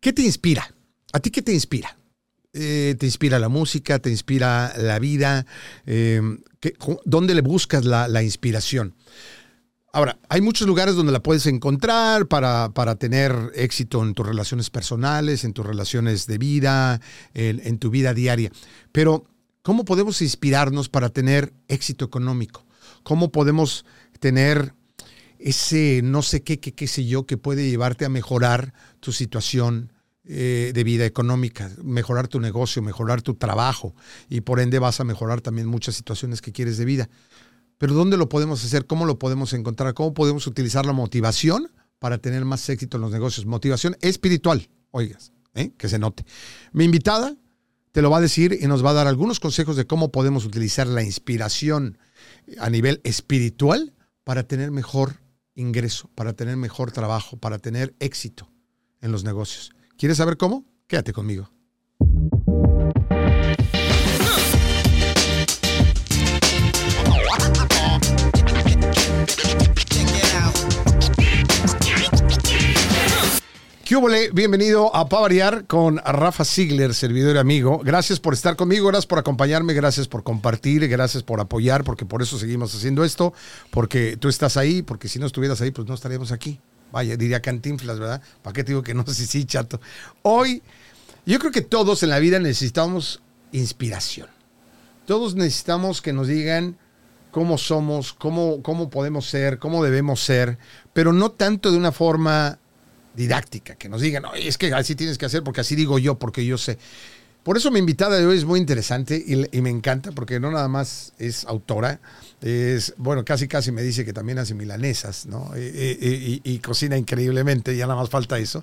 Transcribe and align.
¿Qué 0.00 0.12
te 0.12 0.22
inspira? 0.22 0.74
¿A 1.12 1.20
ti 1.20 1.30
qué 1.30 1.42
te 1.42 1.52
inspira? 1.52 1.96
Eh, 2.52 2.96
¿Te 2.98 3.06
inspira 3.06 3.38
la 3.38 3.48
música? 3.48 3.98
¿Te 3.98 4.10
inspira 4.10 4.72
la 4.76 4.98
vida? 4.98 5.46
Eh, 5.86 6.20
¿qué- 6.58 6.74
¿Dónde 7.04 7.34
le 7.34 7.42
buscas 7.42 7.84
la, 7.84 8.08
la 8.08 8.22
inspiración? 8.22 8.94
Ahora, 9.92 10.18
hay 10.28 10.40
muchos 10.40 10.68
lugares 10.68 10.94
donde 10.94 11.10
la 11.12 11.22
puedes 11.22 11.46
encontrar 11.46 12.26
para, 12.28 12.70
para 12.70 12.94
tener 12.94 13.34
éxito 13.54 14.02
en 14.02 14.14
tus 14.14 14.24
relaciones 14.26 14.70
personales, 14.70 15.44
en 15.44 15.52
tus 15.52 15.66
relaciones 15.66 16.26
de 16.26 16.38
vida, 16.38 17.00
en, 17.34 17.60
en 17.64 17.78
tu 17.78 17.90
vida 17.90 18.14
diaria. 18.14 18.52
Pero, 18.92 19.24
¿cómo 19.62 19.84
podemos 19.84 20.22
inspirarnos 20.22 20.88
para 20.88 21.08
tener 21.08 21.52
éxito 21.66 22.04
económico? 22.04 22.64
¿Cómo 23.02 23.32
podemos 23.32 23.84
tener 24.20 24.74
ese 25.40 26.00
no 26.02 26.22
sé 26.22 26.42
qué, 26.42 26.60
qué, 26.60 26.72
qué 26.72 26.86
sé 26.86 27.06
yo, 27.06 27.26
que 27.26 27.36
puede 27.36 27.68
llevarte 27.68 28.04
a 28.04 28.08
mejorar 28.08 28.72
tu 29.00 29.12
situación 29.12 29.92
eh, 30.32 30.72
de 30.74 30.84
vida 30.84 31.06
económica, 31.06 31.70
mejorar 31.82 32.28
tu 32.28 32.40
negocio, 32.40 32.82
mejorar 32.82 33.22
tu 33.22 33.34
trabajo 33.34 33.94
y 34.28 34.42
por 34.42 34.60
ende 34.60 34.78
vas 34.78 35.00
a 35.00 35.04
mejorar 35.04 35.40
también 35.40 35.66
muchas 35.66 35.96
situaciones 35.96 36.42
que 36.42 36.52
quieres 36.52 36.76
de 36.76 36.84
vida. 36.84 37.08
Pero 37.78 37.94
¿dónde 37.94 38.18
lo 38.18 38.28
podemos 38.28 38.62
hacer? 38.62 38.86
¿Cómo 38.86 39.06
lo 39.06 39.18
podemos 39.18 39.54
encontrar? 39.54 39.94
¿Cómo 39.94 40.12
podemos 40.12 40.46
utilizar 40.46 40.84
la 40.84 40.92
motivación 40.92 41.72
para 41.98 42.18
tener 42.18 42.44
más 42.44 42.68
éxito 42.68 42.98
en 42.98 43.00
los 43.00 43.10
negocios? 43.10 43.46
Motivación 43.46 43.96
espiritual, 44.02 44.68
oigas, 44.90 45.32
¿eh? 45.54 45.72
que 45.78 45.88
se 45.88 45.98
note. 45.98 46.26
Mi 46.72 46.84
invitada 46.84 47.34
te 47.92 48.02
lo 48.02 48.10
va 48.10 48.18
a 48.18 48.20
decir 48.20 48.58
y 48.60 48.66
nos 48.66 48.84
va 48.84 48.90
a 48.90 48.94
dar 48.94 49.06
algunos 49.06 49.40
consejos 49.40 49.74
de 49.74 49.86
cómo 49.86 50.12
podemos 50.12 50.44
utilizar 50.44 50.86
la 50.86 51.02
inspiración 51.02 51.96
a 52.58 52.68
nivel 52.68 53.00
espiritual 53.04 53.94
para 54.22 54.42
tener 54.42 54.70
mejor 54.70 55.19
ingreso, 55.54 56.10
para 56.14 56.32
tener 56.32 56.56
mejor 56.56 56.92
trabajo, 56.92 57.36
para 57.36 57.58
tener 57.58 57.94
éxito 58.00 58.50
en 59.00 59.12
los 59.12 59.24
negocios. 59.24 59.72
¿Quieres 59.96 60.18
saber 60.18 60.36
cómo? 60.36 60.64
Quédate 60.86 61.12
conmigo. 61.12 61.50
¿Qué 73.90 73.96
hubo, 73.96 74.08
le? 74.08 74.30
Bienvenido 74.30 74.94
a 74.94 75.08
Pavariar 75.08 75.66
con 75.66 75.96
Rafa 75.96 76.44
Ziegler, 76.44 76.94
servidor 76.94 77.34
y 77.34 77.38
amigo. 77.40 77.80
Gracias 77.82 78.20
por 78.20 78.34
estar 78.34 78.54
conmigo, 78.54 78.86
gracias 78.86 79.08
por 79.08 79.18
acompañarme, 79.18 79.72
gracias 79.74 80.06
por 80.06 80.22
compartir, 80.22 80.86
gracias 80.86 81.24
por 81.24 81.40
apoyar, 81.40 81.82
porque 81.82 82.04
por 82.04 82.22
eso 82.22 82.38
seguimos 82.38 82.72
haciendo 82.72 83.02
esto, 83.02 83.34
porque 83.72 84.16
tú 84.16 84.28
estás 84.28 84.56
ahí, 84.56 84.82
porque 84.82 85.08
si 85.08 85.18
no 85.18 85.26
estuvieras 85.26 85.60
ahí, 85.60 85.72
pues 85.72 85.88
no 85.88 85.94
estaríamos 85.94 86.30
aquí. 86.30 86.60
Vaya, 86.92 87.16
diría 87.16 87.42
Cantinflas, 87.42 87.98
¿verdad? 87.98 88.22
¿Para 88.42 88.54
qué 88.54 88.62
te 88.62 88.70
digo 88.70 88.84
que 88.84 88.94
no? 88.94 89.04
Sí, 89.08 89.26
sí, 89.26 89.44
chato. 89.44 89.80
Hoy, 90.22 90.62
yo 91.26 91.40
creo 91.40 91.50
que 91.50 91.62
todos 91.62 92.04
en 92.04 92.10
la 92.10 92.20
vida 92.20 92.38
necesitamos 92.38 93.20
inspiración. 93.50 94.28
Todos 95.04 95.34
necesitamos 95.34 96.00
que 96.00 96.12
nos 96.12 96.28
digan 96.28 96.76
cómo 97.32 97.58
somos, 97.58 98.12
cómo, 98.12 98.62
cómo 98.62 98.88
podemos 98.88 99.28
ser, 99.28 99.58
cómo 99.58 99.82
debemos 99.82 100.20
ser, 100.20 100.58
pero 100.92 101.12
no 101.12 101.32
tanto 101.32 101.72
de 101.72 101.76
una 101.76 101.90
forma 101.90 102.59
didáctica, 103.20 103.74
que 103.76 103.88
nos 103.88 104.00
digan, 104.00 104.24
"Oye, 104.24 104.48
es 104.48 104.56
que 104.58 104.72
así 104.72 104.94
tienes 104.94 105.18
que 105.18 105.26
hacer 105.26 105.42
porque 105.42 105.60
así 105.60 105.76
digo 105.76 105.98
yo, 105.98 106.18
porque 106.18 106.44
yo 106.44 106.56
sé. 106.58 106.78
Por 107.42 107.56
eso 107.56 107.70
mi 107.70 107.78
invitada 107.78 108.18
de 108.18 108.26
hoy 108.26 108.36
es 108.36 108.44
muy 108.44 108.60
interesante 108.60 109.16
y, 109.16 109.56
y 109.56 109.60
me 109.62 109.70
encanta, 109.70 110.12
porque 110.12 110.38
no 110.40 110.50
nada 110.50 110.68
más 110.68 111.12
es 111.18 111.44
autora, 111.46 111.98
es, 112.42 112.92
bueno, 112.98 113.24
casi 113.24 113.48
casi 113.48 113.72
me 113.72 113.82
dice 113.82 114.04
que 114.04 114.12
también 114.12 114.38
hace 114.38 114.54
milanesas, 114.54 115.24
¿no? 115.26 115.50
Y, 115.56 115.60
y- 115.60 116.40
y- 116.44 116.52
y 116.52 116.58
cocina 116.58 116.98
increíblemente, 116.98 117.74
ya 117.76 117.86
nada 117.86 117.98
más 118.00 118.10
falta 118.10 118.38
eso. 118.38 118.62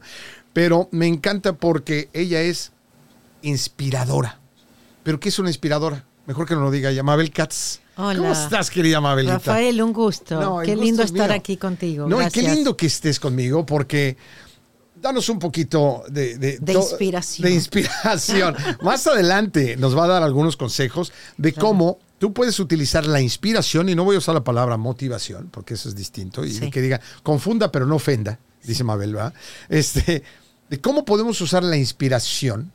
Pero 0.54 0.90
me 0.92 1.08
encanta 1.08 1.54
porque 1.54 2.10
ella 2.14 2.42
es 2.42 2.72
inspiradora. 3.42 4.40
¿Pero 5.04 5.20
qué 5.20 5.30
es 5.30 5.40
una 5.40 5.50
inspiradora? 5.50 6.06
Mejor 6.26 6.48
que 6.48 6.54
no 6.56 6.62
lo 6.62 6.72
diga 6.72 6.90
ella, 6.92 7.04
Mabel 7.04 7.32
Katz. 7.32 7.80
Hola. 7.96 8.20
¿Cómo 8.20 8.32
estás, 8.32 8.70
querida 8.70 9.02
Mabelita? 9.02 9.36
Rafael, 9.36 9.82
un 9.82 9.92
gusto. 9.94 10.40
No, 10.40 10.60
qué 10.64 10.72
gusto 10.76 10.84
lindo 10.84 11.02
es 11.04 11.12
estar 11.12 11.30
mío. 11.30 11.40
aquí 11.40 11.58
contigo. 11.58 12.08
No, 12.08 12.22
y 12.22 12.30
qué 12.30 12.44
lindo 12.44 12.78
que 12.78 12.86
estés 12.86 13.20
conmigo 13.20 13.66
porque 13.66 14.18
danos 15.02 15.30
un 15.30 15.40
poquito 15.40 16.04
de, 16.10 16.38
de, 16.38 16.74
inspiración. 16.74 17.48
De 17.48 17.54
inspiración. 17.54 18.56
Más 18.82 19.08
adelante 19.08 19.78
nos 19.78 19.98
va 19.98 20.06
a 20.06 20.08
dar 20.08 20.24
algunos 20.24 20.58
consejos 20.58 21.12
de 21.38 21.54
cómo 21.54 22.00
tú 22.18 22.34
puedes 22.34 22.60
utilizar 22.60 23.06
la 23.06 23.22
inspiración, 23.22 23.90
y 23.90 23.96
no 23.96 24.04
voy 24.04 24.16
a 24.16 24.20
usar 24.20 24.36
la 24.36 24.44
palabra 24.44 24.78
motivación, 24.78 25.50
porque 25.52 25.76
eso 25.76 25.88
es 25.90 25.96
distinto, 25.96 26.44
y 26.46 26.52
Sí. 26.52 26.72
que 26.72 26.82
diga, 26.82 27.00
confunda 27.24 27.72
pero 27.72 27.86
no 27.86 27.96
ofenda, 27.96 28.40
dice 28.64 28.84
Mabel, 28.84 29.14
¿verdad? 29.14 29.34
Este, 29.70 30.24
de 30.70 30.82
cómo 30.82 31.06
podemos 31.06 31.40
usar 31.42 31.64
la 31.64 31.78
inspiración 31.78 32.72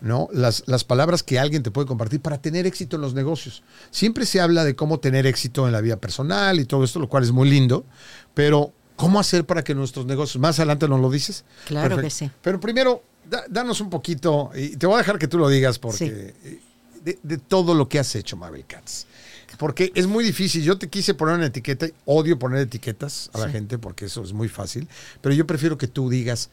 ¿no? 0.00 0.28
Las, 0.32 0.64
las 0.66 0.82
palabras 0.84 1.22
que 1.22 1.38
alguien 1.38 1.62
te 1.62 1.70
puede 1.70 1.86
compartir 1.86 2.20
para 2.20 2.40
tener 2.40 2.66
éxito 2.66 2.96
en 2.96 3.02
los 3.02 3.12
negocios. 3.14 3.62
Siempre 3.90 4.24
se 4.24 4.40
habla 4.40 4.64
de 4.64 4.74
cómo 4.74 4.98
tener 4.98 5.26
éxito 5.26 5.66
en 5.66 5.72
la 5.72 5.82
vida 5.82 5.96
personal 5.98 6.58
y 6.58 6.64
todo 6.64 6.84
esto, 6.84 6.98
lo 7.00 7.08
cual 7.08 7.22
es 7.22 7.32
muy 7.32 7.50
lindo, 7.50 7.84
pero 8.32 8.72
¿cómo 9.00 9.18
hacer 9.20 9.44
para 9.44 9.62
que 9.64 9.74
nuestros 9.74 10.06
negocios, 10.06 10.40
más 10.40 10.58
adelante 10.58 10.86
nos 10.88 11.00
lo 11.00 11.10
dices? 11.10 11.44
Claro 11.66 11.96
que 12.00 12.10
sí. 12.10 12.30
Pero 12.42 12.60
primero, 12.60 13.02
da- 13.28 13.44
danos 13.48 13.80
un 13.80 13.90
poquito, 13.90 14.50
y 14.54 14.76
te 14.76 14.86
voy 14.86 14.94
a 14.96 14.98
dejar 14.98 15.18
que 15.18 15.28
tú 15.28 15.38
lo 15.38 15.48
digas 15.48 15.78
porque 15.78 16.34
eh, 16.44 16.60
de, 17.04 17.18
de 17.22 17.38
todo 17.38 17.74
lo 17.74 17.88
que 17.88 17.98
has 17.98 18.14
hecho, 18.14 18.36
Mabel 18.36 18.64
Katz. 18.66 19.04
Porque 19.58 19.90
es 19.96 20.06
muy 20.06 20.22
difícil. 20.24 20.62
Yo 20.62 20.78
te 20.78 20.88
quise 20.88 21.12
poner 21.14 21.34
una 21.34 21.46
etiqueta, 21.46 21.86
odio 22.04 22.38
poner 22.38 22.60
etiquetas 22.60 23.30
a 23.32 23.38
la 23.38 23.48
gente 23.48 23.78
porque 23.78 24.04
eso 24.04 24.22
es 24.22 24.32
muy 24.32 24.48
fácil, 24.48 24.88
pero 25.20 25.34
yo 25.34 25.44
prefiero 25.46 25.76
que 25.76 25.88
tú 25.88 26.08
digas, 26.08 26.50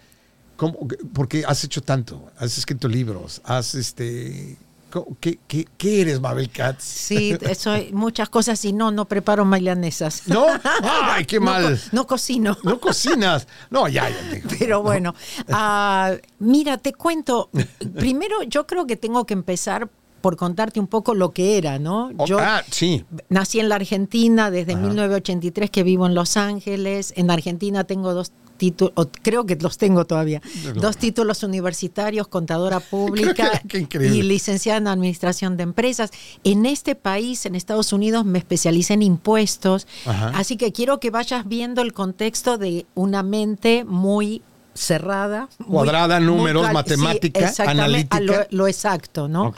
¿cómo? 0.56 0.88
porque 1.14 1.44
has 1.48 1.64
hecho 1.64 1.82
tanto, 1.82 2.32
has 2.38 2.58
escrito 2.58 2.88
libros, 2.88 3.42
has 3.46 3.76
este... 3.76 4.58
¿cómo- 5.04 5.18
¿Qué, 5.20 5.40
qué, 5.48 5.68
qué 5.78 6.02
eres, 6.02 6.20
Mabel 6.20 6.50
Katz? 6.50 6.84
Sí, 6.84 7.36
soy 7.58 7.92
muchas 7.94 8.30
cosas 8.30 8.64
y 8.66 8.74
no, 8.74 8.92
no 8.92 9.06
preparo 9.06 9.46
milanesas. 9.46 10.24
¿No? 10.28 10.46
¡Ay, 10.84 11.26
qué 11.26 11.40
No 11.40 11.46
mal! 11.46 11.80
No, 11.92 12.06
cocino. 12.08 12.58
No 12.64 12.80
cocinas. 12.80 13.48
No, 13.70 13.88
ya, 13.88 14.10
ya. 14.10 14.22
digo. 14.34 14.50
Pero 14.60 14.82
bueno, 14.84 15.14
ah, 15.50 16.14
mira, 16.40 16.78
te 16.78 16.94
cuento. 16.94 17.50
Primero, 17.96 18.44
yo 18.44 18.66
creo 18.68 18.86
que 18.86 18.96
tengo 18.98 19.26
que 19.26 19.34
empezar 19.34 19.90
por 20.22 20.36
contarte 20.36 20.80
un 20.80 20.88
poco 20.88 21.14
lo 21.14 21.32
que 21.32 21.58
era, 21.58 21.78
¿no? 21.80 22.12
Oh, 22.18 22.26
Yo 22.26 22.40
ah, 22.40 22.64
sí. 22.72 23.06
nací 23.30 23.60
en 23.60 23.70
la 23.70 23.76
Argentina 23.76 24.50
desde 24.52 24.74
Ajá. 24.74 24.82
1983 24.82 25.70
que 25.70 25.84
vivo 25.84 26.06
en 26.08 26.16
Los 26.16 26.38
Ángeles. 26.38 27.14
En 27.16 27.30
Argentina 27.32 27.84
tengo 27.84 28.14
dos 28.14 28.32
títulos, 28.58 28.94
creo 29.22 29.46
que 29.46 29.56
los 29.56 29.78
tengo 29.78 30.06
todavía, 30.06 30.42
dos 30.76 30.98
títulos 30.98 31.44
universitarios, 31.44 32.28
contadora 32.28 32.80
pública 32.80 33.62
Qué 33.68 33.88
y 33.94 34.22
licenciada 34.24 34.78
en 34.80 34.88
administración 34.88 35.56
de 35.58 35.64
empresas. 35.64 36.12
En 36.44 36.66
este 36.66 36.96
país, 36.96 37.46
en 37.46 37.56
Estados 37.56 37.94
Unidos, 37.94 38.26
me 38.26 38.40
especialicé 38.40 38.94
en 38.94 39.02
impuestos. 39.04 39.88
Ajá. 40.06 40.32
Así 40.36 40.58
que 40.58 40.72
quiero 40.72 41.00
que 41.00 41.10
vayas 41.12 41.48
viendo 41.48 41.82
el 41.82 41.94
contexto 41.94 42.58
de 42.58 42.86
una 42.96 43.24
mente 43.24 43.84
muy 43.86 44.42
cerrada. 44.74 45.50
Cuadrada, 45.68 46.20
muy 46.20 46.28
números, 46.28 46.64
cal- 46.66 46.74
matemática, 46.74 47.40
exactamente, 47.50 47.84
analítica. 47.84 48.48
Lo, 48.52 48.58
lo 48.58 48.68
exacto, 48.68 49.28
¿no? 49.28 49.54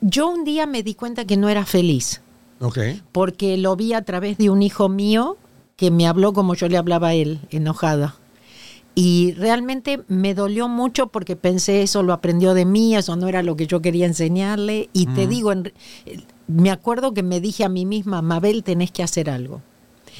Yo 0.00 0.28
un 0.28 0.44
día 0.44 0.66
me 0.66 0.82
di 0.82 0.94
cuenta 0.94 1.24
que 1.24 1.36
no 1.36 1.48
era 1.48 1.64
feliz 1.64 2.20
porque 3.12 3.56
lo 3.56 3.74
vi 3.76 3.92
a 3.92 4.02
través 4.02 4.38
de 4.38 4.50
un 4.50 4.62
hijo 4.62 4.88
mío 4.88 5.36
que 5.82 5.90
me 5.90 6.06
habló 6.06 6.32
como 6.32 6.54
yo 6.54 6.68
le 6.68 6.76
hablaba 6.76 7.08
a 7.08 7.14
él, 7.14 7.40
enojada. 7.50 8.14
Y 8.94 9.32
realmente 9.32 10.04
me 10.06 10.32
dolió 10.32 10.68
mucho 10.68 11.08
porque 11.08 11.34
pensé 11.34 11.82
eso 11.82 12.04
lo 12.04 12.12
aprendió 12.12 12.54
de 12.54 12.64
mí, 12.64 12.94
eso 12.94 13.16
no 13.16 13.26
era 13.26 13.42
lo 13.42 13.56
que 13.56 13.66
yo 13.66 13.82
quería 13.82 14.06
enseñarle. 14.06 14.90
Y 14.92 15.06
te 15.06 15.26
digo, 15.26 15.50
en- 15.50 15.72
me 16.46 16.70
acuerdo 16.70 17.14
que 17.14 17.24
me 17.24 17.40
dije 17.40 17.64
a 17.64 17.68
mí 17.68 17.84
misma, 17.84 18.22
Mabel, 18.22 18.62
tenés 18.62 18.92
que 18.92 19.02
hacer 19.02 19.28
algo. 19.28 19.60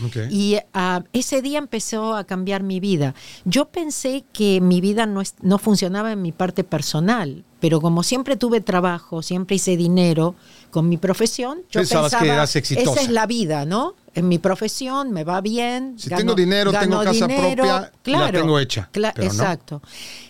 Ok. 0.06 0.16
Y 0.30 0.56
ah, 0.74 1.02
ese 1.12 1.42
día 1.42 1.58
empezó 1.58 2.14
a 2.14 2.24
cambiar 2.24 2.62
mi 2.62 2.80
vida. 2.80 3.14
Yo 3.44 3.66
pensé 3.66 4.24
que 4.32 4.60
mi 4.60 4.80
vida 4.80 5.06
no, 5.06 5.20
es- 5.20 5.34
no 5.42 5.58
funcionaba 5.58 6.12
en 6.12 6.22
mi 6.22 6.32
parte 6.32 6.64
personal, 6.64 7.44
pero 7.60 7.80
como 7.80 8.02
siempre 8.02 8.36
tuve 8.36 8.60
trabajo, 8.60 9.22
siempre 9.22 9.56
hice 9.56 9.76
dinero 9.76 10.34
con 10.70 10.88
mi 10.88 10.96
profesión, 10.96 11.58
yo 11.70 11.80
Pensabas 11.80 12.12
que 12.12 12.16
pensaba, 12.18 12.34
eras 12.34 12.56
exitosa. 12.56 12.90
esa 12.92 13.00
es 13.02 13.10
la 13.10 13.26
vida, 13.26 13.66
¿no? 13.66 13.94
En 14.14 14.28
mi 14.28 14.38
profesión 14.38 15.10
me 15.10 15.24
va 15.24 15.40
bien. 15.40 15.94
Si 15.98 16.08
tengo 16.10 16.34
dinero, 16.34 16.70
tengo 16.72 17.02
casa 17.02 17.26
propia, 17.26 17.92
la 18.04 18.32
tengo 18.32 18.58
hecha, 18.58 18.88
pero 18.92 19.12
no. 19.18 19.22
exacto. 19.24 19.82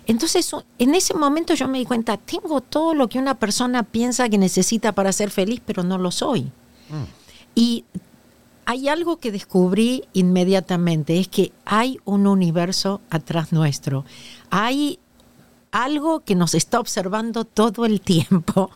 Entonces, 0.07 0.53
u- 0.53 0.63
en 0.79 0.95
ese 0.95 1.15
momento 1.15 1.55
yo 1.55 1.69
me 1.69 1.79
di 1.79 1.85
cuenta, 1.85 2.17
tengo 2.17 2.61
todo 2.61 2.95
lo 2.95 3.09
que 3.09 3.19
una 3.19 3.39
persona 3.39 3.83
piensa 3.85 4.29
que 4.29 4.39
necesita 4.39 4.93
para 4.93 5.13
ser 5.13 5.31
feliz, 5.31 5.61
pero 5.65 5.83
no 5.85 5.99
lo 5.99 6.11
soy. 6.11 6.43
Mm. 6.91 7.05
Y 7.55 7.85
hay 8.73 8.89
algo 8.89 9.19
que 9.19 9.31
descubrí 9.31 10.05
inmediatamente, 10.15 11.21
es 11.21 11.29
que 11.29 11.53
hay 11.67 11.99
un 12.07 12.27
universo 12.27 13.03
atrás 13.11 13.53
nuestro. 13.53 14.07
Hay 14.49 14.99
algo 15.73 16.21
que 16.21 16.35
nos 16.35 16.55
está 16.55 16.79
observando 16.79 17.45
todo 17.45 17.87
el 17.87 18.01
tiempo 18.03 18.71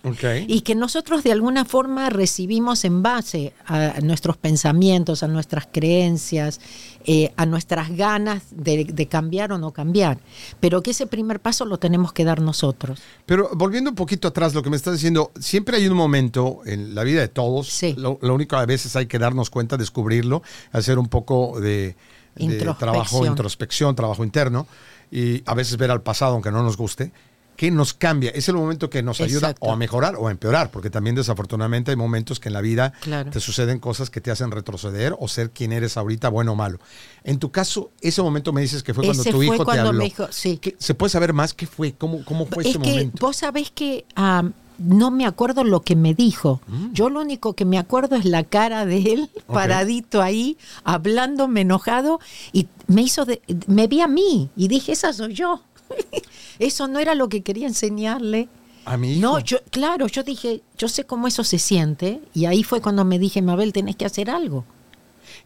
y 0.49 0.63
que 0.63 0.75
nosotros 0.75 1.23
de 1.23 1.31
alguna 1.33 1.65
forma 1.67 2.09
recibimos 2.11 2.85
en 2.87 3.03
base 3.03 3.53
a 3.67 4.01
nuestros 4.03 4.39
pensamientos, 4.39 5.23
a 5.23 5.29
nuestras 5.29 5.69
creencias, 5.71 6.59
eh, 7.05 7.33
a 7.37 7.45
nuestras 7.47 7.95
ganas 7.95 8.43
de, 8.51 8.85
de 8.85 9.07
cambiar 9.07 9.53
o 9.53 9.59
no 9.59 9.73
cambiar. 9.73 10.19
Pero 10.59 10.83
que 10.83 10.93
ese 10.93 11.07
primer 11.07 11.39
paso 11.41 11.67
lo 11.67 11.79
tenemos 11.79 12.15
que 12.15 12.25
dar 12.25 12.41
nosotros. 12.41 13.01
Pero 13.27 13.51
volviendo 13.55 13.91
un 13.91 13.97
poquito 13.97 14.29
atrás, 14.29 14.55
lo 14.55 14.63
que 14.63 14.71
me 14.71 14.77
estás 14.77 14.95
diciendo, 14.95 15.31
siempre 15.39 15.77
hay 15.77 15.87
un 15.89 15.97
momento 15.97 16.61
en 16.65 16.95
la 16.95 17.05
vida 17.05 17.21
de 17.21 17.29
todos, 17.29 17.69
Sí. 17.69 17.95
lo, 17.99 18.19
lo 18.23 18.35
único 18.35 18.57
a 18.57 18.65
veces 18.65 18.97
hay 18.97 19.07
que 19.07 19.19
darnos 19.19 19.51
cuenta, 19.51 19.77
descubrirlo, 19.77 20.43
hacer 20.73 20.99
un 20.99 21.09
poco 21.09 21.61
de, 21.61 21.95
de 22.37 22.75
trabajo, 22.79 23.25
introspección, 23.27 23.95
trabajo 23.97 24.25
interno, 24.25 24.67
y 25.11 25.43
a 25.47 25.55
veces 25.55 25.77
ver 25.77 25.91
al 25.91 26.03
pasado, 26.03 26.33
aunque 26.35 26.51
no 26.51 26.63
nos 26.63 26.77
guste, 26.77 27.13
que 27.57 27.71
nos 27.71 27.95
cambia. 27.95 28.31
Es 28.33 28.51
el 28.51 28.57
momento 28.57 28.91
que 28.91 29.03
nos 29.03 29.19
ayuda 29.23 29.49
Exacto. 29.49 29.65
o 29.65 29.73
a 29.73 29.77
mejorar 29.77 30.15
o 30.17 30.29
a 30.29 30.31
empeorar, 30.31 30.71
porque 30.71 30.91
también 30.91 31.17
desafortunadamente 31.17 31.91
hay 31.91 31.97
momentos 31.97 32.39
que 32.39 32.51
en 32.51 32.53
la 32.53 32.61
vida 32.61 32.93
Claro. 33.01 33.31
te 33.31 33.41
suceden 33.41 33.79
cosas 33.79 34.11
que 34.11 34.21
te 34.21 34.31
hacen 34.31 34.51
retroceder 34.51 35.15
o 35.19 35.27
ser 35.27 35.51
quien 35.53 35.73
eres 35.73 35.97
ahorita, 35.97 36.29
bueno 36.29 36.53
o 36.53 36.55
malo. 36.55 36.79
En 37.25 37.39
tu 37.39 37.51
caso, 37.51 37.93
ese 38.03 38.21
momento 38.21 38.53
me 38.53 38.61
dices 38.61 38.83
que 38.83 38.93
fue 38.93 39.05
cuando 39.05 39.23
Ese 39.23 39.31
tu 39.31 39.39
fue 39.39 39.47
hijo 39.47 39.57
te 39.59 39.65
cuando 39.65 39.89
habló. 39.89 39.99
me 40.01 40.05
dijo, 40.05 40.27
sí. 40.31 40.59
¿Qué- 40.59 40.77
¿Se 40.79 40.93
puede 40.93 41.09
saber 41.09 41.33
más 41.33 41.55
qué 41.55 41.67
fue? 41.67 41.95
¿Cómo, 41.95 42.23
cómo 42.27 42.45
fue 42.45 42.63
es 42.63 42.71
ese 42.71 42.79
que 42.79 42.89
momento? 42.91 43.27
vos 43.27 43.37
sabés 43.37 43.71
que 43.71 44.05
ah, 44.17 44.43
no 44.79 45.11
me 45.11 45.27
acuerdo 45.27 45.65
lo 45.65 45.81
que 45.83 45.97
me 45.97 46.15
dijo. 46.15 46.61
Mm. 46.67 46.93
Yo 46.93 47.09
lo 47.11 47.21
único 47.21 47.55
que 47.55 47.65
me 47.65 47.79
acuerdo 47.79 48.17
es 48.17 48.25
la 48.25 48.45
cara 48.45 48.87
de 48.87 48.99
él 49.13 49.31
paradito 49.47 50.23
ahí, 50.23 50.57
hablándome 50.85 51.63
enojado 51.63 52.21
y 52.53 52.69
me 52.87 53.03
hizo, 53.03 53.25
de- 53.25 53.41
me 53.67 53.87
vi 53.87 54.01
a 54.01 54.07
mí 54.09 54.51
y 54.57 54.69
dije, 54.69 54.93
esa 54.93 55.13
soy 55.13 55.35
yo. 55.35 55.61
eso 56.59 56.89
no 56.89 56.99
era 56.99 57.15
lo 57.15 57.29
que 57.29 57.43
quería 57.43 57.67
enseñarle. 57.67 58.49
A 58.85 58.97
mi 58.97 59.13
hijo. 59.13 59.21
No, 59.21 59.39
yo, 59.41 59.59
claro, 59.71 60.07
yo 60.07 60.23
dije, 60.23 60.63
yo 60.79 60.89
sé 60.89 61.05
cómo 61.05 61.27
eso 61.27 61.43
se 61.43 61.59
siente 61.59 62.21
y 62.35 62.45
ahí 62.45 62.63
fue 62.63 62.81
cuando 62.81 63.05
me 63.05 63.19
dije, 63.19 63.43
Mabel, 63.43 63.73
tenés 63.73 63.97
que 63.97 64.05
hacer 64.07 64.31
algo. 64.31 64.65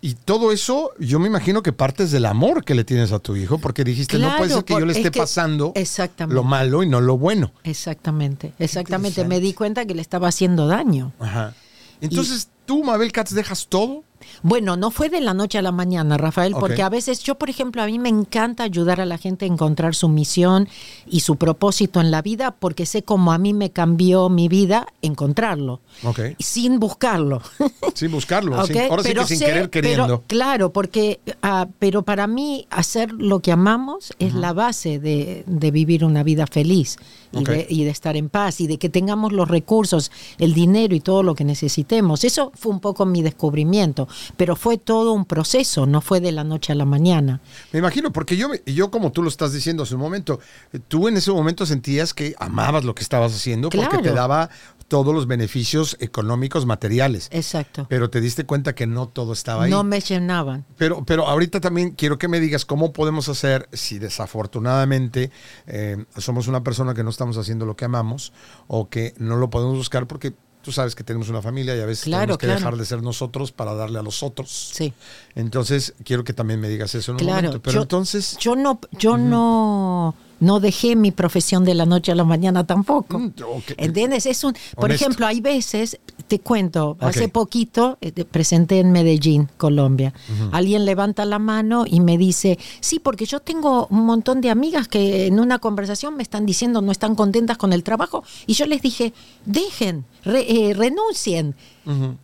Y 0.03 0.15
todo 0.15 0.51
eso, 0.51 0.93
yo 0.99 1.19
me 1.19 1.27
imagino 1.27 1.63
que 1.63 1.73
partes 1.75 2.11
del 2.11 2.25
amor 2.25 2.65
que 2.65 2.75
le 2.75 2.85
tienes 2.85 3.13
a 3.13 3.19
tu 3.19 3.37
hijo, 3.37 3.59
porque 3.59 3.85
dijiste, 3.85 4.19
no 4.19 4.35
puede 4.39 4.51
ser 4.51 4.65
que 4.65 4.73
yo 4.73 4.87
le 4.87 4.93
es 4.93 4.99
esté 4.99 5.11
que- 5.11 5.19
pasando 5.21 5.73
Exactamente. 5.75 6.35
lo 6.35 6.43
malo 6.43 6.83
y 6.83 6.89
no 6.89 7.03
lo 7.03 7.19
bueno. 7.19 7.53
Exactamente, 7.65 8.55
exactamente. 8.59 9.25
Me 9.27 9.41
di 9.41 9.53
cuenta 9.53 9.85
que 9.85 9.95
le 9.95 10.01
estaba 10.01 10.29
haciendo 10.29 10.67
daño. 10.67 11.13
Ajá. 11.21 11.55
Entonces, 12.01 12.49
tú, 12.65 12.83
Mabel 12.83 13.13
Katz, 13.13 13.33
dejas 13.35 13.67
todo. 13.69 14.05
Bueno, 14.43 14.77
no 14.77 14.91
fue 14.91 15.09
de 15.09 15.21
la 15.21 15.35
noche 15.35 15.59
a 15.59 15.63
la 15.63 15.73
mañana, 15.73 16.17
Rafael, 16.17 16.55
porque 16.59 16.83
a 16.83 16.89
veces 16.89 17.23
yo, 17.23 17.37
por 17.37 17.51
ejemplo, 17.51 17.83
a 17.83 17.87
mí 17.87 17.99
me 17.99 18.09
encanta 18.09 18.63
ayudar 18.65 19.01
a 19.01 19.07
la 19.07 19.19
gente 19.19 19.45
a 19.45 19.49
encontrar 19.49 19.95
su 19.95 20.09
misión 20.09 20.69
y 21.07 21.21
su 21.21 21.37
propósito 21.37 22.01
en 22.01 22.11
la 22.11 22.23
vida, 22.23 22.53
porque 22.59 22.87
sé 22.87 23.03
cómo 23.03 23.33
a 23.33 23.39
mí 23.39 23.53
me 23.53 23.71
cambió 23.71 24.29
mi 24.29 24.49
vida 24.49 24.87
encontrarlo, 25.03 25.81
Ok. 26.05 26.21
sin 26.39 26.79
buscarlo. 26.81 27.43
Sin 27.95 28.13
buscarlo. 28.13 28.59
¿ok? 28.61 28.67
sin- 28.67 28.79
ahora 28.83 29.03
sí 29.03 29.09
Pero 29.09 29.23
que 29.23 29.29
sin 29.29 29.39
sé- 29.39 29.45
querer 29.47 29.71
queriendo. 29.71 30.05
pero, 30.07 30.23
claro, 30.27 30.73
porque, 30.73 31.21
ah, 31.43 31.67
pero 31.79 32.03
para 32.03 32.27
mí 32.27 32.67
hacer 32.71 33.13
lo 33.13 33.41
que 33.41 33.53
amamos 33.53 34.15
es 34.19 34.33
la 34.35 34.53
base 34.53 34.99
de, 34.99 35.45
de 35.47 35.71
vivir 35.71 36.05
una 36.05 36.23
vida 36.23 36.47
feliz 36.47 36.97
y, 37.33 37.43
de, 37.45 37.67
y 37.69 37.85
de 37.85 37.91
estar 37.91 38.17
en 38.17 38.29
paz 38.29 38.61
y 38.61 38.67
de 38.67 38.79
que 38.79 38.89
tengamos 38.89 39.33
los 39.33 39.49
recursos, 39.49 40.11
el 40.39 40.55
dinero 40.55 40.95
y 40.95 41.01
todo 41.01 41.23
lo 41.23 41.35
que 41.35 41.45
necesitemos. 41.45 42.25
Eso 42.25 42.53
fue 42.55 42.73
un 42.73 42.81
poco 42.81 43.05
mi 43.07 43.23
descubrimiento, 43.23 44.09
pero 44.37 44.57
fue 44.57 44.79
todo 44.79 45.13
un 45.13 45.25
proceso, 45.25 45.87
no 45.87 46.01
fue 46.01 46.21
de 46.21 46.33
la 46.33 46.45
noche 46.45 46.73
a 46.73 46.77
la 46.77 46.85
mañana. 46.85 47.41
Me 47.73 47.79
imagino, 47.79 48.13
porque 48.13 48.37
yo, 48.37 48.49
yo 48.67 48.91
como 48.91 49.13
tú 49.13 49.23
lo 49.23 49.29
estás 49.29 49.53
diciendo 49.53 49.83
hace 49.83 49.95
un 49.95 50.01
momento, 50.01 50.41
tú 50.89 51.09
en 51.09 51.17
ese 51.17 51.31
momento 51.31 51.67
sentías 51.67 52.15
que 52.15 52.35
amabas 52.39 52.85
lo 52.85 52.95
que 52.95 53.03
estabas 53.03 53.35
haciendo 53.35 53.71
porque 53.71 53.99
te 53.99 54.13
daba 54.13 54.51
todos 54.91 55.15
los 55.15 55.29
beneficios 55.29 55.97
económicos 56.01 56.67
materiales. 56.67 57.29
Exacto. 57.31 57.87
Pero 57.89 58.11
te 58.11 58.21
diste 58.21 58.45
cuenta 58.45 58.75
que 58.75 58.89
no 58.89 59.07
todo 59.07 59.33
estaba 59.33 59.65
ahí. 59.65 59.71
No 59.71 59.85
me 59.85 60.01
llenaban. 60.01 60.67
Pero, 60.77 61.05
pero 61.05 61.29
ahorita 61.29 61.61
también 61.61 61.93
quiero 61.93 62.19
que 62.19 62.27
me 62.27 62.41
digas 62.41 62.65
cómo 62.65 62.93
podemos 62.93 63.29
hacer 63.29 63.69
si 63.73 64.01
desafortunadamente 64.01 65.31
eh, 65.69 66.05
somos 66.17 66.49
una 66.49 66.65
persona 66.65 66.93
que 66.93 67.05
no 67.05 67.11
estamos 67.11 67.39
haciendo 67.39 67.67
lo 67.67 67.77
que 67.77 67.85
amamos 67.85 68.33
o 68.67 68.89
que 68.89 69.15
no 69.17 69.37
lo 69.37 69.49
podemos 69.49 69.77
buscar 69.77 70.09
porque 70.09 70.35
tú 70.63 70.73
sabes 70.73 70.95
que 70.95 71.05
tenemos 71.05 71.29
una 71.29 71.43
familia 71.43 71.77
y 71.77 71.81
a 71.81 71.87
veces 71.87 72.05
Claro, 72.05 72.21
tenemos 72.21 72.39
que 72.39 72.47
claro. 72.47 72.61
dejar 72.61 72.77
de 72.77 72.85
ser 72.85 73.03
nosotros 73.03 73.53
para 73.53 73.75
darle 73.75 73.99
a 73.99 74.03
los 74.03 74.23
otros. 74.23 74.71
Sí. 74.75 74.93
Entonces 75.35 75.95
quiero 76.05 76.25
que 76.25 76.33
también 76.33 76.61
me 76.61 76.69
digas 76.69 76.95
eso 76.95 77.13
en 77.13 77.17
un 77.17 77.19
Claro, 77.21 77.37
momento. 77.49 77.63
Pero 77.63 77.75
yo, 77.77 77.83
entonces... 77.83 78.37
yo 78.39 78.57
no, 78.57 78.81
yo 78.93 79.17
no, 79.17 80.15
no 80.41 80.59
dejé 80.61 80.97
mi 80.97 81.11
profesión 81.11 81.65
de 81.65 81.75
la 81.75 81.87
noche 81.87 82.13
a 82.13 82.15
la 82.15 82.25
mañana 82.25 82.67
tampoco. 82.67 83.19
Mm. 83.19 83.33
¿Entiendes? 83.77 84.27
Es 84.27 84.43
un, 84.45 84.55
por 84.75 84.87
Honesto. 84.87 85.05
ejemplo, 85.05 85.27
hay 85.27 85.41
veces, 85.41 85.99
te 86.29 86.39
cuento, 86.41 86.97
hace 87.01 87.29
poquito 87.29 87.99
eh, 88.01 88.13
presenté 88.25 88.81
en 88.81 88.91
Medellín, 88.93 89.49
Colombia. 89.57 90.13
Alguien 90.53 90.85
levanta 90.85 91.25
la 91.25 91.39
mano 91.39 91.85
y 91.87 92.01
me 92.01 92.19
dice, 92.19 92.59
sí, 92.81 92.99
porque 93.01 93.27
yo 93.27 93.41
tengo 93.41 93.87
un 93.91 94.05
montón 94.07 94.41
de 94.41 94.51
amigas 94.51 94.89
que 94.89 95.27
en 95.27 95.39
una 95.41 95.59
conversación 95.59 96.17
me 96.17 96.23
están 96.23 96.47
diciendo 96.47 96.81
no 96.83 96.93
están 96.93 97.15
contentas 97.15 97.59
con 97.59 97.73
el 97.73 97.83
trabajo. 97.83 98.25
Y 98.47 98.55
yo 98.55 98.67
les 98.67 98.83
dije, 98.83 99.13
dejen, 99.45 100.05
re- 100.25 100.47
eh, 100.71 100.75
renuncien. 100.75 101.55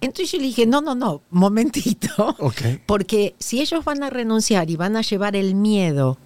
Entonces 0.01 0.31
yo 0.31 0.39
le 0.39 0.45
dije, 0.45 0.65
no, 0.67 0.81
no, 0.81 0.95
no, 0.95 1.23
momentito. 1.31 2.37
Porque 2.87 3.35
si 3.39 3.61
ellos 3.61 3.85
van 3.85 4.03
a 4.03 4.11
renunciar 4.11 4.71
y 4.71 4.77
van 4.77 4.97
a 4.97 5.03
llevar 5.03 5.35
el 5.37 5.55
miedo, 5.55 6.19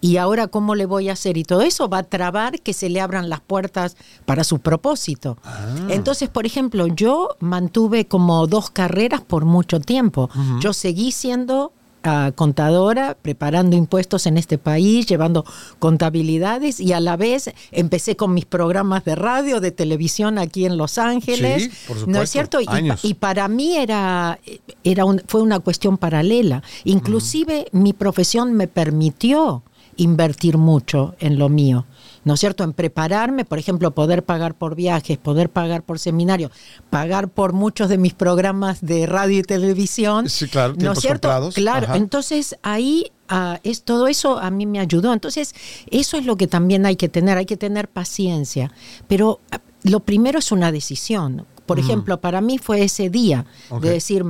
y 0.00 0.16
ahora 0.16 0.46
cómo 0.46 0.74
le 0.74 0.86
voy 0.86 1.08
a 1.08 1.14
hacer, 1.14 1.36
y 1.36 1.42
todo 1.44 1.62
eso 1.62 1.88
va 1.88 1.98
a 1.98 2.02
trabar 2.04 2.60
que 2.60 2.72
se 2.72 2.88
le 2.88 3.00
abran 3.00 3.28
las 3.28 3.40
puertas 3.40 3.96
para 4.26 4.44
su 4.44 4.60
propósito. 4.60 5.36
Ah. 5.44 5.66
Entonces, 5.90 6.28
por 6.28 6.46
ejemplo, 6.46 6.86
yo 6.86 7.30
mantuve 7.40 8.06
como 8.06 8.46
dos 8.46 8.70
carreras 8.70 9.20
por 9.22 9.44
mucho 9.44 9.80
tiempo. 9.80 10.30
Yo 10.60 10.72
seguí 10.72 11.10
siendo 11.10 11.72
ah, 12.04 12.30
contadora, 12.36 13.16
preparando 13.20 13.76
impuestos 13.76 14.26
en 14.26 14.38
este 14.38 14.56
país, 14.56 15.06
llevando 15.06 15.44
contabilidades 15.80 16.78
y 16.80 16.92
a 16.92 17.00
la 17.00 17.16
vez 17.16 17.50
empecé 17.72 18.14
con 18.14 18.32
mis 18.34 18.44
programas 18.44 19.04
de 19.04 19.16
radio, 19.16 19.60
de 19.60 19.72
televisión 19.72 20.38
aquí 20.38 20.64
en 20.64 20.76
Los 20.76 20.96
Ángeles. 20.98 21.64
Sí, 21.64 21.70
por 21.88 21.96
¿No 21.96 22.00
supuesto, 22.02 22.22
es 22.22 22.30
cierto? 22.30 22.58
Años. 22.68 23.00
y 23.04 23.14
para 23.14 23.48
mí 23.48 23.76
era, 23.76 24.38
era 24.84 25.04
un- 25.04 25.22
fue 25.26 25.42
una 25.42 25.58
cuestión 25.58 25.98
paralela. 25.98 26.62
Inclusive 26.84 27.66
mi 27.72 27.92
profesión 27.92 28.52
me 28.52 28.68
permitió 28.68 29.62
invertir 29.98 30.56
mucho 30.56 31.14
en 31.18 31.38
lo 31.38 31.50
mío. 31.50 31.84
¿No 32.24 32.34
es 32.34 32.40
cierto? 32.40 32.64
En 32.64 32.72
prepararme, 32.72 33.44
por 33.44 33.58
ejemplo, 33.58 33.94
poder 33.94 34.24
pagar 34.24 34.54
por 34.54 34.74
viajes, 34.74 35.18
poder 35.18 35.50
pagar 35.50 35.82
por 35.82 35.98
seminarios, 35.98 36.50
pagar 36.90 37.28
por 37.28 37.52
muchos 37.52 37.88
de 37.88 37.98
mis 37.98 38.14
programas 38.14 38.80
de 38.80 39.06
radio 39.06 39.40
y 39.40 39.42
televisión. 39.42 40.28
Sí, 40.28 40.48
claro, 40.48 40.74
¿No 40.78 40.92
es 40.92 41.00
cierto? 41.00 41.50
Claro, 41.54 41.86
Ajá. 41.86 41.96
entonces 41.96 42.56
ahí 42.62 43.12
ah, 43.28 43.60
es 43.62 43.82
todo 43.82 44.08
eso 44.08 44.38
a 44.38 44.50
mí 44.50 44.66
me 44.66 44.80
ayudó. 44.80 45.12
Entonces, 45.12 45.54
eso 45.90 46.16
es 46.16 46.26
lo 46.26 46.36
que 46.36 46.46
también 46.46 46.86
hay 46.86 46.96
que 46.96 47.08
tener, 47.08 47.38
hay 47.38 47.46
que 47.46 47.56
tener 47.56 47.88
paciencia. 47.88 48.72
Pero 49.06 49.40
ah, 49.50 49.60
lo 49.82 50.00
primero 50.00 50.38
es 50.38 50.52
una 50.52 50.72
decisión. 50.72 51.46
Por 51.66 51.78
ejemplo, 51.78 52.18
para 52.18 52.40
mí 52.40 52.56
fue 52.56 52.82
ese 52.82 53.10
día 53.10 53.44
de 53.82 53.90
decir, 53.90 54.24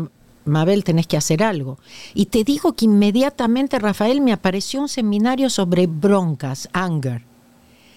Mabel, 0.49 0.85
tenés 0.85 1.07
que 1.07 1.17
hacer 1.17 1.43
algo. 1.43 1.79
Y 2.15 2.27
te 2.27 2.45
digo 2.45 2.75
que 2.75 2.87
inmediatamente, 2.87 3.79
Rafael, 3.79 4.21
me 4.21 4.33
apareció 4.33 4.81
un 4.81 4.89
seminario 4.89 5.51
sobre 5.51 5.87
broncas, 5.87 6.69
anger. 6.73 7.23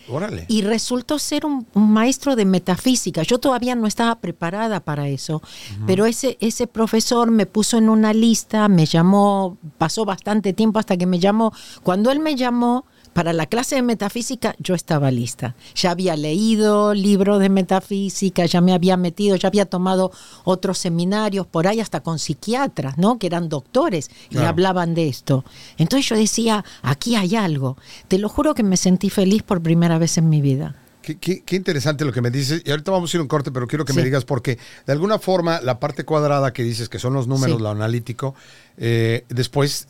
Órale. 0.09 0.45
Y 0.49 0.63
resultó 0.63 1.19
ser 1.19 1.45
un, 1.45 1.65
un 1.73 1.91
maestro 1.91 2.35
de 2.35 2.45
metafísica. 2.45 3.23
Yo 3.23 3.39
todavía 3.39 3.75
no 3.75 3.87
estaba 3.87 4.15
preparada 4.15 4.81
para 4.81 5.07
eso, 5.07 5.41
pero 5.87 6.05
ese, 6.05 6.37
ese 6.41 6.67
profesor 6.67 7.31
me 7.31 7.45
puso 7.45 7.77
en 7.77 7.87
una 7.87 8.13
lista, 8.13 8.67
me 8.67 8.85
llamó, 8.85 9.57
pasó 9.77 10.03
bastante 10.03 10.53
tiempo 10.53 10.79
hasta 10.79 10.97
que 10.97 11.05
me 11.05 11.19
llamó. 11.19 11.53
Cuando 11.83 12.11
él 12.11 12.19
me 12.19 12.35
llamó 12.35 12.85
para 13.13 13.33
la 13.33 13.45
clase 13.45 13.75
de 13.75 13.81
metafísica, 13.81 14.55
yo 14.59 14.73
estaba 14.73 15.11
lista. 15.11 15.55
Ya 15.75 15.91
había 15.91 16.15
leído 16.15 16.93
libros 16.93 17.39
de 17.39 17.49
metafísica, 17.49 18.45
ya 18.45 18.61
me 18.61 18.73
había 18.73 18.95
metido, 18.97 19.35
ya 19.35 19.47
había 19.49 19.65
tomado 19.65 20.11
otros 20.43 20.77
seminarios 20.77 21.45
por 21.47 21.67
ahí, 21.67 21.79
hasta 21.79 21.99
con 22.01 22.19
psiquiatras, 22.19 22.97
¿no? 22.97 23.19
Que 23.19 23.27
eran 23.27 23.49
doctores 23.49 24.09
y 24.29 24.35
Claro. 24.35 24.49
hablaban 24.49 24.93
de 24.93 25.07
esto. 25.09 25.43
Entonces 25.77 26.07
yo 26.09 26.15
decía, 26.15 26.63
aquí 26.81 27.15
hay 27.15 27.35
algo. 27.35 27.77
Te 28.07 28.17
lo 28.17 28.29
juro 28.29 28.53
que 28.55 28.63
me 28.63 28.77
sentí 28.77 29.09
feliz 29.09 29.43
por 29.43 29.61
primera 29.61 29.97
vez 29.97 30.17
en 30.17 30.29
mi 30.29 30.39
vida. 30.41 30.75
Qué, 31.01 31.17
qué- 31.17 31.41
qué 31.43 31.55
interesante 31.55 32.05
lo 32.05 32.11
que 32.13 32.21
me 32.21 32.29
dices. 32.29 32.61
Y 32.63 32.69
ahorita 32.69 32.91
vamos 32.91 33.11
a 33.11 33.17
ir 33.17 33.19
a 33.19 33.23
un 33.23 33.27
corte, 33.27 33.51
pero 33.51 33.65
quiero 33.67 33.85
que 33.85 33.93
me 33.93 34.03
digas 34.03 34.23
porque 34.23 34.59
de 34.85 34.93
alguna 34.93 35.17
forma 35.17 35.59
la 35.59 35.79
parte 35.79 36.05
cuadrada 36.05 36.53
que 36.53 36.61
dices 36.63 36.89
que 36.89 36.99
son 36.99 37.13
los 37.13 37.27
números, 37.27 37.57
Sí. 37.57 37.63
lo 37.63 37.69
analítico, 37.69 38.35
eh, 38.77 39.25
después 39.27 39.87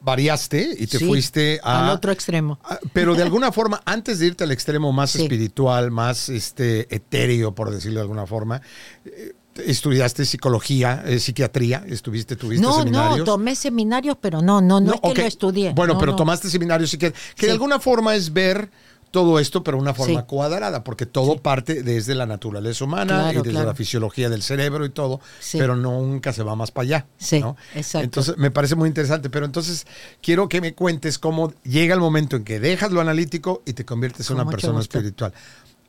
variaste 0.00 0.74
y 0.78 0.86
te 0.86 0.98
Sí, 0.98 1.04
fuiste 1.06 1.60
a- 1.62 1.86
al 1.88 1.94
otro 1.94 2.10
extremo. 2.12 2.58
a- 2.64 2.78
pero 2.92 3.14
de 3.14 3.22
alguna 3.22 3.52
forma, 3.52 3.80
antes 3.86 4.18
de 4.18 4.26
irte 4.26 4.44
al 4.44 4.50
extremo 4.52 4.92
más 4.92 5.10
Sí. 5.10 5.22
espiritual, 5.22 5.90
más 5.90 6.28
este 6.28 6.92
etéreo, 6.94 7.54
por 7.54 7.70
decirlo 7.70 8.00
de 8.00 8.02
alguna 8.02 8.26
forma, 8.26 8.60
eh, 9.04 9.32
estudiaste 9.64 10.24
psicología, 10.24 11.02
eh, 11.06 11.18
psiquiatría, 11.18 11.84
estuviste, 11.88 12.36
tuviste 12.36 12.62
No, 12.62 12.78
seminarios. 12.78 13.18
no, 13.18 13.24
tomé 13.24 13.54
seminarios, 13.56 14.16
pero 14.20 14.40
no, 14.40 14.60
no, 14.60 14.80
no, 14.80 14.94
es 14.94 15.00
que 15.14 15.22
lo 15.22 15.26
estudié. 15.28 15.72
Bueno, 15.74 15.94
No, 15.94 16.00
pero 16.00 16.12
no. 16.12 16.16
tomaste 16.16 16.48
seminarios 16.48 16.90
psiquiátricos, 16.90 17.34
que 17.34 17.46
de 17.46 17.52
Sí. 17.52 17.54
alguna 17.54 17.80
forma 17.80 18.14
es 18.14 18.32
ver 18.32 18.70
todo 19.10 19.38
esto, 19.38 19.62
pero 19.64 19.76
de 19.78 19.82
una 19.82 19.94
forma 19.94 20.20
Sí. 20.20 20.26
cuadrada, 20.26 20.84
porque 20.84 21.06
todo 21.06 21.32
Sí. 21.34 21.40
parte 21.42 21.82
desde 21.82 22.14
la 22.14 22.26
naturaleza 22.26 22.84
humana 22.84 23.14
Claro, 23.14 23.30
y 23.32 23.36
desde 23.36 23.50
claro. 23.50 23.66
la 23.68 23.74
fisiología 23.74 24.28
del 24.28 24.42
cerebro 24.42 24.84
y 24.84 24.90
todo, 24.90 25.20
Sí. 25.40 25.58
pero 25.58 25.76
nunca 25.76 26.32
se 26.32 26.42
va 26.42 26.54
más 26.56 26.70
para 26.70 26.82
allá. 26.84 27.06
Sí, 27.18 27.40
¿no? 27.40 27.56
exacto. 27.74 28.04
Entonces, 28.04 28.36
me 28.36 28.50
parece 28.50 28.74
muy 28.74 28.88
interesante, 28.88 29.30
pero 29.30 29.46
entonces 29.46 29.86
quiero 30.22 30.48
que 30.48 30.60
me 30.60 30.74
cuentes 30.74 31.18
cómo 31.18 31.52
llega 31.64 31.94
el 31.94 32.00
momento 32.00 32.36
en 32.36 32.44
que 32.44 32.60
dejas 32.60 32.92
lo 32.92 33.00
analítico 33.00 33.62
y 33.64 33.72
te 33.72 33.84
conviertes 33.84 34.28
en 34.30 34.36
una 34.36 34.48
persona 34.50 34.78
gusto. 34.78 34.98
espiritual. 34.98 35.32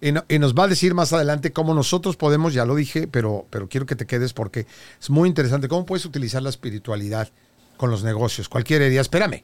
Y, 0.01 0.13
no- 0.13 0.23
y 0.29 0.39
nos 0.39 0.53
va 0.55 0.63
a 0.63 0.67
decir 0.69 0.93
más 0.93 1.11
adelante 1.11 1.51
cómo 1.51 1.73
nosotros 1.73 2.15
podemos, 2.15 2.53
ya 2.53 2.63
lo 2.65 2.73
dije, 2.75 3.07
pero, 3.07 3.45
pero 3.49 3.67
quiero 3.67 3.85
que 3.85 3.97
te 3.97 4.05
quedes 4.05 4.31
porque 4.31 4.65
es 5.01 5.09
muy 5.09 5.27
interesante, 5.27 5.67
cómo 5.67 5.85
puedes 5.85 6.05
utilizar 6.05 6.41
la 6.41 6.49
espiritualidad 6.49 7.27
con 7.75 7.91
los 7.91 8.03
negocios. 8.03 8.47
Cualquiera 8.47 8.85
diría, 8.85 9.01
espérame, 9.01 9.43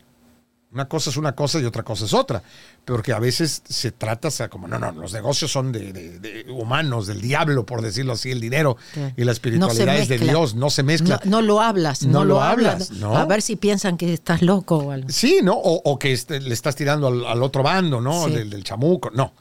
una 0.75 0.87
cosa 0.87 1.09
es 1.09 1.17
una 1.17 1.33
cosa 1.33 1.59
y 1.59 1.65
otra 1.65 1.81
cosa 1.81 2.05
es 2.05 2.13
otra. 2.13 2.43
Porque 2.85 3.13
a 3.13 3.19
veces 3.19 3.63
se 3.67 3.91
trata 3.91 4.27
o 4.27 4.31
sea, 4.31 4.47
como, 4.49 4.67
no, 4.67 4.77
no, 4.77 4.91
los 4.91 5.11
negocios 5.13 5.51
son 5.51 5.71
de, 5.71 5.91
de- 5.91 6.19
de 6.19 6.51
humanos, 6.51 7.07
del 7.07 7.19
diablo, 7.21 7.65
por 7.65 7.81
decirlo 7.81 8.13
así, 8.13 8.29
el 8.29 8.39
dinero. 8.39 8.77
Y 9.17 9.23
la 9.23 9.31
espiritualidad 9.31 9.97
es 9.97 10.07
de. 10.09 10.19
Dios, 10.19 10.53
no 10.53 10.69
se 10.69 10.83
mezcla. 10.83 11.19
No, 11.25 11.31
no 11.31 11.41
lo 11.41 11.61
hablas, 11.61 12.03
No 12.03 12.11
no, 12.19 12.19
lo 12.25 12.33
lo 12.35 12.41
hablas. 12.43 12.73
hablas, 12.73 12.91
¿no? 12.91 13.17
A 13.17 13.25
ver 13.25 13.41
si 13.41 13.55
piensan 13.55 13.97
que 13.97 14.13
estás 14.13 14.41
loco 14.43 14.77
o 14.77 14.91
algo. 14.91 15.09
Sí, 15.09 15.39
¿no? 15.41 15.53
O, 15.55 15.81
o 15.89 15.97
que 15.97 16.13
este- 16.13 16.39
le 16.39 16.53
estás 16.53 16.75
tirando 16.75 17.07
al, 17.07 17.25
al 17.25 17.41
otro 17.41 17.63
bando, 17.63 18.01
¿no? 18.01 18.25
Sí. 18.25 18.31
Del, 18.33 18.49
del 18.51 18.63
chamuco. 18.63 19.09
No. 19.15 19.33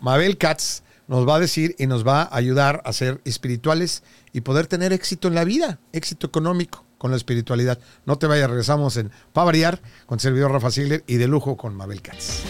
Mabel 0.00 0.36
Katz 0.36 0.82
nos 1.08 1.26
va 1.28 1.36
a 1.36 1.40
decir 1.40 1.74
y 1.78 1.86
nos 1.86 2.06
va 2.06 2.22
a 2.22 2.36
ayudar 2.36 2.82
a 2.84 2.92
ser 2.92 3.20
espirituales 3.24 4.02
y 4.32 4.40
poder 4.40 4.66
tener 4.66 4.92
éxito 4.92 5.28
en 5.28 5.34
la 5.34 5.44
vida, 5.44 5.78
éxito 5.92 6.26
económico 6.26 6.84
con 7.02 7.10
la 7.10 7.16
espiritualidad. 7.16 7.80
No 8.06 8.16
te 8.16 8.28
vayas, 8.28 8.48
regresamos 8.48 8.96
en 8.96 9.10
Pa' 9.32 9.42
Variar 9.42 9.80
con 10.06 10.20
servidor 10.20 10.52
Rafa 10.52 10.70
Ziegler 10.70 11.02
y 11.08 11.16
de 11.16 11.26
lujo 11.26 11.56
con 11.56 11.74
Mabel 11.74 12.00
Katz. 12.00 12.44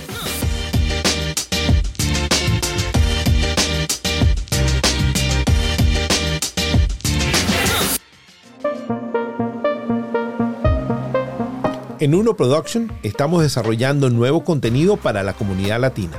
En 11.98 12.14
Uno 12.14 12.36
Production 12.36 12.92
estamos 13.02 13.42
desarrollando 13.42 14.10
nuevo 14.10 14.44
contenido 14.44 14.98
para 14.98 15.22
la 15.22 15.32
comunidad 15.32 15.80
latina. 15.80 16.18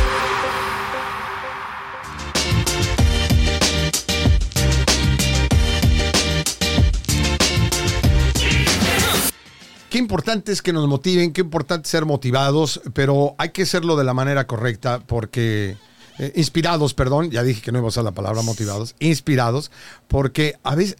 Qué 9.91 9.97
importante 9.97 10.53
es 10.53 10.61
que 10.61 10.71
nos 10.71 10.87
motiven, 10.87 11.33
qué 11.33 11.41
importante 11.41 11.89
ser 11.89 12.05
motivados, 12.05 12.79
pero 12.93 13.35
hay 13.37 13.49
que 13.49 13.63
hacerlo 13.63 13.97
de 13.97 14.05
la 14.05 14.13
manera 14.13 14.47
correcta 14.47 15.01
porque... 15.05 15.75
eh, 16.17 16.31
inspirados, 16.35 16.93
perdón, 16.93 17.29
ya 17.29 17.43
dije 17.43 17.61
que 17.61 17.73
no 17.73 17.79
iba 17.79 17.87
a 17.87 17.89
usar 17.89 18.05
la 18.05 18.13
palabra 18.13 18.41
motivados, 18.41 18.95
inspirados, 18.99 19.69
porque 20.07 20.55
a 20.63 20.75
veces, 20.75 20.95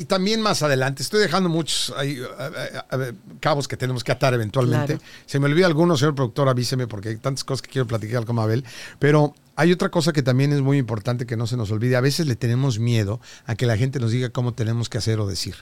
y 0.00 0.06
también 0.06 0.40
más 0.40 0.62
adelante, 0.62 1.02
estoy 1.02 1.20
dejando 1.20 1.50
muchos 1.50 1.92
ahí, 1.94 2.18
eh, 2.18 3.12
cabos 3.38 3.68
que 3.68 3.76
tenemos 3.76 4.02
que 4.02 4.10
atar 4.10 4.32
eventualmente. 4.32 4.96
Claro. 4.96 5.12
Se 5.26 5.38
me 5.38 5.44
olvida 5.44 5.66
alguno, 5.66 5.94
señor 5.98 6.14
productor, 6.14 6.48
avíseme, 6.48 6.86
porque 6.86 7.10
hay 7.10 7.16
tantas 7.16 7.44
cosas 7.44 7.60
que 7.60 7.68
quiero 7.68 7.86
platicar 7.86 8.24
con 8.24 8.36
Mabel, 8.36 8.64
pero 8.98 9.34
hay 9.56 9.72
otra 9.72 9.90
cosa 9.90 10.14
que 10.14 10.22
también 10.22 10.54
es 10.54 10.62
muy 10.62 10.78
importante 10.78 11.26
que 11.26 11.36
no 11.36 11.46
se 11.46 11.58
nos 11.58 11.70
olvide. 11.70 11.96
A 11.96 12.00
veces 12.00 12.26
le 12.26 12.34
tenemos 12.34 12.78
miedo 12.78 13.20
a 13.44 13.56
que 13.56 13.66
la 13.66 13.76
gente 13.76 14.00
nos 14.00 14.10
diga 14.10 14.30
cómo 14.30 14.54
tenemos 14.54 14.88
que 14.88 14.96
hacer 14.96 15.20
o 15.20 15.26
decir, 15.26 15.54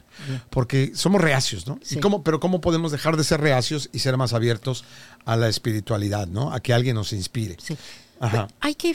porque 0.50 0.92
somos 0.94 1.20
reacios, 1.20 1.66
¿no? 1.66 1.80
Sí. 1.82 1.96
¿Y 1.96 2.00
cómo, 2.00 2.22
pero 2.22 2.38
¿cómo 2.38 2.60
podemos 2.60 2.92
dejar 2.92 3.16
de 3.16 3.24
ser 3.24 3.40
reacios 3.40 3.90
y 3.92 3.98
ser 3.98 4.16
más 4.16 4.34
abiertos 4.34 4.84
a 5.24 5.34
la 5.34 5.48
espiritualidad, 5.48 6.28
¿no? 6.28 6.52
A 6.52 6.60
que 6.60 6.72
alguien 6.72 6.94
nos 6.94 7.12
inspire. 7.12 7.56
Sí. 7.60 7.76
Ajá. 8.20 8.48
Hay 8.60 8.74
que, 8.74 8.94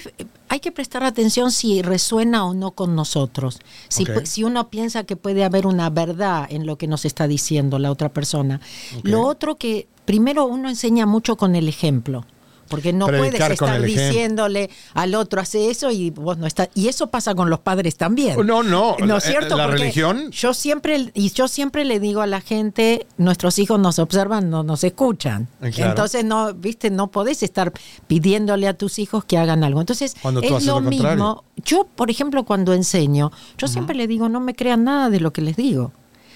hay 0.50 0.60
que 0.60 0.72
prestar 0.72 1.04
atención 1.04 1.52
si 1.52 1.82
resuena 1.82 2.46
o 2.46 2.54
no 2.54 2.72
con 2.72 2.96
nosotros. 2.96 3.60
Si, 3.88 4.06
si 4.26 4.44
uno 4.44 4.70
piensa 4.70 5.04
que 5.04 5.16
puede 5.16 5.44
haber 5.44 5.66
una 5.66 5.90
verdad 5.90 6.46
en 6.50 6.66
lo 6.66 6.78
que 6.78 6.88
nos 6.88 7.06
está 7.06 7.28
diciendo 7.28 7.80
la 7.80 7.92
otra 7.92 8.10
persona. 8.10 8.60
Lo 9.04 9.22
otro 9.22 9.56
que 9.56 9.88
primero 10.06 10.46
uno 10.46 10.70
enseña 10.70 11.06
mucho 11.06 11.38
con 11.38 11.56
el 11.56 11.68
ejemplo. 11.68 12.26
Porque 12.74 12.94
no 12.94 13.06
puedes 13.08 13.22
Predicar 13.22 13.52
estar 13.52 13.82
diciéndole 13.82 14.70
al 14.94 15.16
otro 15.16 15.42
hace 15.42 15.70
eso 15.70 15.92
y 15.92 16.10
vos 16.10 16.38
no 16.38 16.48
estás. 16.48 16.70
Y 16.76 16.88
eso 16.88 17.08
pasa 17.08 17.36
con 17.36 17.50
los 17.50 17.60
padres 17.60 17.96
también. 17.98 18.36
No, 18.46 18.64
no, 18.64 18.96
¿No 19.06 19.18
es 19.18 19.24
cierto? 19.24 19.56
la 19.56 19.66
Porque 19.66 19.80
religión- 19.82 20.32
Yo 20.32 20.54
siempre, 20.54 21.12
y 21.14 21.30
yo 21.32 21.48
siempre 21.48 21.86
le 21.86 22.00
digo 22.00 22.22
a 22.22 22.28
la 22.28 22.42
gente, 22.42 23.06
nuestros 23.18 23.60
hijos 23.60 23.80
nos 23.80 24.00
observan, 24.00 24.50
no 24.50 24.64
nos 24.64 24.84
escuchan. 24.84 25.48
Eh, 25.62 25.72
claro. 25.72 25.92
Entonces 25.92 26.26
no, 26.26 26.54
viste, 26.54 26.90
no 26.90 27.12
podés 27.12 27.44
estar 27.44 27.72
pidiéndole 28.08 28.68
a 28.68 28.74
tus 28.74 29.00
hijos 29.00 29.24
que 29.26 29.38
hagan 29.38 29.64
algo. 29.64 29.80
Entonces, 29.80 30.16
Cuando 30.22 30.42
tú 30.42 30.48
es 30.48 30.54
haces 30.54 30.68
lo 30.68 30.82
mismo. 30.82 31.44
Yo, 31.58 31.86
por 31.96 32.10
ejemplo, 32.10 32.44
cuando 32.46 32.74
enseño, 32.74 33.32
yo 33.58 33.68
siempre 33.68 33.96
le 33.96 34.08
digo, 34.08 34.28
no 34.30 34.40
me 34.40 34.56
crean 34.56 34.84
nada 34.84 35.10
de 35.10 35.20
lo 35.20 35.32
que 35.32 35.42
les 35.42 35.56
digo. 35.56 35.92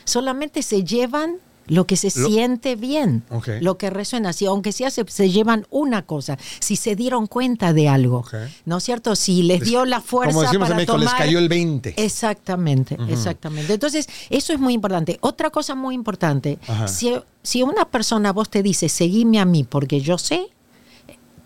Solamente 0.05 0.61
se 0.61 0.83
llevan 0.83 1.37
lo 1.67 1.85
que 1.85 1.97
se 1.97 2.07
Lo- 2.19 2.27
siente 2.29 2.75
bien, 2.75 3.23
lo 3.61 3.77
que 3.77 3.89
resuena. 3.89 4.33
Si, 4.33 4.45
aunque 4.45 4.71
sea, 4.71 4.89
se, 4.89 5.03
se 5.07 5.29
llevan 5.29 5.67
una 5.69 6.01
cosa, 6.05 6.37
si 6.59 6.75
se 6.75 6.95
dieron 6.95 7.27
cuenta 7.27 7.73
de 7.73 7.89
algo. 7.89 8.25
¿no 8.65 8.77
es 8.77 8.83
cierto? 8.83 9.15
Si 9.15 9.43
les 9.43 9.59
Les- 9.59 9.69
dio 9.69 9.85
la 9.85 10.01
fuerza 10.01 10.31
como 10.33 10.41
decimos 10.43 10.67
en 10.67 10.69
para 10.69 10.75
México, 10.77 10.97
les 10.97 11.07
tomar- 11.09 11.17
cayó 11.17 11.39
el 11.39 11.49
20. 11.49 11.93
Exactamente, 11.97 12.97
exactamente. 13.09 13.73
Entonces, 13.73 14.07
eso 14.29 14.53
es 14.53 14.59
muy 14.59 14.73
importante. 14.73 15.17
Otra 15.21 15.49
cosa 15.49 15.75
muy 15.75 15.93
importante, 15.95 16.57
Ajá. 16.67 16.87
si, 16.87 17.13
si 17.43 17.63
una 17.63 17.85
persona 17.85 18.31
vos 18.33 18.49
te 18.49 18.63
dice, 18.63 18.89
seguime 18.89 19.39
a 19.39 19.45
mí 19.45 19.63
porque 19.63 19.99
yo 20.01 20.17
sé, 20.17 20.47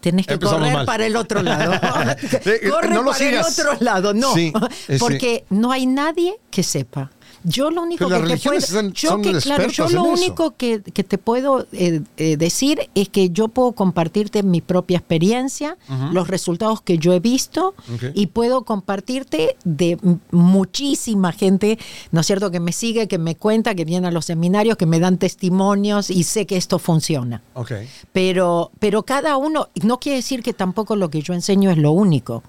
tenés 0.02 0.26
que 0.26 0.34
Empezamos 0.34 0.60
correr 0.62 0.74
mal. 0.74 0.86
para 0.86 1.06
el 1.06 1.16
otro 1.16 1.44
lado. 1.44 1.72
Corre 2.72 2.90
no 2.96 3.04
lo 3.04 3.12
para 3.12 3.18
sigas. 3.18 3.60
el 3.60 3.68
otro 3.68 3.78
lado, 3.86 4.14
no. 4.14 4.34
Sí, 4.34 4.52
sí. 4.88 4.96
porque 5.00 5.46
no 5.50 5.72
hay 5.72 5.86
nadie 5.86 6.36
que 6.50 6.64
sepa. 6.64 7.12
Yo 7.44 7.72
lo 7.72 7.84
único 7.84 8.08
Pero 8.08 8.24
que 8.26 8.36
te 8.36 8.40
puedo, 8.40 8.60
yo 8.92 9.10
son 9.10 9.22
que, 9.22 9.32
claro, 9.40 9.68
yo 9.68 9.86
expertas 9.86 9.92
lo 9.94 10.04
único 10.04 10.56
que, 10.56 10.82
que 10.82 11.04
te 11.04 11.18
puedo 11.18 11.66
eh, 11.72 12.02
eh, 12.18 12.38
decir 12.38 12.90
es 12.96 13.10
que 13.10 13.30
yo 13.30 13.48
puedo 13.48 13.72
compartirte 13.72 14.44
mi 14.44 14.62
propia 14.62 14.98
experiencia, 14.98 15.78
los 16.12 16.28
resultados 16.28 16.82
que 16.82 16.98
yo 16.98 17.14
he 17.14 17.20
visto 17.20 17.74
y 18.14 18.28
puedo 18.28 18.64
compartirte 18.64 19.58
de 19.64 19.98
muchísima 20.32 21.32
gente, 21.32 21.80
¿no 22.12 22.22
es 22.22 22.28
cierto?, 22.28 22.52
que 22.52 22.60
me 22.60 22.72
sigue, 22.72 23.08
que 23.08 23.18
me 23.18 23.36
cuenta, 23.36 23.76
que 23.76 23.86
viene 23.86 24.08
a 24.08 24.12
los 24.12 24.26
seminarios, 24.26 24.78
que 24.78 24.86
me 24.86 25.00
dan 25.00 25.18
testimonios 25.18 26.10
y 26.10 26.24
sé 26.24 26.46
que 26.46 26.58
esto 26.58 26.80
funciona. 26.80 27.42
Ok. 27.54 27.72
Pero, 28.12 28.72
pero 28.80 29.04
cada 29.04 29.38
uno, 29.38 29.70
no 29.84 30.00
quiere 30.00 30.18
decir 30.18 30.44
que 30.44 30.54
tampoco 30.54 30.96
lo 30.96 31.10
que 31.10 31.22
yo 31.22 31.34
enseño 31.34 31.72
es 31.72 31.78
lo 31.78 31.92
único. 31.92 32.44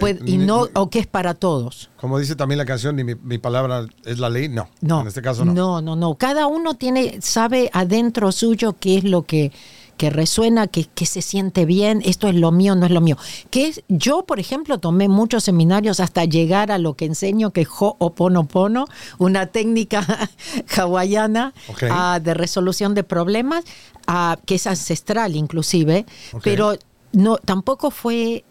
Puede- 0.00 0.20
y 0.30 0.36
no, 0.38 0.68
o 0.74 0.90
que 0.90 0.98
es 1.00 1.06
para 1.06 1.34
todos. 1.34 1.90
Como 1.96 2.18
dice 2.18 2.36
también 2.36 2.58
la 2.58 2.64
canción, 2.64 2.96
ni 2.96 3.04
mi, 3.04 3.14
mi 3.14 3.38
palabra 3.38 3.86
es 4.04 4.18
la 4.18 4.30
ley. 4.30 4.48
No. 4.48 4.68
No. 4.80 5.00
En 5.02 5.06
este 5.08 5.22
caso 5.22 5.44
no. 5.44 5.52
No, 5.52 5.80
no, 5.82 5.96
no. 5.96 6.14
Cada 6.14 6.46
uno 6.46 6.74
tiene, 6.74 7.20
sabe 7.20 7.70
adentro 7.72 8.32
suyo 8.32 8.74
qué 8.78 8.98
es 8.98 9.04
lo 9.04 9.22
que, 9.22 9.52
que 9.96 10.10
resuena, 10.10 10.66
que, 10.66 10.84
que 10.86 11.06
se 11.06 11.22
siente 11.22 11.64
bien, 11.66 12.02
esto 12.04 12.28
es 12.28 12.34
lo 12.34 12.50
mío, 12.50 12.74
no 12.74 12.86
es 12.86 12.92
lo 12.92 13.00
mío. 13.00 13.16
Que 13.50 13.68
es, 13.68 13.82
yo, 13.88 14.24
por 14.24 14.40
ejemplo, 14.40 14.78
tomé 14.78 15.08
muchos 15.08 15.44
seminarios 15.44 16.00
hasta 16.00 16.24
llegar 16.24 16.70
a 16.72 16.78
lo 16.78 16.94
que 16.94 17.04
enseño, 17.04 17.50
que 17.50 17.62
es 17.62 17.68
Ho'oponopono, 17.68 18.86
una 19.18 19.46
técnica 19.46 20.04
hawaiana 20.76 21.52
ah, 21.90 22.20
de 22.22 22.34
resolución 22.34 22.94
de 22.94 23.04
problemas, 23.04 23.64
ah, 24.06 24.38
que 24.46 24.56
es 24.56 24.66
ancestral 24.66 25.36
inclusive, 25.36 26.06
pero 26.42 26.74
no, 27.12 27.36
tampoco 27.38 27.90
fue 27.90 28.44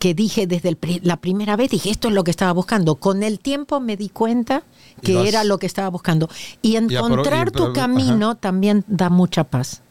que 0.00 0.14
dije 0.14 0.48
desde 0.48 0.70
el 0.70 0.78
la 1.04 1.18
primera 1.18 1.54
vez, 1.56 1.70
dije, 1.70 1.90
esto 1.90 2.08
es 2.08 2.14
lo 2.14 2.24
que 2.24 2.32
estaba 2.32 2.52
buscando. 2.52 2.96
Con 2.96 3.22
el 3.22 3.38
tiempo 3.38 3.78
me 3.80 3.96
di 3.96 4.08
cuenta 4.08 4.64
que 5.02 5.14
vas- 5.14 5.26
era 5.28 5.44
lo 5.44 5.58
que 5.58 5.66
estaba 5.66 5.88
buscando. 5.90 6.28
Y 6.62 6.74
encontrar 6.76 7.48
y 7.48 7.50
tu 7.52 7.72
camino 7.72 8.34
también 8.36 8.82
da 8.88 9.10
mucha 9.10 9.44
paz. 9.44 9.82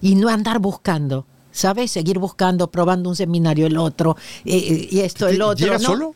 Y 0.00 0.14
no 0.14 0.28
andar 0.28 0.60
buscando, 0.60 1.26
¿sabes? 1.50 1.90
Seguir 1.90 2.18
buscando, 2.18 2.70
probando 2.70 3.10
un 3.10 3.16
seminario, 3.16 3.66
el 3.66 3.76
otro, 3.76 4.16
eh, 4.44 4.56
eh, 4.56 4.88
y 4.90 5.00
esto, 5.00 5.26
el 5.28 5.42
otro. 5.42 5.66
¿Llega 5.66 5.78
¿no? 5.78 5.84
solo? 5.84 6.14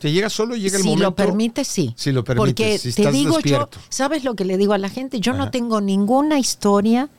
¿Te 0.00 0.12
llega 0.12 0.28
solo 0.28 0.54
y 0.56 0.60
llega 0.60 0.76
el 0.76 0.82
si 0.82 0.88
momento? 0.88 1.10
lo 1.10 1.14
permite, 1.14 1.64
sí. 1.64 1.92
Si 1.96 2.12
lo 2.12 2.22
permites, 2.24 2.48
Porque 2.48 2.78
si 2.78 2.92
te 2.92 3.02
estás 3.02 3.12
digo 3.12 3.34
despierto. 3.36 3.78
yo, 3.78 3.86
¿sabes 3.90 4.22
lo 4.24 4.34
que 4.34 4.44
le 4.44 4.56
digo 4.56 4.72
a 4.72 4.78
la 4.78 4.88
gente? 4.88 5.18
Yo 5.20 5.32
Ajá. 5.32 5.44
no 5.46 5.50
tengo 5.50 5.80
ninguna 5.80 6.38
historia 6.38 7.10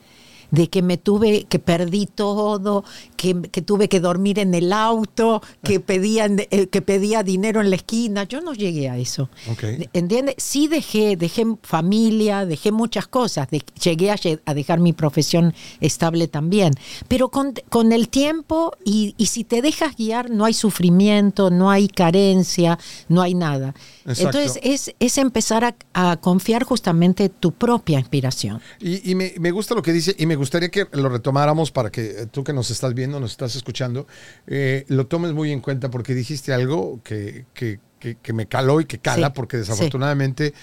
de 0.50 0.68
que 0.68 0.82
me 0.82 0.96
tuve, 0.98 1.44
que 1.44 1.58
perdí 1.60 2.06
todo, 2.06 2.82
que, 3.20 3.38
que 3.50 3.60
tuve 3.60 3.88
que 3.90 4.00
dormir 4.00 4.38
en 4.38 4.54
el 4.54 4.72
auto, 4.72 5.42
que 5.62 5.78
pedía, 5.78 6.24
eh, 6.26 6.68
que 6.68 6.80
pedía 6.80 7.22
dinero 7.22 7.60
en 7.60 7.68
la 7.68 7.76
esquina. 7.76 8.24
Yo 8.24 8.40
no 8.40 8.54
llegué 8.54 8.88
a 8.88 8.96
eso. 8.96 9.28
Ok. 9.50 9.64
¿Entiendes? 9.92 10.36
Sí 10.38 10.68
dejé, 10.68 11.16
dejé 11.16 11.44
familia, 11.62 12.46
dejé 12.46 12.72
muchas 12.72 13.06
cosas, 13.06 13.50
de- 13.50 13.62
llegué 13.82 14.10
a, 14.10 14.16
a 14.46 14.54
dejar 14.54 14.80
mi 14.80 14.92
profesión 14.94 15.52
estable 15.80 16.28
también, 16.28 16.72
pero 17.08 17.28
con, 17.28 17.52
con 17.68 17.92
el 17.92 18.08
tiempo 18.08 18.72
y, 18.84 19.14
y 19.18 19.26
si 19.26 19.44
te 19.44 19.60
dejas 19.60 19.96
guiar 19.96 20.30
no 20.30 20.44
hay 20.46 20.54
sufrimiento, 20.54 21.50
no 21.50 21.70
hay 21.70 21.88
carencia, 21.88 22.78
no 23.08 23.20
hay 23.22 23.34
nada. 23.34 23.74
Exacto. 24.06 24.38
Entonces 24.38 24.60
es, 24.62 24.94
es 24.98 25.18
empezar 25.18 25.64
a, 25.64 25.74
a 25.92 26.16
confiar 26.16 26.64
justamente 26.64 27.28
tu 27.28 27.52
propia 27.52 27.98
inspiración. 27.98 28.60
Y, 28.80 29.10
y 29.10 29.14
me, 29.14 29.34
me 29.38 29.50
gusta 29.50 29.74
lo 29.74 29.82
que 29.82 29.92
dice 29.92 30.14
y 30.18 30.26
me 30.26 30.36
gustaría 30.36 30.70
que 30.70 30.86
lo 30.92 31.08
retomáramos 31.08 31.70
para 31.72 31.90
que 31.90 32.02
eh, 32.22 32.26
tú 32.30 32.44
que 32.44 32.52
nos 32.52 32.70
estás 32.70 32.94
viendo, 32.94 33.09
nos 33.18 33.32
estás 33.32 33.56
escuchando, 33.56 34.06
eh, 34.46 34.84
lo 34.88 35.06
tomes 35.06 35.32
muy 35.32 35.50
en 35.50 35.60
cuenta 35.60 35.90
porque 35.90 36.14
dijiste 36.14 36.52
algo 36.52 37.00
que, 37.02 37.46
que- 37.54 37.80
que- 37.98 38.16
que 38.16 38.32
me 38.32 38.46
caló 38.46 38.80
y 38.80 38.84
que 38.84 38.98
cala 38.98 39.28
Sí, 39.28 39.32
porque 39.34 39.56
sí. 39.56 39.60
desafortunadamente 39.62 40.54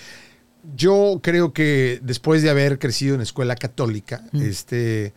yo 0.76 1.20
creo 1.24 1.54
que 1.54 2.00
después 2.04 2.42
de 2.44 2.50
haber 2.50 2.78
crecido 2.80 3.16
en 3.16 3.22
escuela 3.22 3.56
católica, 3.56 4.24
Mm. 4.32 4.42
este, 4.42 5.14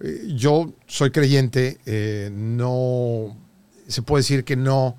eh, 0.00 0.22
yo 0.34 0.72
soy 0.86 1.10
creyente, 1.10 1.78
eh, 1.86 2.30
no, 2.32 3.36
se 3.86 4.02
puede 4.02 4.20
decir 4.22 4.44
que 4.44 4.56
no, 4.56 4.96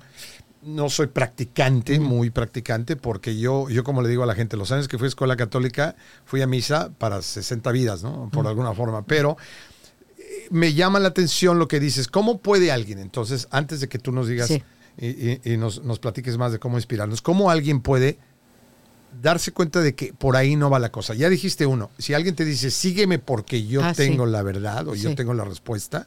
no 0.62 0.88
soy 0.90 1.06
practicante, 1.08 1.98
muy 2.00 2.30
practicante, 2.30 2.96
porque 2.96 3.38
yo, 3.38 3.68
yo 3.70 3.82
como 3.84 4.00
le 4.02 4.08
digo 4.08 4.22
a 4.22 4.26
la 4.26 4.34
gente, 4.34 4.56
los 4.56 4.70
años 4.72 4.88
que 4.88 4.96
fui 4.98 5.06
a 5.06 5.08
escuela 5.08 5.36
católica, 5.36 5.96
fui 6.24 6.40
a 6.42 6.46
misa 6.46 6.90
para 6.98 7.20
60 7.22 7.72
vidas, 7.72 8.02
¿no? 8.02 8.28
Por 8.32 8.46
alguna 8.46 8.72
forma, 8.74 9.04
pero 9.06 9.36
me 10.50 10.74
llama 10.74 10.98
la 11.00 11.08
atención 11.08 11.58
lo 11.58 11.68
que 11.68 11.80
dices, 11.80 12.08
¿cómo 12.08 12.38
puede 12.38 12.70
alguien, 12.72 12.98
entonces, 12.98 13.48
antes 13.50 13.80
de 13.80 13.88
que 13.88 13.98
tú 13.98 14.12
nos 14.12 14.28
digas 14.28 14.48
Sí. 14.48 14.62
y, 14.98 15.06
y- 15.06 15.40
y 15.44 15.56
nos, 15.56 15.82
nos 15.84 15.98
platiques 15.98 16.36
más 16.36 16.52
de 16.52 16.58
cómo 16.58 16.76
inspirarnos, 16.76 17.22
cómo 17.22 17.50
alguien 17.50 17.80
puede 17.80 18.18
darse 19.22 19.50
cuenta 19.52 19.80
de 19.80 19.94
que 19.94 20.12
por 20.12 20.36
ahí 20.36 20.54
no 20.56 20.70
va 20.70 20.78
la 20.78 20.92
cosa. 20.92 21.14
Ya 21.14 21.28
dijiste 21.28 21.66
uno, 21.66 21.90
si 21.98 22.14
alguien 22.14 22.34
te 22.36 22.44
dice, 22.44 22.70
sígueme 22.70 23.18
porque 23.18 23.66
yo 23.66 23.82
Ah, 23.82 23.92
sí. 23.94 24.02
tengo 24.04 24.24
la 24.26 24.42
verdad 24.42 24.86
o 24.88 24.94
yo 24.94 25.14
tengo 25.14 25.34
la 25.34 25.44
respuesta, 25.44 26.06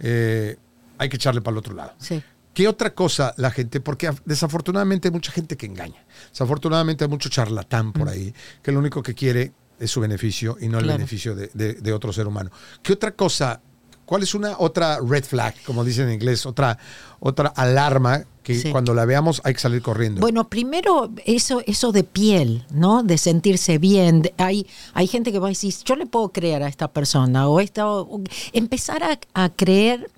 eh, 0.00 0.56
hay 0.96 1.08
que 1.08 1.16
echarle 1.16 1.40
para 1.42 1.52
el 1.52 1.58
otro 1.58 1.74
lado. 1.74 1.92
Sí. 1.98 2.22
¿Qué 2.54 2.66
otra 2.66 2.94
cosa 2.94 3.34
la 3.36 3.50
gente? 3.50 3.80
Porque 3.80 4.10
af- 4.10 4.20
desafortunadamente 4.24 5.08
hay 5.08 5.12
mucha 5.12 5.30
gente 5.30 5.56
que 5.56 5.66
engaña. 5.66 6.02
Desafortunadamente 6.30 7.04
hay 7.04 7.10
mucho 7.10 7.28
charlatán 7.28 7.92
por 7.92 8.08
ahí 8.08 8.34
que 8.62 8.72
lo 8.72 8.80
único 8.80 9.02
que 9.02 9.14
quiere 9.14 9.52
es 9.78 9.90
su 9.90 10.00
beneficio 10.00 10.56
y 10.60 10.66
no 10.68 10.78
el 10.78 10.84
Claro. 10.84 10.98
beneficio 10.98 11.36
de, 11.36 11.50
de- 11.54 11.74
de 11.74 11.92
otro 11.92 12.12
ser 12.12 12.26
humano. 12.26 12.50
¿Qué 12.82 12.94
otra 12.94 13.12
cosa? 13.12 13.60
¿Cuál 14.08 14.22
es 14.22 14.34
una 14.34 14.56
otra 14.58 15.00
red 15.06 15.22
flag, 15.22 15.54
como 15.66 15.84
dicen 15.84 16.08
en 16.08 16.14
inglés? 16.14 16.46
Otra, 16.46 16.78
otra 17.20 17.48
alarma 17.48 18.24
que 18.42 18.54
Sí. 18.54 18.70
cuando 18.70 18.94
la 18.94 19.04
veamos 19.04 19.42
hay 19.44 19.52
que 19.52 19.60
salir 19.60 19.82
corriendo. 19.82 20.22
Bueno, 20.22 20.48
primero 20.48 21.10
eso, 21.26 21.60
eso 21.66 21.92
de 21.92 22.04
piel, 22.04 22.64
¿no? 22.70 23.02
De 23.02 23.18
sentirse 23.18 23.76
bien. 23.76 24.22
De- 24.22 24.32
hay, 24.38 24.66
hay 24.94 25.06
gente 25.08 25.30
que 25.30 25.38
va 25.38 25.48
a 25.48 25.50
decir, 25.50 25.74
yo 25.84 25.94
le 25.96 26.06
puedo 26.06 26.30
creer 26.30 26.62
a 26.62 26.68
esta 26.68 26.88
persona 26.88 27.46
o 27.48 27.60
esta, 27.60 27.86
o- 27.86 28.22
empezar 28.54 29.02
a, 29.02 29.18
a 29.34 29.50
creer. 29.50 30.10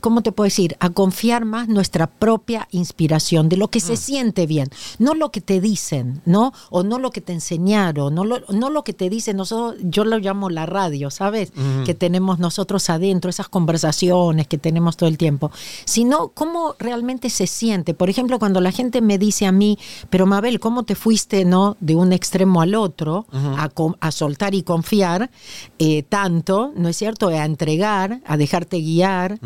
¿Cómo 0.00 0.22
te 0.22 0.32
puedo 0.32 0.46
decir? 0.46 0.76
A 0.80 0.90
confiar 0.90 1.44
más 1.44 1.68
nuestra 1.68 2.06
propia 2.06 2.68
inspiración, 2.70 3.48
de 3.48 3.56
lo 3.56 3.68
que 3.68 3.80
se 3.80 3.96
siente 3.96 4.46
bien, 4.46 4.68
no 4.98 5.14
lo 5.14 5.30
que 5.30 5.40
te 5.40 5.60
dicen, 5.60 6.20
¿no? 6.24 6.52
O 6.70 6.82
no 6.82 6.98
lo 6.98 7.10
que 7.10 7.20
te 7.20 7.32
enseñaron, 7.32 8.14
no 8.14 8.24
lo, 8.24 8.40
no 8.50 8.70
lo 8.70 8.84
que 8.84 8.92
te 8.92 9.08
dicen 9.10 9.36
nosotros, 9.36 9.80
yo 9.84 10.04
lo 10.04 10.18
llamo 10.18 10.50
la 10.50 10.66
radio, 10.66 11.10
¿sabes? 11.10 11.52
Que 11.84 11.94
tenemos 11.94 12.38
nosotros 12.38 12.88
adentro, 12.90 13.30
esas 13.30 13.48
conversaciones 13.48 14.46
que 14.46 14.58
tenemos 14.58 14.96
todo 14.96 15.08
el 15.08 15.18
tiempo, 15.18 15.50
sino 15.84 16.28
cómo 16.28 16.74
realmente 16.78 17.30
se 17.30 17.46
siente. 17.46 17.94
Por 17.94 18.10
ejemplo, 18.10 18.38
cuando 18.38 18.60
la 18.60 18.72
gente 18.72 19.00
me 19.00 19.18
dice 19.18 19.46
a 19.46 19.52
mí, 19.52 19.78
pero 20.10 20.26
Mabel, 20.26 20.60
¿cómo 20.60 20.82
te 20.84 20.94
fuiste, 20.94 21.44
no? 21.44 21.76
De 21.80 21.94
un 21.94 22.12
extremo 22.12 22.60
al 22.62 22.74
otro, 22.74 23.26
a, 23.58 23.68
con- 23.68 23.96
a 24.00 24.10
soltar 24.12 24.54
y 24.54 24.62
confiar 24.62 25.30
eh, 25.78 26.02
tanto, 26.08 26.72
¿no 26.76 26.88
es 26.88 26.96
cierto? 26.96 27.28
A 27.28 27.44
entregar, 27.44 28.20
a 28.26 28.36
dejarte 28.36 28.80
guiar, 28.80 29.38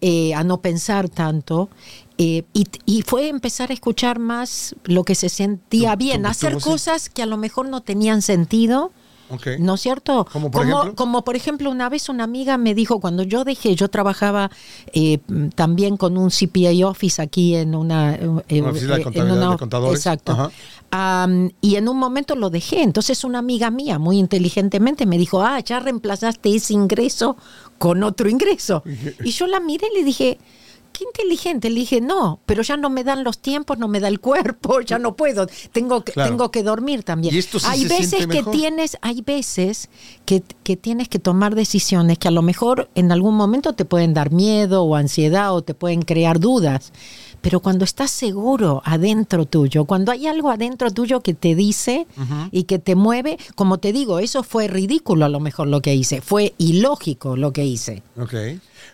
eh, 0.00 0.34
a 0.34 0.44
no 0.44 0.60
pensar 0.60 1.08
tanto. 1.08 1.68
eh, 2.18 2.44
y, 2.52 2.66
y 2.86 3.02
fue 3.02 3.28
empezar 3.28 3.70
a 3.70 3.74
escuchar 3.74 4.18
más 4.18 4.74
lo 4.84 5.04
que 5.04 5.14
se 5.14 5.28
sentía 5.28 5.94
bien, 5.96 6.26
hacer 6.26 6.58
cosas 6.58 7.08
que 7.08 7.22
a 7.22 7.26
lo 7.26 7.36
mejor 7.36 7.68
no 7.68 7.80
tenían 7.82 8.22
sentido. 8.22 8.90
¿No 9.58 9.74
es 9.74 9.82
cierto? 9.82 10.26
¿Como 10.32 10.50
por 10.50 10.62
ejemplo? 10.66 10.94
como 10.96 11.22
por 11.22 11.36
ejemplo, 11.36 11.70
una 11.70 11.90
vez 11.90 12.08
una 12.08 12.24
amiga 12.24 12.56
me 12.56 12.74
dijo, 12.74 12.98
cuando 12.98 13.22
yo 13.24 13.44
dejé, 13.44 13.74
yo 13.74 13.88
trabajaba 13.90 14.50
eh, 14.94 15.18
también 15.54 15.98
con 15.98 16.16
un 16.16 16.30
CPA 16.30 16.70
office 16.88 17.20
aquí 17.20 17.54
en 17.54 17.74
una... 17.74 18.14
eh, 18.14 18.26
Una 18.26 18.70
oficina 18.70 18.96
de 18.96 19.02
eh, 19.02 19.50
de 19.50 19.56
contadores. 19.58 19.98
Exacto. 19.98 20.50
Am, 20.90 21.50
y 21.60 21.76
en 21.76 21.90
un 21.90 21.98
momento 21.98 22.36
lo 22.36 22.48
dejé. 22.48 22.82
Entonces 22.82 23.22
una 23.22 23.40
amiga 23.40 23.70
mía, 23.70 23.98
muy 23.98 24.18
inteligentemente, 24.18 25.04
me 25.04 25.18
dijo, 25.18 25.42
ah, 25.42 25.60
ya 25.60 25.78
reemplazaste 25.80 26.54
ese 26.56 26.72
ingreso 26.72 27.36
con 27.78 28.02
otro 28.02 28.28
ingreso. 28.28 28.82
Y 29.24 29.30
yo 29.30 29.46
la 29.46 29.60
miré 29.60 29.86
y 29.92 29.98
le 29.98 30.04
dije... 30.04 30.38
Qué 30.90 31.04
inteligente, 31.04 31.70
le 31.70 31.76
dije, 31.80 32.00
no, 32.00 32.40
pero 32.44 32.62
ya 32.62 32.76
no 32.76 32.90
me 32.90 33.04
dan 33.04 33.22
los 33.22 33.38
tiempos, 33.38 33.78
no 33.78 33.86
me 33.86 34.00
da 34.00 34.08
el 34.08 34.18
cuerpo, 34.18 34.80
ya 34.80 34.98
no 34.98 35.14
puedo, 35.14 35.46
tengo 35.70 36.02
que, 36.02 36.10
Claro. 36.10 36.30
tengo 36.30 36.50
que 36.50 36.64
dormir 36.64 37.04
también. 37.04 37.32
Y 37.32 37.38
esto 37.38 37.60
sí 37.60 37.66
hay 37.68 37.84
veces 37.86 38.26
que 38.26 38.42
tienes, 38.42 38.96
hay 39.00 39.20
veces 39.20 39.90
que, 40.24 40.42
que 40.64 40.76
tienes 40.76 41.08
que 41.08 41.20
tomar 41.20 41.54
decisiones 41.54 42.18
que 42.18 42.26
a 42.26 42.32
lo 42.32 42.42
mejor 42.42 42.90
en 42.96 43.12
algún 43.12 43.36
momento 43.36 43.74
te 43.74 43.84
pueden 43.84 44.12
dar 44.12 44.32
miedo 44.32 44.82
o 44.82 44.96
ansiedad 44.96 45.54
o 45.54 45.62
te 45.62 45.72
pueden 45.74 46.02
crear 46.02 46.40
dudas. 46.40 46.92
Pero 47.40 47.60
cuando 47.60 47.84
estás 47.84 48.10
seguro 48.10 48.82
adentro 48.84 49.46
tuyo, 49.46 49.84
cuando 49.84 50.12
hay 50.12 50.26
algo 50.26 50.50
adentro 50.50 50.90
tuyo 50.90 51.20
que 51.20 51.34
te 51.34 51.54
dice 51.54 52.06
y 52.50 52.64
que 52.64 52.78
te 52.78 52.94
mueve, 52.94 53.38
como 53.54 53.78
te 53.78 53.92
digo, 53.92 54.18
eso 54.18 54.42
fue 54.42 54.68
ridículo 54.68 55.24
a 55.24 55.28
lo 55.28 55.40
mejor 55.40 55.68
lo 55.68 55.80
que 55.80 55.94
hice, 55.94 56.20
fue 56.20 56.54
ilógico 56.58 57.36
lo 57.36 57.52
que 57.52 57.64
hice. 57.64 58.02
Ok. 58.18 58.34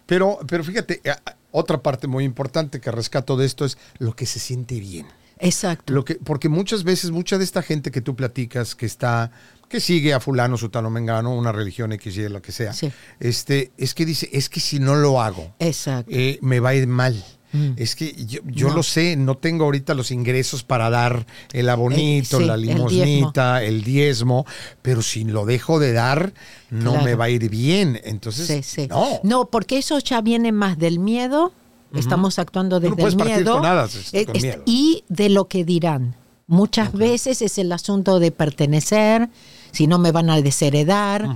Pero, 0.06 0.38
pero 0.46 0.62
fíjate, 0.64 1.00
eh, 1.04 1.12
otra 1.50 1.82
parte 1.82 2.06
muy 2.06 2.24
importante 2.24 2.80
que 2.80 2.90
rescato 2.90 3.36
de 3.36 3.46
esto 3.46 3.64
es 3.64 3.78
lo 3.98 4.14
que 4.14 4.26
se 4.26 4.38
siente 4.38 4.78
bien. 4.80 5.06
Exacto. 5.38 5.92
Lo 5.92 6.04
que, 6.04 6.14
porque 6.16 6.48
muchas 6.48 6.84
veces, 6.84 7.10
mucha 7.10 7.38
de 7.38 7.44
esta 7.44 7.62
gente 7.62 7.90
que 7.90 8.00
tú 8.00 8.14
platicas, 8.14 8.74
que 8.74 8.86
está, 8.86 9.30
que 9.68 9.80
sigue 9.80 10.14
a 10.14 10.20
fulano, 10.20 10.56
sutano, 10.56 10.90
mengano, 10.90 11.34
una 11.34 11.50
religión 11.52 11.92
X, 11.92 12.16
Y, 12.16 12.28
lo 12.28 12.40
que 12.40 12.52
sea, 12.52 12.72
Sí. 12.72 12.92
este, 13.20 13.72
es 13.76 13.94
que 13.94 14.06
dice, 14.06 14.28
es 14.32 14.48
que 14.48 14.60
si 14.60 14.78
no 14.78 14.94
lo 14.94 15.20
hago, 15.20 15.52
Exacto. 15.58 16.10
eh, 16.14 16.38
me 16.40 16.60
va 16.60 16.70
a 16.70 16.74
ir 16.76 16.86
mal. 16.86 17.22
Mm. 17.54 17.72
Es 17.76 17.94
que 17.96 18.12
yo, 18.26 18.40
yo 18.44 18.68
No. 18.68 18.74
lo 18.74 18.82
sé, 18.82 19.16
no 19.16 19.36
tengo 19.36 19.64
ahorita 19.64 19.94
los 19.94 20.10
ingresos 20.10 20.62
para 20.64 20.90
dar 20.90 21.24
el 21.52 21.70
abonito, 21.70 22.38
Eh, 22.38 22.40
sí, 22.42 22.46
la 22.46 22.54
el 22.54 22.60
limosnita, 22.62 23.62
el 23.62 23.84
diezmo. 23.84 24.44
pero 24.82 25.00
si 25.02 25.24
lo 25.24 25.46
dejo 25.46 25.78
de 25.78 25.92
dar, 25.92 26.34
no 26.70 26.90
Claro. 26.90 27.04
me 27.04 27.14
va 27.14 27.24
a 27.26 27.30
ir 27.30 27.48
bien. 27.48 28.00
Entonces, 28.04 28.46
Sí, 28.66 28.82
sí. 28.82 28.88
no. 29.22 29.46
porque 29.50 29.78
eso 29.78 29.98
ya 30.00 30.20
viene 30.20 30.52
más 30.52 30.76
del 30.78 30.98
miedo. 30.98 31.52
Estamos 31.94 32.40
actuando 32.40 32.80
no 32.80 32.96
desde 32.96 33.08
el 33.08 33.16
miedo. 33.16 33.52
con 33.52 33.62
nada, 33.62 33.84
es- 33.84 34.12
Eh, 34.12 34.26
con 34.26 34.34
est- 34.34 34.44
miedo. 34.44 34.62
Y 34.66 35.04
de 35.08 35.28
lo 35.28 35.46
que 35.46 35.64
dirán. 35.64 36.16
Muchas 36.48 36.92
veces 36.92 37.40
es 37.40 37.56
el 37.56 37.70
asunto 37.72 38.18
de 38.18 38.30
pertenecer, 38.32 39.30
si 39.70 39.86
no 39.86 39.98
me 39.98 40.10
van 40.12 40.28
a 40.28 40.40
desheredar, 40.42 41.26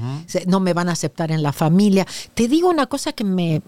no 0.46 0.60
me 0.60 0.74
van 0.74 0.88
a 0.88 0.92
aceptar 0.92 1.30
en 1.30 1.42
la 1.42 1.52
familia. 1.52 2.06
Te 2.34 2.48
digo 2.48 2.68
una 2.68 2.86
cosa 2.86 3.12
que 3.12 3.24
me... 3.24 3.62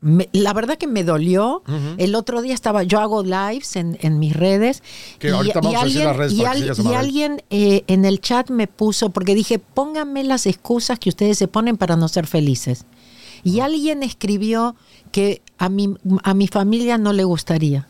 me- 0.00 0.28
la 0.32 0.52
verdad 0.52 0.76
que 0.78 0.86
me 0.86 1.02
dolió. 1.04 1.62
El 1.96 2.14
otro 2.14 2.42
día 2.42 2.54
estaba, 2.54 2.82
yo 2.82 3.00
hago 3.00 3.22
lives 3.22 3.76
en, 3.76 3.98
en 4.02 4.18
mis 4.18 4.34
redes. 4.34 4.82
Que 5.18 5.30
ahorita 5.30 5.60
vamos 5.60 5.82
a 5.82 5.84
decir 5.84 6.04
las 6.04 6.16
redes 6.16 6.32
y 6.32 6.36
que 6.36 6.42
y 6.82 6.94
alguien 6.94 7.42
eh, 7.50 7.82
en 7.86 8.04
el 8.04 8.20
chat 8.20 8.50
me 8.50 8.66
puso, 8.68 9.10
porque 9.10 9.34
dije, 9.34 9.58
pónganme 9.58 10.22
las 10.24 10.46
excusas 10.46 10.98
que 10.98 11.08
ustedes 11.08 11.38
se 11.38 11.48
ponen 11.48 11.76
para 11.76 11.96
no 11.96 12.08
ser 12.08 12.26
felices. 12.26 12.84
Y 13.42 13.60
alguien 13.60 14.02
escribió 14.02 14.76
que 15.12 15.40
a 15.58 15.68
mi, 15.68 15.94
a 16.24 16.34
mi 16.34 16.48
familia 16.48 16.98
no 16.98 17.12
le 17.12 17.24
gustaría. 17.24 17.88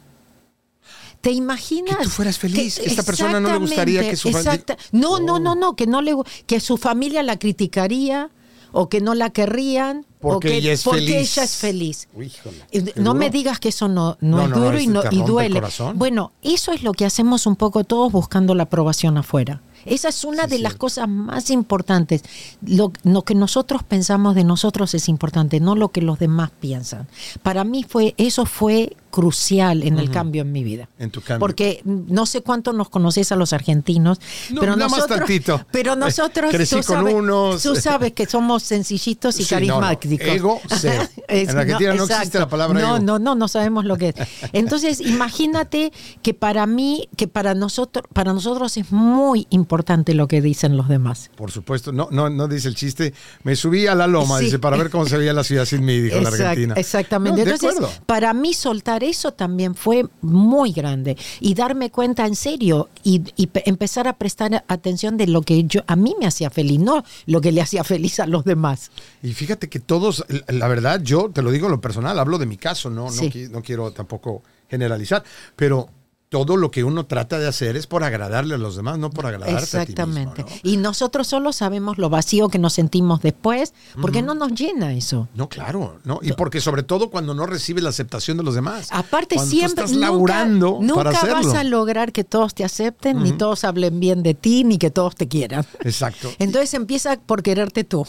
¿Te 1.20 1.32
imaginas? 1.32 1.96
Que 1.96 2.04
tú 2.04 2.10
fueras 2.10 2.38
feliz. 2.38 2.78
Esta 2.78 3.02
persona 3.02 3.40
no 3.40 3.50
le 3.52 3.58
gustaría 3.58 4.02
que 4.08 4.16
su 4.16 4.28
fami- 4.28 4.38
exacta- 4.38 4.76
No, 4.92 5.18
no, 5.18 5.34
Oh. 5.34 5.38
no, 5.40 5.54
no, 5.54 5.74
que 5.74 5.86
no 5.86 6.02
le 6.02 6.14
que 6.46 6.60
su 6.60 6.76
familia 6.76 7.22
la 7.22 7.38
criticaría 7.38 8.30
o 8.72 8.88
que 8.88 9.00
no 9.00 9.14
la 9.14 9.30
querrían 9.30 10.04
Porque 10.34 10.56
ella 10.56 10.72
es 10.72 10.82
porque 10.82 11.00
feliz. 11.00 11.36
ella 11.36 11.44
es 11.44 11.56
feliz. 11.56 12.08
Uy, 12.14 12.26
híjole, 12.26 12.56
qué 12.70 12.80
No 12.96 13.10
duro. 13.10 13.14
me 13.14 13.30
digas 13.30 13.58
que 13.60 13.68
eso 13.70 13.88
no, 13.88 14.16
no, 14.20 14.36
No, 14.38 14.42
es 14.44 14.48
no, 14.50 14.56
no, 14.56 14.64
duro 14.64 14.80
y, 14.80 14.86
no, 14.86 15.02
y 15.10 15.22
duele. 15.22 15.62
Bueno, 15.94 16.32
eso 16.42 16.72
es 16.72 16.82
lo 16.82 16.92
que 16.92 17.04
hacemos 17.04 17.46
un 17.46 17.56
poco 17.56 17.84
todos 17.84 18.10
buscando 18.12 18.54
la 18.54 18.64
aprobación 18.64 19.16
afuera. 19.18 19.60
Esa 19.86 20.08
es 20.08 20.24
una 20.24 20.44
Sí, 20.44 20.50
de 20.50 20.58
las 20.58 20.74
cosas 20.74 21.08
más 21.08 21.50
importantes. 21.50 22.22
Lo, 22.66 22.92
lo 23.04 23.22
que 23.22 23.34
nosotros 23.34 23.82
pensamos 23.82 24.34
de 24.34 24.44
nosotros 24.44 24.94
es 24.94 25.08
importante, 25.08 25.60
no 25.60 25.74
lo 25.76 25.88
que 25.90 26.02
los 26.02 26.18
demás 26.18 26.50
piensan. 26.60 27.06
Para 27.42 27.64
mí 27.64 27.84
fue 27.88 28.14
eso 28.18 28.44
fue 28.46 28.96
crucial 29.10 29.82
en 29.82 29.98
el 29.98 30.10
cambio 30.10 30.42
en 30.42 30.52
mi 30.52 30.62
vida. 30.62 30.90
En 30.98 31.10
tu 31.10 31.22
cambio. 31.22 31.40
Porque 31.40 31.80
no 31.86 32.26
sé 32.26 32.42
cuánto 32.42 32.74
nos 32.74 32.90
conoces 32.90 33.32
a 33.32 33.36
los 33.36 33.54
argentinos, 33.54 34.20
No, 34.50 34.60
pero 34.60 34.76
nada 34.76 34.90
más 34.90 34.98
nosotros, 34.98 35.18
tantito. 35.20 35.66
pero 35.72 35.96
nosotros 35.96 36.50
Crecí 36.50 36.76
tú, 36.76 36.82
con 36.82 36.96
sabes, 36.98 37.14
unos. 37.14 37.62
tú 37.62 37.76
sabes 37.76 38.12
que 38.12 38.26
somos 38.26 38.62
sencillitos 38.62 39.40
y 39.40 39.44
Sí, 39.44 39.54
no, 39.54 39.60
no. 39.60 39.80
carismáticos. 39.80 40.26
Ego, 40.28 40.60
cero. 40.68 41.02
Es- 41.28 41.48
En 41.48 41.56
Argentina 41.58 41.94
no 41.94 42.04
existe 42.04 42.38
la 42.38 42.48
palabra 42.48 42.78
no, 42.78 42.96
ego. 42.96 43.04
No, 43.06 43.18
no, 43.18 43.34
no 43.34 43.48
sabemos 43.48 43.86
lo 43.86 43.96
que 43.96 44.10
es. 44.10 44.14
Entonces, 44.52 45.00
imagínate 45.00 45.92
que 46.22 46.34
para 46.34 46.66
mí, 46.66 47.08
que 47.16 47.26
para 47.26 47.54
nosotros, 47.54 48.04
para 48.12 48.34
nosotros 48.34 48.76
es 48.76 48.92
muy 48.92 49.46
importante 49.48 49.75
lo 50.14 50.28
que 50.28 50.40
dicen 50.40 50.76
los 50.76 50.88
demás. 50.88 51.30
Por 51.36 51.50
supuesto, 51.50 51.92
no, 51.92 52.08
no, 52.10 52.30
no 52.30 52.48
dice 52.48 52.68
el 52.68 52.74
chiste. 52.74 53.12
Me 53.42 53.56
subí 53.56 53.86
a 53.86 53.94
la 53.94 54.06
loma, 54.06 54.38
Sí. 54.38 54.46
dice, 54.46 54.58
para 54.58 54.76
ver 54.76 54.90
cómo 54.90 55.06
se 55.06 55.16
veía 55.18 55.32
la 55.32 55.44
ciudad 55.44 55.64
sin 55.64 55.84
mí, 55.84 55.98
dijo 56.00 56.20
la 56.20 56.28
Argentina. 56.28 56.74
Exactamente. 56.76 57.44
No, 57.44 57.50
Entonces, 57.52 57.76
acuerdo. 57.78 58.04
para 58.06 58.32
mí 58.34 58.54
soltar 58.54 59.04
eso 59.04 59.32
también 59.32 59.74
fue 59.74 60.06
muy 60.22 60.72
grande 60.72 61.16
y 61.40 61.54
darme 61.54 61.90
cuenta 61.90 62.26
en 62.26 62.36
serio 62.36 62.88
y, 63.02 63.22
y 63.36 63.48
pe- 63.48 63.62
empezar 63.68 64.08
a 64.08 64.14
prestar 64.16 64.64
atención 64.68 65.16
de 65.16 65.26
lo 65.26 65.42
que 65.42 65.64
yo 65.64 65.82
a 65.86 65.96
mí 65.96 66.14
me 66.20 66.26
hacía 66.26 66.50
feliz, 66.50 66.78
no 66.80 67.04
lo 67.26 67.40
que 67.40 67.52
le 67.52 67.60
hacía 67.60 67.84
feliz 67.84 68.20
a 68.20 68.26
los 68.26 68.44
demás. 68.44 68.90
Y 69.22 69.32
fíjate 69.32 69.68
que 69.68 69.80
todos, 69.80 70.24
la 70.48 70.68
verdad, 70.68 71.00
yo 71.02 71.30
te 71.32 71.42
lo 71.42 71.50
digo 71.50 71.66
en 71.66 71.72
lo 71.72 71.80
personal, 71.80 72.18
hablo 72.18 72.38
de 72.38 72.46
mi 72.46 72.56
caso, 72.56 72.90
no, 72.90 73.04
no, 73.06 73.10
Sí. 73.10 73.30
qui- 73.30 73.50
no 73.50 73.62
quiero 73.62 73.90
tampoco 73.92 74.42
generalizar, 74.68 75.22
pero 75.56 75.88
todo 76.28 76.56
lo 76.56 76.72
que 76.72 76.82
uno 76.82 77.06
trata 77.06 77.38
de 77.38 77.46
hacer 77.46 77.76
es 77.76 77.86
por 77.86 78.02
agradarle 78.02 78.56
a 78.56 78.58
los 78.58 78.74
demás, 78.74 78.98
no 78.98 79.10
por 79.10 79.26
agradarte 79.26 79.62
Exactamente. 79.62 80.42
a 80.42 80.44
ti 80.44 80.52
mismo. 80.52 80.60
¿no? 80.64 80.70
Y 80.70 80.76
nosotros 80.76 81.28
solo 81.28 81.52
sabemos 81.52 81.98
lo 81.98 82.10
vacío 82.10 82.48
que 82.48 82.58
nos 82.58 82.72
sentimos 82.72 83.22
después, 83.22 83.74
porque 84.00 84.22
no 84.22 84.34
nos 84.34 84.52
llena 84.52 84.92
eso. 84.92 85.28
No, 85.34 85.48
claro, 85.48 85.98
no. 86.04 86.18
Y 86.22 86.32
porque 86.32 86.60
sobre 86.60 86.82
todo 86.82 87.10
cuando 87.10 87.32
no 87.34 87.46
recibes 87.46 87.84
la 87.84 87.90
aceptación 87.90 88.36
de 88.36 88.42
los 88.42 88.54
demás. 88.54 88.88
Aparte 88.90 89.36
Cuando 89.36 89.50
tú 89.50 89.56
siempre 89.56 89.84
estás 89.84 89.92
nunca, 89.92 90.06
laburando 90.06 90.78
nunca 90.80 90.94
para 90.94 91.10
hacerlo. 91.10 91.36
vas 91.36 91.54
a 91.54 91.64
lograr 91.64 92.12
que 92.12 92.24
todos 92.24 92.54
te 92.54 92.64
acepten, 92.64 93.22
ni 93.22 93.32
todos 93.32 93.62
hablen 93.62 94.00
bien 94.00 94.22
de 94.24 94.34
ti, 94.34 94.64
ni 94.64 94.78
que 94.78 94.90
todos 94.90 95.14
te 95.14 95.28
quieran. 95.28 95.64
Exacto. 95.80 96.32
Entonces 96.38 96.74
empieza 96.74 97.16
por 97.20 97.42
quererte 97.42 97.84
tú. 97.84 98.04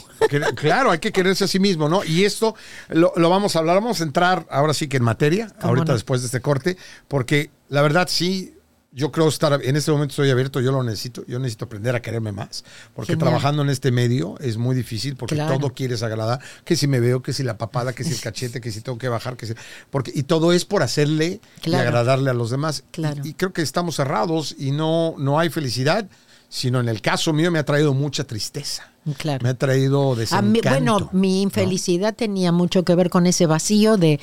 Claro, 0.56 0.91
hay 0.91 0.99
que 0.99 1.12
quererse 1.12 1.43
a 1.43 1.47
sí 1.47 1.60
mismo, 1.60 1.88
¿no? 1.88 2.03
Y 2.03 2.25
esto 2.25 2.56
lo, 2.89 3.13
lo 3.15 3.30
vamos 3.30 3.56
a 3.56 3.60
hablar, 3.60 3.75
vamos 3.75 4.01
a 4.01 4.03
entrar 4.03 4.47
ahora 4.49 4.73
sí 4.73 4.88
que 4.88 4.97
en 4.97 5.03
materia, 5.03 5.47
¿Cómo 5.62 5.69
ahorita 5.69 5.88
no? 5.88 5.93
después 5.93 6.21
de 6.21 6.25
este 6.27 6.41
corte, 6.41 6.77
porque 7.08 7.51
la 7.69 7.82
verdad 7.82 8.08
sí, 8.10 8.53
yo 8.93 9.12
creo 9.12 9.27
estar, 9.27 9.60
en 9.63 9.75
este 9.75 9.91
momento 9.91 10.13
estoy 10.13 10.32
abierto, 10.32 10.60
yo 10.60 10.71
lo 10.71 10.82
necesito, 10.82 11.23
yo 11.27 11.38
necesito 11.38 11.65
aprender 11.65 11.93
a 11.95 12.01
quererme 12.01 12.32
más, 12.32 12.63
porque 12.95 13.12
Genial. 13.13 13.27
trabajando 13.30 13.62
en 13.62 13.69
este 13.69 13.91
medio 13.91 14.39
es 14.39 14.58
muy 14.58 14.75
difícil, 14.75 15.15
porque 15.15 15.36
Claro. 15.36 15.58
todo 15.60 15.73
quieres 15.73 16.01
agradar, 16.01 16.39
que 16.65 16.75
si 16.75 16.88
me 16.88 16.99
veo, 16.99 17.21
que 17.21 17.32
si 17.34 17.43
la 17.43 17.58
papada, 17.58 17.93
que 17.93 18.03
si 18.03 18.13
el 18.13 18.21
cachete, 18.21 18.60
que 18.62 18.71
si 18.71 18.82
tengo 18.82 18.97
que 18.97 19.10
bajar, 19.10 19.38
que 19.38 19.45
si, 19.47 19.53
porque, 19.91 20.12
y 20.15 20.23
todo 20.23 20.51
es 20.51 20.65
por 20.65 20.82
hacerle 20.82 21.41
y 21.63 21.73
agradarle 21.75 22.32
a 22.32 22.34
los 22.34 22.49
demás. 22.49 22.86
Claro. 22.91 23.21
Y, 23.23 23.30
y 23.30 23.34
creo 23.34 23.53
que 23.53 23.62
estamos 23.62 23.95
cerrados 23.97 24.56
y 24.58 24.71
no, 24.71 25.13
no 25.19 25.38
hay 25.38 25.49
felicidad, 25.49 26.08
sino 26.49 26.80
en 26.80 26.88
el 26.88 27.01
caso 27.01 27.34
mío 27.34 27.51
me 27.51 27.60
ha 27.60 27.65
traído 27.65 27.93
mucha 27.93 28.23
tristeza. 28.23 28.89
Claro. 29.17 29.43
Me 29.43 29.49
ha 29.49 29.53
traído 29.53 30.13
A 30.13 30.15
desencanto. 30.15 30.49
mí- 30.51 30.62
bueno, 30.63 31.10
mi 31.13 31.41
infelicidad 31.41 32.15
tenía 32.15 32.51
mucho 32.51 32.84
que 32.84 32.95
ver 32.95 33.10
con 33.10 33.27
ese 33.27 33.45
vacío 33.45 33.97
de 33.97 34.19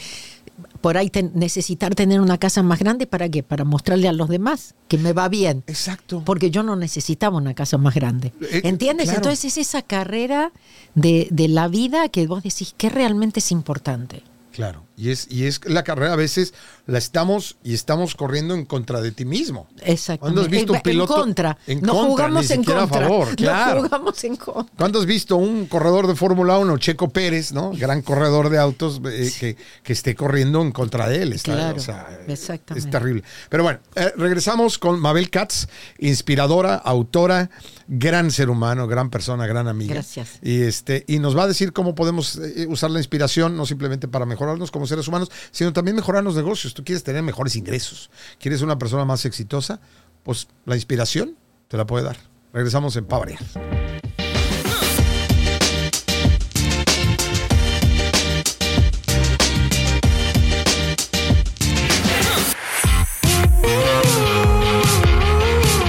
por 0.85 0.99
ahí 0.99 1.09
ten- 1.09 1.31
necesitar 1.35 1.94
tener 1.94 2.20
una 2.20 2.37
casa 2.37 2.62
más 2.62 2.79
grande 2.79 3.07
para 3.07 3.27
qué? 3.31 3.42
Para 3.42 3.64
mostrarle 3.64 4.07
a 4.07 4.12
los 4.12 4.29
demás 4.29 4.75
que 4.87 4.99
me 4.99 5.14
va 5.14 5.31
bien. 5.31 5.64
Exacto. 5.66 6.20
Porque 6.27 6.51
yo 6.51 6.62
no 6.62 6.77
necesitaba 6.77 7.38
una 7.38 7.55
casa 7.55 7.79
más 7.79 7.94
grande. 7.94 8.35
Eh, 8.42 8.61
¿Entiendes? 8.64 9.07
claro. 9.07 9.20
Entonces 9.20 9.47
es 9.47 9.57
esa 9.66 9.81
carrera 9.81 10.53
de, 10.94 11.29
de 11.31 11.49
la 11.49 11.68
vida 11.68 12.11
que 12.11 12.27
vos 12.27 12.42
decís 12.42 12.75
que 12.77 12.90
realmente 12.90 13.40
es 13.40 13.51
importante. 13.51 14.25
Claro. 14.53 14.83
Y 14.96 15.11
es, 15.11 15.26
y 15.30 15.46
es 15.46 15.61
la 15.64 15.83
carrera 15.83 16.12
a 16.12 16.16
veces 16.16 16.54
la 16.87 16.98
estamos 16.98 17.57
y 17.64 17.74
estamos 17.74 18.14
corriendo 18.14 18.54
en 18.54 18.64
contra 18.64 19.00
de 19.00 19.11
ti 19.11 19.24
mismo. 19.24 19.66
Exactamente. 19.83 20.20
¿Cuándo 20.20 20.40
has 20.42 20.48
visto 20.48 20.72
un 20.72 20.80
piloto? 20.80 21.14
En 21.16 21.22
contra. 21.22 21.59
En 21.66 21.80
no 21.80 21.92
contra, 21.94 22.11
jugamos 22.11 22.48
ni 22.48 22.54
en 22.54 22.61
siquiera 22.61 22.83
a 22.83 22.88
contra. 22.88 23.09
favor, 23.09 23.37
claro. 23.37 23.74
No 23.83 23.88
jugamos 23.88 24.24
en 24.24 24.37
contra. 24.37 24.76
¿Cuándo 24.76 25.00
has 25.00 25.07
visto 25.07 25.37
un 25.37 25.66
corredor 25.66 26.07
de 26.07 26.14
Fórmula 26.14 26.59
1, 26.59 26.78
Checo 26.78 27.09
Pérez, 27.09 27.52
¿no? 27.52 27.72
Gran 27.72 28.02
corredor 28.02 28.50
de 28.50 28.59
autos, 28.59 29.00
eh, 29.11 29.33
que, 29.40 29.57
que 29.83 29.92
esté 29.92 30.14
corriendo 30.14 30.62
en 30.62 30.70
contra 30.72 31.09
de 31.09 31.22
él? 31.22 31.33
Está, 31.33 31.54
Claro, 31.54 31.76
o 31.76 31.80
sea, 31.80 32.20
exactamente. 32.28 32.87
Es 32.87 32.90
terrible. 32.92 33.24
Pero 33.48 33.62
bueno, 33.64 33.80
eh, 33.96 34.12
regresamos 34.16 34.78
con 34.78 35.00
Mabel 35.00 35.30
Katz, 35.30 35.66
inspiradora, 35.98 36.76
autora, 36.76 37.50
gran 37.88 38.30
ser 38.30 38.50
humano, 38.50 38.87
gran 38.87 39.11
persona, 39.11 39.46
gran 39.46 39.68
amiga. 39.68 39.94
Gracias. 39.94 40.38
Y, 40.42 40.62
este, 40.62 41.04
y 41.07 41.18
nos 41.18 41.37
va 41.37 41.44
a 41.44 41.46
decir 41.46 41.72
cómo 41.72 41.94
podemos 41.94 42.37
eh, 42.37 42.66
usar 42.68 42.90
la 42.90 42.98
inspiración, 42.98 43.57
no 43.57 43.66
simplemente 43.66 44.09
para 44.09 44.26
mejorarnos 44.26 44.70
como 44.70 44.84
seres 44.87 45.09
humanos, 45.09 45.31
sino 45.51 45.73
también 45.73 45.97
mejorar 45.97 46.25
los 46.25 46.37
negocios. 46.37 46.75
Tú 46.75 46.85
quieres 46.85 47.05
tener 47.05 47.23
mejores 47.23 47.57
ingresos, 47.57 48.11
quieres 48.38 48.62
una 48.62 48.79
persona 48.79 49.05
más 49.05 49.25
exitosa, 49.25 49.81
pues 50.23 50.49
la 50.64 50.75
inspiración 50.75 51.37
te 51.68 51.77
la 51.77 51.87
puede 51.87 52.05
dar. 52.05 52.16
Regresamos 52.53 52.97
en 52.97 53.05
Pavaria. 53.07 53.38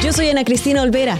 Yo 0.03 0.13
soy 0.13 0.29
Ana 0.29 0.43
Cristina 0.43 0.81
Olvera 0.81 1.19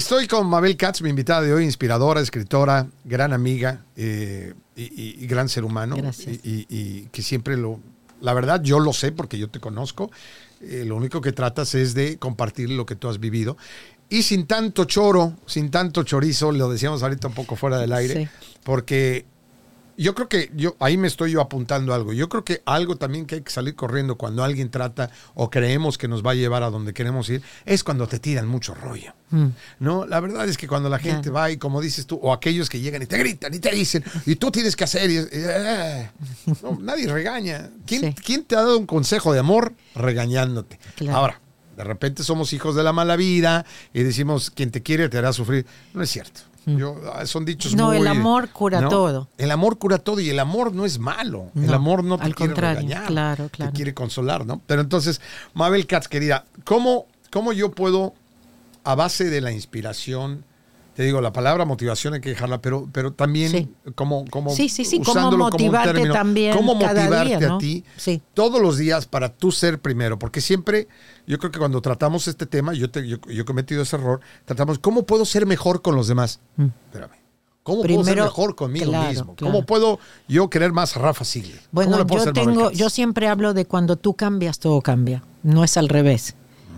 Estoy 0.00 0.26
con 0.26 0.46
Mabel 0.46 0.78
Katz, 0.78 1.02
mi 1.02 1.10
invitada 1.10 1.42
de 1.42 1.52
hoy, 1.52 1.62
inspiradora, 1.64 2.22
escritora, 2.22 2.86
gran 3.04 3.34
amiga 3.34 3.84
eh, 3.96 4.54
y, 4.74 4.84
y- 4.84 5.16
y 5.22 5.26
gran 5.26 5.46
ser 5.50 5.62
humano. 5.62 5.94
Gracias. 5.94 6.38
Y, 6.42 6.50
y- 6.50 6.66
y 6.70 7.08
que 7.12 7.20
siempre 7.20 7.58
lo... 7.58 7.78
La 8.22 8.32
verdad, 8.32 8.62
yo 8.62 8.80
lo 8.80 8.94
sé 8.94 9.12
porque 9.12 9.36
yo 9.36 9.50
te 9.50 9.60
conozco. 9.60 10.10
Eh, 10.62 10.84
lo 10.86 10.96
único 10.96 11.20
que 11.20 11.32
tratas 11.32 11.74
es 11.74 11.92
de 11.92 12.16
compartir 12.16 12.70
lo 12.70 12.86
que 12.86 12.96
tú 12.96 13.10
has 13.10 13.20
vivido. 13.20 13.58
Y 14.08 14.22
sin 14.22 14.46
tanto 14.46 14.86
choro, 14.86 15.34
sin 15.44 15.70
tanto 15.70 16.02
chorizo, 16.02 16.50
lo 16.50 16.70
decíamos 16.70 17.02
ahorita 17.02 17.28
un 17.28 17.34
poco 17.34 17.54
fuera 17.54 17.78
del 17.78 17.92
aire, 17.92 18.24
Sí. 18.24 18.28
porque 18.64 19.26
yo 20.02 20.14
creo 20.14 20.28
que 20.28 20.50
yo 20.54 20.76
ahí 20.80 20.96
me 20.96 21.08
estoy 21.08 21.32
yo 21.32 21.40
apuntando 21.40 21.92
algo. 21.92 22.12
Yo 22.12 22.28
creo 22.28 22.42
que 22.44 22.62
algo 22.64 22.96
también 22.96 23.26
que 23.26 23.34
hay 23.36 23.40
que 23.42 23.50
salir 23.50 23.74
corriendo 23.74 24.16
cuando 24.16 24.42
alguien 24.42 24.70
trata 24.70 25.10
o 25.34 25.50
creemos 25.50 25.98
que 25.98 26.08
nos 26.08 26.24
va 26.24 26.30
a 26.30 26.34
llevar 26.34 26.62
a 26.62 26.70
donde 26.70 26.94
queremos 26.94 27.28
ir 27.28 27.42
es 27.66 27.84
cuando 27.84 28.06
te 28.08 28.18
tiran 28.18 28.46
mucho 28.48 28.74
rollo. 28.74 29.12
No, 29.78 30.06
la 30.06 30.18
verdad 30.20 30.48
es 30.48 30.56
que 30.56 30.66
cuando 30.66 30.88
la 30.88 30.98
gente 30.98 31.30
va 31.30 31.50
y 31.50 31.56
como 31.56 31.80
dices 31.80 32.06
tú 32.06 32.16
o 32.20 32.32
aquellos 32.32 32.68
que 32.68 32.80
llegan 32.80 33.02
y 33.02 33.06
te 33.06 33.16
gritan 33.18 33.54
y 33.54 33.58
te 33.60 33.70
dicen 33.70 34.02
y 34.26 34.34
tú 34.36 34.50
tienes 34.50 34.74
que 34.74 34.84
hacer 34.84 35.08
y, 35.10 35.18
eh, 35.30 36.10
no, 36.62 36.78
nadie 36.80 37.06
regaña. 37.06 37.70
¿Quién, 37.86 38.00
Sí. 38.00 38.14
quién 38.24 38.44
te 38.44 38.56
ha 38.56 38.62
dado 38.62 38.78
un 38.78 38.86
consejo 38.86 39.32
de 39.32 39.38
amor 39.40 39.74
regañándote? 39.94 40.80
Claro. 40.96 41.16
Ahora, 41.18 41.40
de 41.76 41.84
repente 41.84 42.24
somos 42.24 42.52
hijos 42.52 42.74
de 42.74 42.82
la 42.82 42.92
mala 42.92 43.16
vida 43.16 43.64
y 43.94 44.02
decimos 44.02 44.50
quien 44.50 44.70
te 44.70 44.82
quiere 44.82 45.08
te 45.08 45.18
hará 45.18 45.32
sufrir. 45.32 45.64
No 45.94 46.02
es 46.02 46.10
cierto. 46.10 46.40
Yo, 46.66 46.96
ah, 47.14 47.24
son 47.26 47.44
dichos 47.44 47.72
Mm. 47.74 47.76
No, 47.76 47.86
muy- 47.88 47.96
el 47.98 48.06
amor 48.06 48.50
cura 48.50 48.80
¿no? 48.82 48.88
todo. 48.88 49.28
El 49.38 49.50
amor 49.50 49.78
cura 49.78 49.98
todo 49.98 50.20
y 50.20 50.28
el 50.30 50.38
amor 50.38 50.74
no 50.74 50.84
es 50.84 50.98
malo. 50.98 51.50
el 51.56 51.72
amor 51.72 52.04
no 52.04 52.18
te 52.18 52.24
al 52.24 52.34
quiere 52.34 52.52
contrario, 52.52 52.80
regañar. 52.80 53.06
claro, 53.06 53.48
claro. 53.50 53.72
Te 53.72 53.76
quiere 53.76 53.94
consolar, 53.94 54.44
¿no? 54.46 54.60
Pero 54.66 54.80
entonces, 54.82 55.20
Mabel 55.54 55.86
Katz, 55.86 56.06
querida, 56.08 56.44
¿cómo, 56.64 57.06
¿cómo 57.30 57.52
yo 57.52 57.70
puedo, 57.72 58.14
a 58.84 58.94
base 58.94 59.24
de 59.30 59.40
la 59.40 59.52
inspiración, 59.52 60.44
te 61.00 61.06
digo, 61.06 61.22
la 61.22 61.32
palabra 61.32 61.64
motivación 61.64 62.12
hay 62.12 62.20
que 62.20 62.28
dejarla, 62.28 62.60
pero, 62.60 62.86
pero 62.92 63.14
también 63.14 63.50
Sí. 63.50 63.68
como, 63.94 64.26
como 64.26 64.50
Sí, 64.50 64.68
sí, 64.68 64.84
sí, 64.84 64.98
cómo 64.98 65.12
usándolo 65.12 65.44
como 65.44 65.56
un 65.56 65.62
motivarte 65.70 65.92
término, 65.94 66.12
también 66.12 66.54
cómo 66.54 66.74
motivarte 66.74 67.24
día, 67.38 67.54
a 67.54 67.56
ti 67.58 67.84
todos 68.34 68.60
los 68.60 68.76
días 68.76 69.06
para 69.06 69.34
tú 69.34 69.50
ser 69.50 69.78
primero, 69.80 70.18
porque 70.18 70.42
siempre, 70.42 70.88
yo 71.26 71.38
creo 71.38 71.50
que 71.50 71.58
cuando 71.58 71.80
tratamos 71.80 72.28
este 72.28 72.44
tema, 72.44 72.74
yo, 72.74 72.90
te- 72.90 73.08
yo, 73.08 73.16
yo 73.30 73.42
he 73.42 73.44
cometido 73.46 73.80
ese 73.80 73.96
error, 73.96 74.20
tratamos, 74.44 74.78
¿cómo 74.78 75.06
puedo 75.06 75.24
ser 75.24 75.46
mejor 75.46 75.80
con 75.80 75.96
los 75.96 76.06
demás? 76.06 76.40
Espérame. 76.58 77.12
¿Cómo 77.62 77.80
puedo 77.82 78.04
ser 78.04 78.18
Mm. 78.18 78.24
Mejor 78.24 78.54
conmigo 78.54 78.86
claro, 78.90 79.08
mismo? 79.08 79.34
claro. 79.36 79.52
¿Cómo 79.54 79.64
puedo 79.66 80.00
yo 80.28 80.50
querer 80.50 80.72
más 80.72 80.98
a 80.98 81.00
Rafa 81.00 81.24
Sigle? 81.24 81.54
¿Cómo 81.54 81.66
Bueno, 81.72 82.06
yo 82.06 82.32
tengo, 82.34 82.70
yo 82.72 82.90
siempre 82.90 83.26
hablo 83.26 83.54
de 83.54 83.64
cuando 83.64 83.96
tú 83.96 84.12
cambias, 84.12 84.58
todo 84.58 84.82
cambia. 84.82 85.22
No 85.42 85.64
es 85.64 85.78
al 85.78 85.88
revés. 85.88 86.36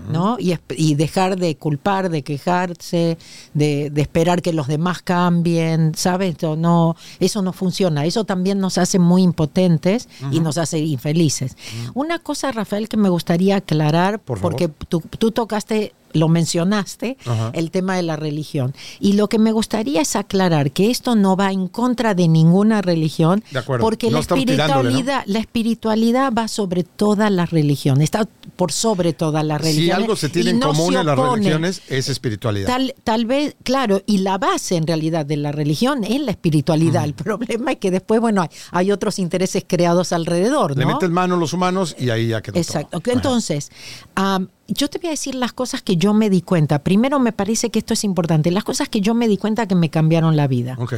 ¿No? 0.08 0.36
Y, 0.38 0.54
y 0.76 0.94
dejar 0.94 1.38
de 1.38 1.56
culpar, 1.56 2.10
de 2.10 2.22
quejarse, 2.22 3.18
de, 3.54 3.90
de 3.90 4.02
esperar 4.02 4.42
que 4.42 4.52
los 4.52 4.66
demás 4.66 5.02
cambien, 5.02 5.92
¿sabes? 5.94 6.36
No, 6.42 6.96
eso 7.20 7.42
no 7.42 7.52
funciona. 7.52 8.04
Eso 8.04 8.24
también 8.24 8.58
nos 8.58 8.78
hace 8.78 8.98
muy 8.98 9.22
impotentes 9.22 10.08
y 10.30 10.40
nos 10.40 10.58
hace 10.58 10.78
infelices. 10.78 11.56
Una 11.94 12.18
cosa, 12.18 12.52
Rafael, 12.52 12.88
que 12.88 12.96
me 12.96 13.08
gustaría 13.08 13.56
aclarar, 13.56 14.20
Por 14.20 14.40
porque 14.40 14.68
tú, 14.68 15.02
tú 15.18 15.30
tocaste 15.30 15.94
lo 16.14 16.28
mencionaste, 16.28 17.16
Ajá. 17.24 17.50
el 17.54 17.70
tema 17.70 17.96
de 17.96 18.02
la 18.02 18.16
religión. 18.16 18.74
Y 19.00 19.14
lo 19.14 19.28
que 19.28 19.38
me 19.38 19.52
gustaría 19.52 20.00
es 20.02 20.16
aclarar 20.16 20.70
que 20.72 20.90
esto 20.90 21.14
no 21.14 21.36
va 21.36 21.52
en 21.52 21.68
contra 21.68 22.14
de 22.14 22.28
ninguna 22.28 22.82
religión, 22.82 23.42
De 23.50 23.58
acuerdo. 23.58 23.82
porque 23.84 24.10
No 24.10 24.18
la 24.20 24.24
tirándole, 24.26 24.56
¿no? 24.68 24.72
espiritualidad, 24.98 25.22
la 25.26 25.38
espiritualidad 25.38 26.32
va 26.32 26.48
sobre 26.48 26.84
todas 26.84 27.30
las 27.30 27.50
religiones, 27.50 28.04
está 28.04 28.26
por 28.56 28.72
sobre 28.72 29.12
todas 29.12 29.44
las 29.44 29.60
Si 29.62 29.68
religiones. 29.68 29.96
algo 29.96 30.16
se 30.16 30.28
tiene 30.28 30.50
en 30.50 30.58
no 30.58 30.68
común 30.68 30.96
en 30.96 31.06
las 31.06 31.18
religiones 31.18 31.82
es 31.88 32.08
espiritualidad. 32.08 32.66
Tal, 32.66 32.94
tal 33.04 33.26
vez, 33.26 33.56
claro, 33.62 34.02
y 34.06 34.18
la 34.18 34.38
base 34.38 34.76
en 34.76 34.86
realidad 34.86 35.24
de 35.26 35.36
la 35.36 35.52
religión 35.52 36.04
es 36.04 36.20
la 36.20 36.30
espiritualidad. 36.32 37.04
El 37.04 37.14
problema 37.14 37.72
es 37.72 37.78
que 37.78 37.90
después, 37.90 38.20
bueno, 38.20 38.42
hay, 38.42 38.48
hay 38.70 38.92
otros 38.92 39.18
intereses 39.18 39.64
creados 39.66 40.12
alrededor, 40.12 40.76
Le 40.76 40.84
¿no? 40.84 40.92
metes 40.94 41.10
mano 41.10 41.36
los 41.36 41.52
humanos 41.52 41.96
y 41.98 42.10
ahí 42.10 42.28
ya 42.28 42.42
quedó 42.42 42.58
Exacto. 42.58 43.00
todo. 43.00 43.12
Entonces, 43.14 43.70
am, 44.14 44.48
yo 44.68 44.88
te 44.88 44.98
voy 44.98 45.08
a 45.08 45.10
decir 45.10 45.34
las 45.34 45.52
cosas 45.52 45.82
que 45.82 45.96
yo 45.96 46.14
me 46.14 46.30
di 46.30 46.40
cuenta. 46.42 46.78
Primero, 46.80 47.18
me 47.18 47.32
parece 47.32 47.70
que 47.70 47.78
esto 47.78 47.94
es 47.94 48.04
importante. 48.04 48.50
Las 48.50 48.64
cosas 48.64 48.88
que 48.88 49.00
yo 49.00 49.14
me 49.14 49.28
di 49.28 49.36
cuenta 49.36 49.66
que 49.66 49.74
me 49.74 49.90
cambiaron 49.90 50.36
la 50.36 50.46
vida. 50.46 50.72
Ajá. 50.74 50.82
Ok. 50.82 50.94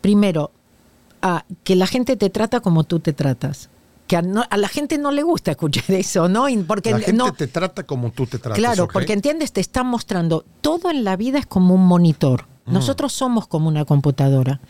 Primero, 0.00 0.50
ah, 1.22 1.44
que 1.64 1.76
la 1.76 1.86
gente 1.86 2.16
te 2.16 2.30
trata 2.30 2.60
como 2.60 2.84
tú 2.84 3.00
te 3.00 3.12
tratas. 3.12 3.68
Que 4.06 4.16
a, 4.16 4.22
no- 4.22 4.44
a 4.48 4.56
la 4.56 4.68
gente 4.68 4.98
no 4.98 5.10
le 5.10 5.22
gusta 5.22 5.50
escuchar 5.52 5.84
eso, 5.88 6.28
¿no? 6.28 6.46
Porque 6.66 6.90
La 6.92 6.98
gente 6.98 7.12
no, 7.12 7.32
te 7.32 7.46
trata 7.48 7.82
como 7.84 8.10
tú 8.12 8.26
te 8.26 8.38
tratas. 8.38 8.58
Claro, 8.58 8.88
porque 8.92 9.12
entiendes, 9.12 9.52
te 9.52 9.60
está 9.60 9.82
mostrando, 9.82 10.44
todo 10.60 10.90
en 10.90 11.02
la 11.04 11.16
vida 11.16 11.38
es 11.38 11.46
como 11.46 11.74
un 11.74 11.86
monitor. 11.86 12.46
Mm. 12.66 12.72
Nosotros 12.72 13.12
somos 13.12 13.46
como 13.46 13.68
una 13.68 13.84
computadora. 13.84 14.60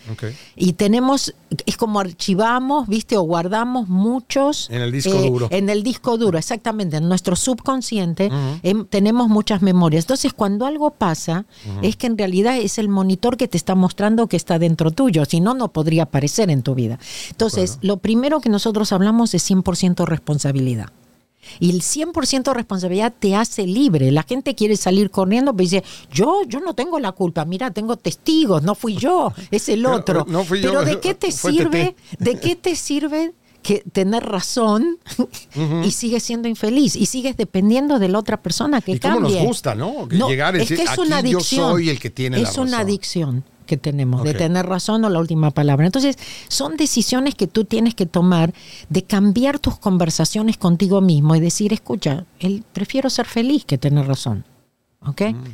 Y 0.54 0.74
tenemos, 0.74 1.34
es 1.64 1.76
como 1.76 1.98
archivamos, 2.00 2.88
¿viste? 2.88 3.16
O 3.16 3.22
guardamos 3.22 3.88
muchos. 3.88 4.68
eh, 4.70 4.76
En 4.76 4.82
el 4.82 4.92
disco 4.92 5.10
duro. 5.22 5.48
En 5.50 5.68
el 5.70 5.82
disco 5.82 6.18
duro, 6.18 6.38
exactamente. 6.38 6.98
En 6.98 7.08
nuestro 7.08 7.36
subconsciente 7.36 8.30
em, 8.62 8.84
tenemos 8.86 9.28
muchas 9.28 9.62
memorias. 9.62 10.04
Entonces, 10.04 10.32
cuando 10.32 10.66
algo 10.66 10.90
pasa, 10.90 11.46
es 11.82 11.96
que 11.96 12.06
en 12.06 12.18
realidad 12.18 12.56
es 12.58 12.78
el 12.78 12.88
monitor 12.88 13.36
que 13.36 13.48
te 13.48 13.56
está 13.56 13.74
mostrando 13.74 14.26
que 14.26 14.36
está 14.36 14.58
dentro 14.58 14.90
tuyo. 14.90 15.24
Si 15.24 15.40
no, 15.40 15.54
no 15.54 15.68
podría 15.72 16.04
aparecer 16.04 16.50
en 16.50 16.62
tu 16.62 16.74
vida. 16.74 16.98
Entonces, 17.30 17.78
lo 17.82 17.96
primero 17.96 18.40
que 18.40 18.48
nosotros 18.48 18.92
hablamos 18.92 19.34
es 19.34 19.48
100% 19.50 20.04
responsabilidad. 20.06 20.90
Y 21.60 21.70
el 21.70 21.82
100% 21.82 22.52
responsabilidad 22.54 23.12
te 23.18 23.34
hace 23.34 23.66
libre. 23.66 24.10
La 24.12 24.22
gente 24.22 24.54
quiere 24.54 24.76
salir 24.76 25.10
corriendo, 25.10 25.52
pero 25.52 25.62
dice, 25.64 25.84
yo, 26.12 26.42
yo 26.46 26.60
no 26.60 26.74
tengo 26.74 26.98
la 27.00 27.12
culpa. 27.12 27.44
Mira, 27.44 27.70
tengo 27.70 27.96
testigos, 27.96 28.62
no 28.62 28.74
fui 28.74 28.96
yo, 28.96 29.32
es 29.50 29.68
el 29.68 29.86
otro. 29.86 30.24
no 30.28 30.44
fui 30.44 30.60
yo, 30.60 30.70
pero 30.70 30.84
¿de 30.84 31.00
qué 31.00 31.14
te 31.14 31.32
sirve? 31.32 31.96
Tete. 32.10 32.24
¿De 32.24 32.40
qué 32.40 32.56
te 32.56 32.76
sirve 32.76 33.34
que 33.62 33.82
tener 33.92 34.22
razón 34.22 34.98
y 35.84 35.90
sigues 35.90 36.22
siendo 36.22 36.46
infeliz 36.46 36.94
y 36.94 37.06
sigues 37.06 37.36
dependiendo 37.36 37.98
de 37.98 38.08
la 38.08 38.20
otra 38.20 38.40
persona 38.40 38.80
que 38.80 38.92
Y 38.92 39.00
cómo 39.00 39.18
nos 39.20 39.34
gusta, 39.34 39.74
¿no? 39.74 40.08
Llegar 40.08 40.56
y 40.56 40.62
es 40.62 40.68
que 40.68 40.76
decir, 40.76 40.88
es 40.92 40.98
una 40.98 41.18
"Aquí 41.18 41.30
yo 41.32 41.40
soy 41.40 41.90
el 41.90 41.98
que 41.98 42.10
tiene 42.10 42.38
la 42.38 42.48
Es 42.48 42.56
una 42.58 42.70
razón". 42.70 42.80
adicción 42.80 43.44
que 43.66 43.76
tenemos 43.76 44.22
de 44.24 44.34
tener 44.34 44.66
razón 44.66 45.04
o 45.04 45.10
la 45.10 45.18
última 45.18 45.50
palabra. 45.50 45.86
Entonces, 45.86 46.16
son 46.48 46.76
decisiones 46.76 47.34
que 47.34 47.46
tú 47.46 47.64
tienes 47.64 47.94
que 47.94 48.06
tomar 48.06 48.54
de 48.88 49.02
cambiar 49.02 49.58
tus 49.58 49.78
conversaciones 49.78 50.56
contigo 50.56 51.00
mismo 51.00 51.36
y 51.36 51.40
decir, 51.40 51.72
escucha, 51.72 52.24
el, 52.38 52.64
prefiero 52.72 53.10
ser 53.10 53.26
feliz 53.26 53.64
que 53.64 53.78
tener 53.78 54.06
razón. 54.06 54.44
¿Ok? 55.04 55.22
Mm. 55.22 55.44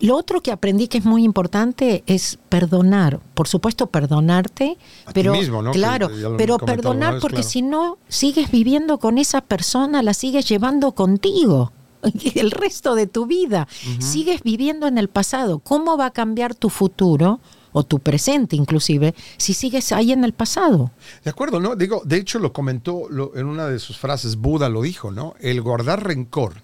Lo 0.00 0.16
otro 0.16 0.42
que 0.42 0.52
aprendí 0.52 0.88
que 0.88 0.98
es 0.98 1.04
muy 1.06 1.24
importante 1.24 2.04
es 2.06 2.38
perdonar. 2.50 3.20
Por 3.32 3.48
supuesto, 3.48 3.86
perdonarte, 3.86 4.76
A 5.06 5.12
ti 5.12 5.12
pero 5.14 5.32
mismo, 5.32 5.62
¿no? 5.62 5.70
Claro, 5.70 6.10
pero 6.36 6.58
perdonar 6.58 7.14
vez, 7.14 7.22
porque 7.22 7.36
claro. 7.36 7.48
si 7.48 7.62
no 7.62 7.98
sigues 8.08 8.50
viviendo 8.50 8.98
con 8.98 9.16
esa 9.16 9.40
persona, 9.40 10.02
la 10.02 10.12
sigues 10.12 10.46
llevando 10.46 10.92
contigo 10.92 11.72
el 12.34 12.50
resto 12.50 12.94
de 12.94 13.06
tu 13.06 13.26
vida. 13.26 13.68
Sigues 13.98 14.42
viviendo 14.42 14.86
en 14.86 14.98
el 14.98 15.08
pasado. 15.08 15.58
¿Cómo 15.60 15.96
va 15.96 16.06
a 16.06 16.10
cambiar 16.12 16.54
tu 16.54 16.68
futuro 16.70 17.40
o 17.72 17.82
tu 17.82 17.98
presente 17.98 18.56
inclusive 18.56 19.14
si 19.36 19.52
sigues 19.52 19.92
ahí 19.92 20.12
en 20.12 20.24
el 20.24 20.32
pasado? 20.32 20.90
De 21.24 21.30
acuerdo, 21.30 21.60
¿no? 21.60 21.76
Digo, 21.76 22.02
de 22.04 22.16
hecho 22.16 22.38
lo 22.38 22.52
comentó 22.52 23.06
lo- 23.10 23.36
en 23.36 23.46
una 23.46 23.66
de 23.68 23.78
sus 23.78 23.98
frases, 23.98 24.36
Buda 24.36 24.68
lo 24.68 24.82
dijo, 24.82 25.10
¿no? 25.10 25.34
El 25.40 25.60
guardar 25.60 26.02
rencor 26.06 26.54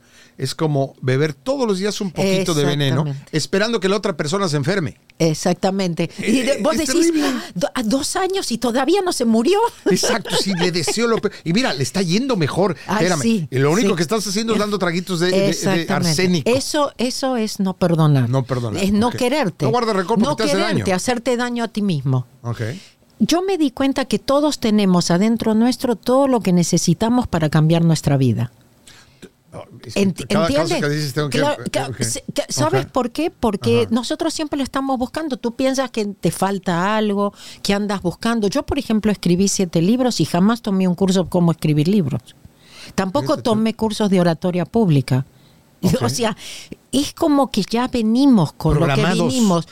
es 0.43 0.55
como 0.55 0.95
beber 1.01 1.35
todos 1.35 1.67
los 1.67 1.79
días 1.79 2.01
un 2.01 2.11
poquito 2.11 2.53
de 2.55 2.65
veneno, 2.65 3.05
esperando 3.31 3.79
que 3.81 3.89
la 3.89 3.97
otra 3.97 4.17
persona 4.17 4.49
se 4.49 4.57
enferme. 4.57 4.99
Exactamente. 5.19 6.11
Y 6.19 6.41
Eh, 6.41 6.59
vos 6.63 6.75
es 6.77 6.87
decís. 6.89 7.13
"Ah, 7.23 7.71
a 7.75 7.83
dos 7.85 8.17
años 8.17 8.51
y 8.51 8.59
todavía 8.59 9.01
no 9.05 9.13
se 9.13 9.25
murió. 9.25 9.59
Exacto, 9.91 10.35
sí, 10.37 10.53
le 10.59 10.73
deseo 10.73 11.07
lo 11.07 11.19
peor. 11.19 11.33
Y 11.45 11.53
mira, 11.53 11.73
le 11.75 11.83
está 11.83 12.03
yendo 12.03 12.37
mejor. 12.37 12.77
Ay, 12.87 13.05
Espérame. 13.07 13.23
sí, 13.23 13.49
y 13.51 13.59
lo 13.59 13.71
único 13.71 13.91
sí. 13.91 13.97
que 13.97 14.03
estás 14.03 14.27
haciendo 14.27 14.55
es 14.55 14.59
dando 14.59 14.79
traguitos 14.79 15.21
de, 15.21 15.31
de- 15.31 15.87
arsénico. 15.89 16.51
Eso, 16.51 16.93
eso 16.99 17.37
es 17.37 17.61
no 17.61 17.75
perdonar. 17.75 18.29
No 18.29 18.43
perdonar, 18.45 18.83
Es 18.83 18.93
no 18.93 19.11
quererte. 19.11 19.65
No 19.65 19.71
guardes 19.71 19.95
rencor 19.95 20.17
porque 20.19 20.29
No 20.29 20.37
te 20.37 20.43
hace 20.45 20.57
daño. 20.57 20.85
hacerte 20.95 21.37
daño 21.37 21.65
a 21.65 21.69
ti 21.69 21.83
mismo. 21.83 22.27
Ok. 22.43 22.61
Yo 23.21 23.43
me 23.43 23.57
di 23.59 23.71
cuenta 23.71 24.05
que 24.07 24.19
todos 24.19 24.59
tenemos 24.59 25.13
adentro 25.13 25.55
nuestro 25.55 25.95
todo 25.95 26.27
lo 26.27 26.41
que 26.41 26.53
necesitamos 26.53 27.29
para 27.29 27.49
cambiar 27.49 27.85
nuestra 27.85 28.17
vida. 28.17 28.51
Cada 29.53 30.47
¿Entiendes? 30.47 30.81
que 30.81 30.89
dices 30.89 31.13
tengo 31.13 31.29
que... 31.29 31.39
Claro, 31.39 31.63
claro, 31.71 31.93
ok. 31.93 32.03
se- 32.03 32.25
que- 32.33 32.45
¿Sabes 32.49 32.87
por 32.87 33.11
qué? 33.11 33.31
Porque 33.31 33.83
Ajá. 33.83 33.89
nosotros 33.91 34.33
siempre 34.33 34.57
lo 34.57 34.65
estamos 34.65 34.99
buscando. 34.99 35.37
Tú 35.37 35.55
piensas 35.55 35.91
que 35.91 36.07
te 36.07 36.31
falta 36.31 36.97
algo, 36.97 37.35
que 37.63 37.75
andas 37.75 38.01
buscando. 38.01 38.49
Yo, 38.49 38.63
por 38.63 38.79
ejemplo, 38.79 39.13
escribí 39.13 39.49
siete 39.49 39.83
libros 39.83 40.21
y 40.21 40.25
jamás 40.25 40.63
tomé 40.63 40.89
un 40.89 40.95
curso 40.95 41.25
de 41.25 41.29
cómo 41.31 41.53
escribir 41.53 41.89
libros. 41.89 42.23
Tampoco 42.95 43.37
tomé 43.37 43.75
cursos 43.75 44.09
de 44.11 44.21
oratoria 44.21 44.65
pública. 44.65 45.27
O 46.01 46.09
sea, 46.09 46.37
es 46.93 47.13
como 47.15 47.51
que 47.51 47.63
ya 47.63 47.89
venimos 47.89 48.53
con 48.53 48.79
lo 48.79 48.87
que 48.95 49.05
vinimos. 49.05 49.67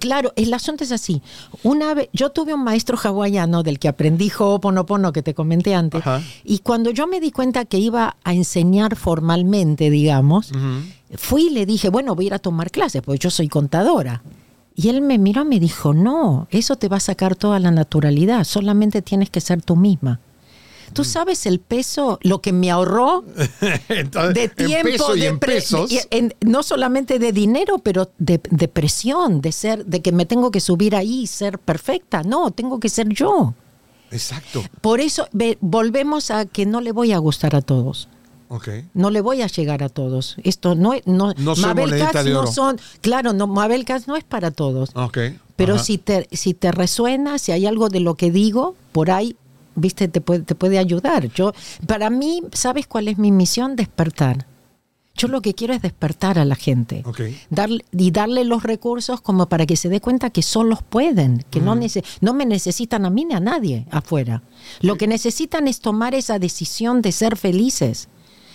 Claro, 0.00 0.32
el 0.36 0.52
asunto 0.52 0.84
es 0.84 0.92
así. 0.92 1.22
Una 1.62 1.94
vez, 1.94 2.08
yo 2.12 2.30
tuve 2.30 2.52
un 2.54 2.64
maestro 2.64 2.98
hawaiano 3.02 3.62
del 3.62 3.78
que 3.78 3.88
aprendí 3.88 4.30
Ho'oponopono 4.36 5.12
que 5.12 5.22
te 5.22 5.34
comenté 5.34 5.74
antes. 5.74 6.00
Ajá. 6.00 6.22
Y 6.44 6.58
cuando 6.58 6.90
yo 6.90 7.06
me 7.06 7.20
di 7.20 7.30
cuenta 7.30 7.64
que 7.64 7.78
iba 7.78 8.16
a 8.24 8.34
enseñar 8.34 8.96
formalmente, 8.96 9.90
digamos, 9.90 10.50
fui 11.16 11.46
y 11.46 11.50
le 11.50 11.66
dije, 11.66 11.88
bueno, 11.90 12.14
voy 12.14 12.26
a 12.26 12.28
ir 12.28 12.34
a 12.34 12.38
tomar 12.38 12.70
clases, 12.70 13.02
porque 13.02 13.18
yo 13.18 13.30
soy 13.30 13.48
contadora. 13.48 14.22
Y 14.76 14.88
él 14.88 15.00
me 15.02 15.18
miró 15.18 15.42
y 15.42 15.46
me 15.46 15.60
dijo, 15.60 15.94
no, 15.94 16.48
eso 16.50 16.76
te 16.76 16.88
va 16.88 16.96
a 16.96 17.00
sacar 17.00 17.36
toda 17.36 17.60
la 17.60 17.70
naturalidad, 17.70 18.42
solamente 18.44 19.02
tienes 19.02 19.30
que 19.30 19.40
ser 19.40 19.62
tú 19.62 19.76
misma. 19.76 20.18
Mm. 20.94 20.96
¿Tú 20.96 21.04
sabes 21.04 21.46
el 21.46 21.58
peso, 21.60 22.18
lo 22.22 22.40
que 22.40 22.52
me 22.52 22.70
ahorró 22.70 23.24
Entonces, 23.88 24.34
de 24.34 24.48
tiempo, 24.48 25.14
de 25.14 25.32
pesos. 25.34 25.90
en- 26.10 26.34
no 26.40 26.62
solamente 26.62 27.18
de 27.18 27.32
dinero, 27.32 27.78
pero 27.78 28.10
de, 28.18 28.40
de 28.50 28.68
presión, 28.68 29.40
de 29.40 29.52
ser, 29.52 29.84
de 29.86 30.00
que 30.02 30.12
me 30.12 30.24
tengo 30.26 30.50
que 30.50 30.60
subir 30.60 30.94
ahí 30.96 31.22
y 31.22 31.26
ser 31.26 31.58
perfecta. 31.58 32.22
No, 32.22 32.50
tengo 32.50 32.78
que 32.80 32.88
ser 32.88 33.08
yo. 33.08 33.54
Exacto. 34.10 34.62
Por 34.80 35.00
eso 35.00 35.26
ve, 35.32 35.58
volvemos 35.60 36.30
a 36.30 36.46
que 36.46 36.66
no 36.66 36.80
le 36.80 36.92
voy 36.92 37.12
a 37.12 37.18
gustar 37.18 37.56
a 37.56 37.62
todos. 37.62 38.08
Ok. 38.48 38.68
No 38.92 39.10
le 39.10 39.20
voy 39.20 39.42
a 39.42 39.48
llegar 39.48 39.82
a 39.82 39.88
todos. 39.88 40.36
Esto 40.44 40.74
no 40.76 40.92
es. 40.92 41.04
No, 41.06 41.32
No 41.38 41.56
Mabel 41.56 41.98
Katz 41.98 42.24
no 42.26 42.46
son. 42.46 42.78
Claro, 43.00 43.32
no, 43.32 43.46
Mabel 43.48 43.84
Katz 43.84 44.06
no 44.06 44.14
es 44.16 44.22
para 44.22 44.50
todos. 44.52 44.90
Ok. 44.94 45.18
Pero 45.56 45.74
Ajá. 45.76 45.84
si 45.84 45.98
te, 45.98 46.28
si 46.30 46.54
te 46.54 46.70
resuena, 46.70 47.38
si 47.38 47.50
hay 47.52 47.66
algo 47.66 47.88
de 47.88 48.00
lo 48.00 48.14
que 48.16 48.30
digo, 48.30 48.76
por 48.92 49.10
ahí, 49.10 49.34
viste, 49.76 50.08
te 50.08 50.20
puede, 50.20 50.40
te 50.42 50.54
puede 50.54 50.78
ayudar. 50.78 51.28
Yo, 51.32 51.52
para 51.86 52.10
mí, 52.10 52.42
¿sabes 52.52 52.86
cuál 52.86 53.08
es 53.08 53.18
mi 53.18 53.30
misión? 53.32 53.76
Despertar. 53.76 54.46
Yo 55.16 55.28
lo 55.28 55.42
que 55.42 55.54
quiero 55.54 55.74
es 55.74 55.80
despertar 55.82 56.40
a 56.40 56.44
la 56.44 56.56
gente. 56.56 57.02
Ok. 57.06 57.20
Darle, 57.48 57.84
y 57.92 58.10
darle 58.10 58.44
los 58.44 58.64
recursos 58.64 59.20
como 59.20 59.48
para 59.48 59.64
que 59.64 59.76
se 59.76 59.88
dé 59.88 60.00
cuenta 60.00 60.30
que 60.30 60.42
solos 60.42 60.80
pueden, 60.82 61.44
que 61.52 61.60
no, 61.60 61.76
nece- 61.76 62.02
no 62.20 62.34
me 62.34 62.44
necesitan 62.46 63.04
a 63.06 63.10
mí 63.10 63.24
ni 63.24 63.34
a 63.34 63.38
nadie 63.40 63.86
afuera. 63.92 64.42
Lo 64.80 64.96
que 64.96 65.06
necesitan 65.06 65.68
es 65.68 65.78
tomar 65.78 66.16
esa 66.16 66.40
decisión 66.40 67.00
de 67.00 67.12
ser 67.12 67.36
felices 67.36 68.08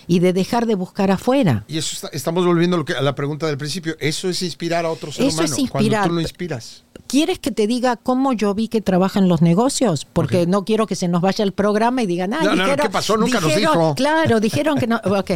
y 0.06 0.18
de 0.18 0.34
dejar 0.34 0.66
de 0.66 0.74
buscar 0.74 1.10
afuera. 1.10 1.64
Y 1.66 1.78
eso 1.78 1.94
está- 1.94 2.08
estamos 2.14 2.44
volviendo 2.44 2.76
a, 2.76 2.80
lo 2.80 2.84
que- 2.84 2.92
a 2.94 3.00
la 3.00 3.14
pregunta 3.14 3.46
del 3.46 3.56
principio. 3.56 3.96
Eso 3.98 4.28
es 4.28 4.42
inspirar 4.42 4.84
a 4.84 4.90
otro 4.90 5.10
ser 5.12 5.24
Eso 5.26 5.42
es 5.44 5.58
inspirar. 5.58 6.02
Cuando 6.02 6.08
tú 6.08 6.14
lo 6.16 6.20
inspiras. 6.20 6.84
¿Quieres 7.10 7.38
que 7.38 7.50
te 7.50 7.66
diga 7.66 7.96
cómo 7.96 8.32
yo 8.32 8.54
vi 8.54 8.68
que 8.68 8.80
trabajan 8.80 9.28
los 9.28 9.42
negocios? 9.42 10.04
Porque 10.04 10.46
no 10.46 10.64
quiero 10.64 10.86
que 10.86 10.94
se 10.94 11.08
nos 11.08 11.20
vaya 11.22 11.42
el 11.44 11.52
programa 11.52 12.02
y 12.02 12.06
digan, 12.06 12.32
ah, 12.34 12.38
No, 12.42 12.50
no, 12.50 12.56
no, 12.56 12.62
dijeron, 12.64 12.86
¿qué 12.86 12.90
pasó? 12.90 13.16
Nunca 13.16 13.40
nos 13.40 13.50
dijeron- 13.52 13.72
dijo. 13.78 13.94
Claro, 13.96 14.40
dijeron 14.40 14.78
que 14.78 14.86
no. 14.86 15.00
Ok, 15.18 15.30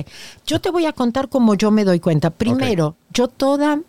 yo 0.47 0.61
te 0.61 0.71
voy 0.71 0.87
a 0.87 0.93
contar 0.93 1.29
cómo 1.29 1.55
yo 1.55 1.71
me 1.71 1.85
doy 1.85 1.99
cuenta. 2.01 2.31
Primero, 2.31 2.97
yo 3.13 3.29
toda, 3.29 3.81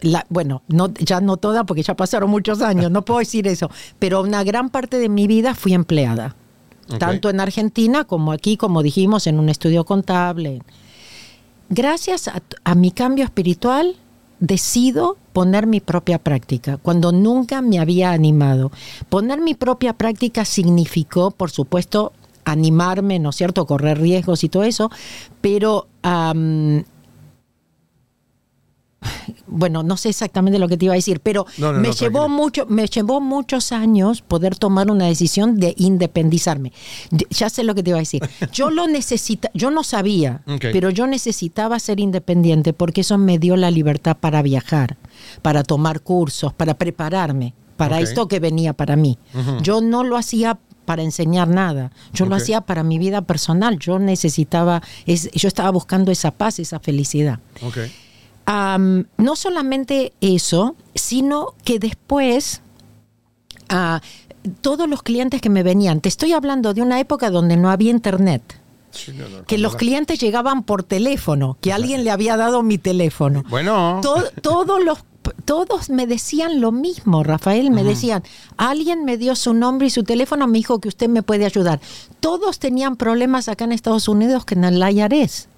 la, 0.00 0.24
bueno, 0.28 0.62
no, 0.68 0.88
ya 0.94 1.20
no 1.20 1.36
toda 1.38 1.64
porque 1.64 1.82
ya 1.82 1.94
pasaron 1.96 2.30
muchos 2.30 2.62
años, 2.62 2.90
no 2.90 3.02
puedo 3.04 3.18
decir 3.20 3.48
eso, 3.48 3.68
pero 3.98 4.20
una 4.22 4.44
gran 4.44 4.68
parte 4.70 4.98
de 4.98 5.08
mi 5.08 5.26
vida 5.26 5.54
fui 5.54 5.74
empleada. 5.74 6.36
Tanto 6.98 7.28
en 7.28 7.38
Argentina 7.40 8.04
como 8.04 8.32
aquí, 8.32 8.56
como 8.56 8.82
dijimos, 8.82 9.26
en 9.26 9.38
un 9.38 9.48
estudio 9.50 9.84
contable. 9.84 10.62
gracias 11.68 12.28
a, 12.28 12.40
a 12.64 12.74
mi 12.74 12.90
cambio 12.92 13.24
espiritual, 13.24 13.96
decido 14.40 15.16
poner 15.32 15.66
mi 15.66 15.80
propia 15.80 16.18
práctica, 16.18 16.76
cuando 16.76 17.12
nunca 17.12 17.62
me 17.62 17.78
había 17.78 18.12
animado. 18.12 18.70
Poner 19.08 19.40
mi 19.40 19.54
propia 19.54 19.92
práctica 19.92 20.44
significó, 20.44 21.30
por 21.30 21.50
supuesto, 21.50 22.12
animarme, 22.44 23.18
¿no 23.18 23.30
es 23.30 23.36
cierto?, 23.36 23.66
correr 23.66 24.00
riesgos 24.00 24.42
y 24.44 24.48
todo 24.48 24.64
eso, 24.64 24.90
pero 25.40 25.86
bueno, 29.46 29.82
no 29.82 29.96
sé 29.96 30.08
exactamente 30.10 30.58
lo 30.58 30.68
que 30.68 30.76
te 30.76 30.86
iba 30.86 30.94
a 30.94 30.96
decir, 30.96 31.20
pero 31.20 31.46
No, 31.58 31.72
no, 31.72 31.78
me 31.80 31.88
no, 31.88 31.94
llevó 31.94 32.28
mucho, 32.28 32.66
me 32.68 32.86
llevó 32.86 33.20
muchos 33.20 33.72
años 33.72 34.22
poder 34.22 34.56
tomar 34.56 34.90
una 34.90 35.06
decisión 35.06 35.56
de 35.58 35.74
independizarme. 35.76 36.72
De- 37.10 37.26
Ya 37.30 37.48
sé 37.48 37.64
lo 37.64 37.74
que 37.74 37.82
te 37.82 37.90
iba 37.90 37.98
a 37.98 38.00
decir. 38.00 38.22
Yo 38.52 38.70
lo 38.70 38.86
necesita, 38.88 39.50
yo 39.54 39.70
no 39.70 39.84
sabía, 39.84 40.42
pero 40.72 40.90
yo 40.90 41.06
necesitaba 41.06 41.78
ser 41.78 42.00
independiente 42.00 42.72
porque 42.72 43.02
eso 43.02 43.18
me 43.18 43.38
dio 43.38 43.56
la 43.56 43.70
libertad 43.70 44.16
para 44.18 44.42
viajar, 44.42 44.96
para 45.42 45.62
tomar 45.62 46.00
cursos, 46.00 46.52
para 46.52 46.74
prepararme 46.74 47.54
para 47.76 48.00
esto 48.00 48.26
que 48.28 48.40
venía 48.40 48.72
para 48.72 48.96
mí. 48.96 49.18
Yo 49.62 49.80
no 49.80 50.02
lo 50.02 50.16
hacía 50.16 50.58
para 50.84 51.02
enseñar 51.02 51.48
nada. 51.48 51.92
Yo 52.12 52.24
lo 52.26 52.34
hacía 52.42 52.60
para 52.62 52.82
mi 52.82 52.98
vida 52.98 53.22
personal. 53.22 53.78
Yo 53.78 53.98
necesitaba, 54.00 54.82
es- 55.06 55.30
yo 55.32 55.46
estaba 55.48 55.70
buscando 55.70 56.10
esa 56.10 56.30
paz, 56.32 56.58
esa 56.58 56.80
felicidad. 56.80 57.38
No 58.48 59.36
solamente 59.36 60.12
eso, 60.20 60.74
sino 60.94 61.54
que 61.64 61.78
después 61.78 62.62
ah, 63.68 64.00
todos 64.62 64.88
los 64.88 65.02
clientes 65.02 65.40
que 65.42 65.50
me 65.50 65.62
venían, 65.62 66.00
te 66.00 66.08
estoy 66.08 66.32
hablando 66.32 66.72
de 66.72 66.80
una 66.82 66.98
época 67.00 67.30
donde 67.30 67.56
no 67.56 67.70
había 67.70 67.90
internet, 67.90 68.42
Sí, 68.90 69.12
no, 69.12 69.28
no, 69.28 69.44
que 69.44 69.58
los 69.58 69.76
clientes 69.76 70.18
llegaban 70.18 70.62
por 70.62 70.82
teléfono, 70.82 71.58
que 71.60 71.74
alguien 71.74 72.04
le 72.04 72.10
había 72.10 72.38
dado 72.38 72.62
mi 72.62 72.78
teléfono. 72.78 73.44
Bueno. 73.50 74.00
To- 74.02 74.30
todos 74.40 74.82
los 74.82 74.98
todos 75.44 75.90
me 75.90 76.06
decían 76.06 76.62
lo 76.62 76.72
mismo, 76.72 77.22
Rafael, 77.22 77.70
me 77.70 77.84
decían, 77.84 78.22
alguien 78.56 79.04
me 79.04 79.18
dio 79.18 79.36
su 79.36 79.52
nombre 79.52 79.88
y 79.88 79.90
su 79.90 80.02
teléfono, 80.02 80.46
me 80.46 80.56
dijo 80.56 80.78
que 80.80 80.88
usted 80.88 81.06
me 81.10 81.22
puede 81.22 81.44
ayudar. 81.44 81.80
Todos 82.20 82.58
tenían 82.58 82.96
problemas 82.96 83.48
acá 83.50 83.64
en 83.64 83.72
Estados 83.72 84.08
Unidos 84.08 84.46
que 84.46 84.54
en 84.54 84.64
el 84.64 84.82
IRS. 84.82 85.48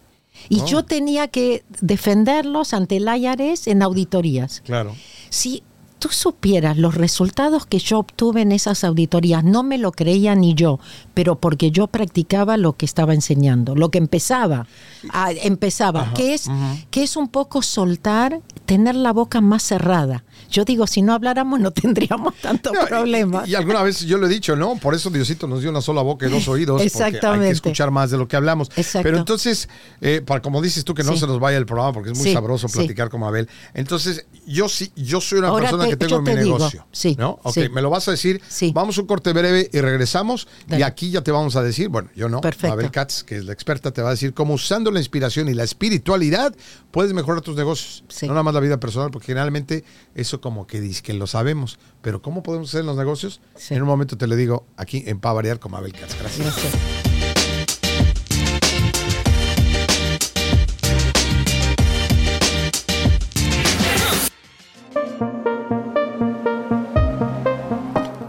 Y 0.48 0.60
Oh. 0.60 0.66
yo 0.66 0.84
tenía 0.84 1.28
que 1.28 1.62
defenderlos 1.80 2.72
ante 2.74 2.96
el 2.96 3.08
IRS 3.08 3.68
en 3.70 3.82
auditorías. 3.82 4.62
Claro. 4.64 4.94
Si 5.28 5.62
tú 5.98 6.08
supieras 6.08 6.78
los 6.78 6.94
resultados 6.94 7.66
que 7.66 7.78
yo 7.78 7.98
obtuve 7.98 8.40
en 8.40 8.52
esas 8.52 8.84
auditorías, 8.84 9.44
no 9.44 9.62
me 9.62 9.76
lo 9.76 9.92
creía 9.92 10.34
ni 10.34 10.54
yo, 10.54 10.80
pero 11.12 11.38
porque 11.38 11.70
yo 11.70 11.88
practicaba 11.88 12.56
lo 12.56 12.72
que 12.72 12.86
estaba 12.86 13.12
enseñando, 13.12 13.74
lo 13.74 13.90
que 13.90 13.98
empezaba, 13.98 14.66
a- 15.12 15.32
empezaba, 15.32 16.00
Ajá, 16.02 16.14
que 16.14 16.32
es 16.32 16.48
que 16.90 17.02
es 17.02 17.16
un 17.16 17.28
poco 17.28 17.60
soltar, 17.60 18.40
tener 18.64 18.94
la 18.94 19.12
boca 19.12 19.42
más 19.42 19.62
cerrada. 19.62 20.24
Yo 20.50 20.64
digo, 20.64 20.86
si 20.86 21.02
no 21.02 21.12
habláramos 21.14 21.60
no 21.60 21.70
tendríamos 21.72 22.34
tanto 22.36 22.72
No, 22.72 22.82
y- 22.82 22.86
problema. 22.86 23.44
Y, 23.46 23.54
alguna 23.54 23.82
vez 23.82 24.00
yo 24.00 24.18
lo 24.18 24.26
he 24.26 24.28
dicho, 24.28 24.56
¿no? 24.56 24.76
Por 24.76 24.94
eso 24.94 25.10
Diosito 25.10 25.46
nos 25.46 25.60
dio 25.60 25.70
una 25.70 25.80
sola 25.80 26.02
boca 26.02 26.26
y 26.26 26.30
dos 26.30 26.46
oídos. 26.48 26.80
Porque 26.82 27.02
hay 27.02 27.08
Exactamente. 27.10 27.46
que 27.46 27.52
escuchar 27.52 27.90
más 27.90 28.10
de 28.10 28.18
lo 28.18 28.26
que 28.28 28.36
hablamos. 28.36 28.68
Exacto. 28.76 29.02
Pero 29.04 29.18
entonces, 29.18 29.68
eh, 30.00 30.22
para, 30.24 30.40
como 30.42 30.62
dices 30.62 30.84
tú, 30.84 30.94
que 30.94 31.02
no 31.02 31.12
Sí. 31.12 31.18
se 31.20 31.26
nos 31.26 31.40
vaya 31.40 31.58
el 31.58 31.66
programa 31.66 31.92
porque 31.92 32.10
es 32.12 32.16
muy 32.18 32.26
Sí, 32.28 32.32
sabroso 32.32 32.68
sí. 32.68 32.78
platicar 32.78 33.08
con 33.10 33.22
Abel. 33.22 33.48
Entonces, 33.74 34.26
yo 34.46 34.68
sí, 34.68 34.92
yo 34.96 35.20
soy 35.20 35.38
una 35.40 35.48
Ahora 35.48 35.64
persona 35.64 35.84
te- 35.84 35.90
que 35.90 35.96
tengo 35.96 36.10
yo 36.16 36.22
mi 36.22 36.30
te 36.30 36.36
negocio. 36.36 36.86
sí, 36.92 37.16
¿No? 37.18 37.38
Ok, 37.42 37.56
me 37.72 37.82
lo 37.82 37.90
vas 37.90 38.08
a 38.08 38.12
decir. 38.12 38.40
Sí. 38.48 38.72
Vamos 38.74 38.98
un 38.98 39.06
corte 39.06 39.32
breve 39.32 39.68
y 39.72 39.80
regresamos. 39.80 40.48
Y 40.68 40.82
aquí 40.82 41.10
ya 41.10 41.22
te 41.22 41.30
vamos 41.32 41.56
a 41.56 41.62
decir, 41.62 41.88
bueno, 41.88 42.08
yo 42.14 42.28
no. 42.28 42.40
Perfecto. 42.40 42.72
Abel 42.72 42.90
Katz, 42.90 43.22
que 43.24 43.36
es 43.36 43.44
la 43.44 43.52
experta, 43.52 43.90
te 43.92 44.02
va 44.02 44.08
a 44.08 44.12
decir 44.12 44.34
cómo 44.34 44.54
usando 44.54 44.90
la 44.90 44.98
inspiración 44.98 45.48
y 45.48 45.54
la 45.54 45.64
espiritualidad 45.64 46.54
puedes 46.90 47.12
mejorar 47.12 47.40
tus 47.42 47.56
negocios. 47.56 48.04
Sí. 48.08 48.26
No 48.26 48.32
nada 48.32 48.42
más 48.42 48.54
la 48.54 48.60
vida 48.60 48.78
personal, 48.80 49.10
porque 49.10 49.26
generalmente 49.26 49.84
eso 50.30 50.40
como 50.40 50.66
que 50.68 50.80
dice 50.80 51.02
que 51.02 51.12
lo 51.12 51.26
sabemos. 51.26 51.78
Pero 52.02 52.22
¿cómo 52.22 52.42
podemos 52.42 52.68
hacer 52.68 52.80
en 52.80 52.86
los 52.86 52.96
negocios? 52.96 53.40
Sí. 53.56 53.74
En 53.74 53.82
un 53.82 53.88
momento 53.88 54.16
te 54.16 54.28
lo 54.28 54.36
digo 54.36 54.64
aquí 54.76 55.02
en 55.06 55.18
Pa 55.18 55.32
Variar 55.32 55.58
con 55.58 55.74
Abel 55.74 55.92
Katz. 55.92 56.16
Gracias. 56.20 56.46
Gracias. 56.46 56.74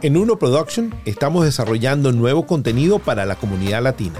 En 0.03 0.17
Uno 0.17 0.39
Production 0.39 0.95
estamos 1.05 1.45
desarrollando 1.45 2.11
nuevo 2.11 2.47
contenido 2.47 2.97
para 2.97 3.27
la 3.27 3.35
comunidad 3.35 3.83
latina. 3.83 4.19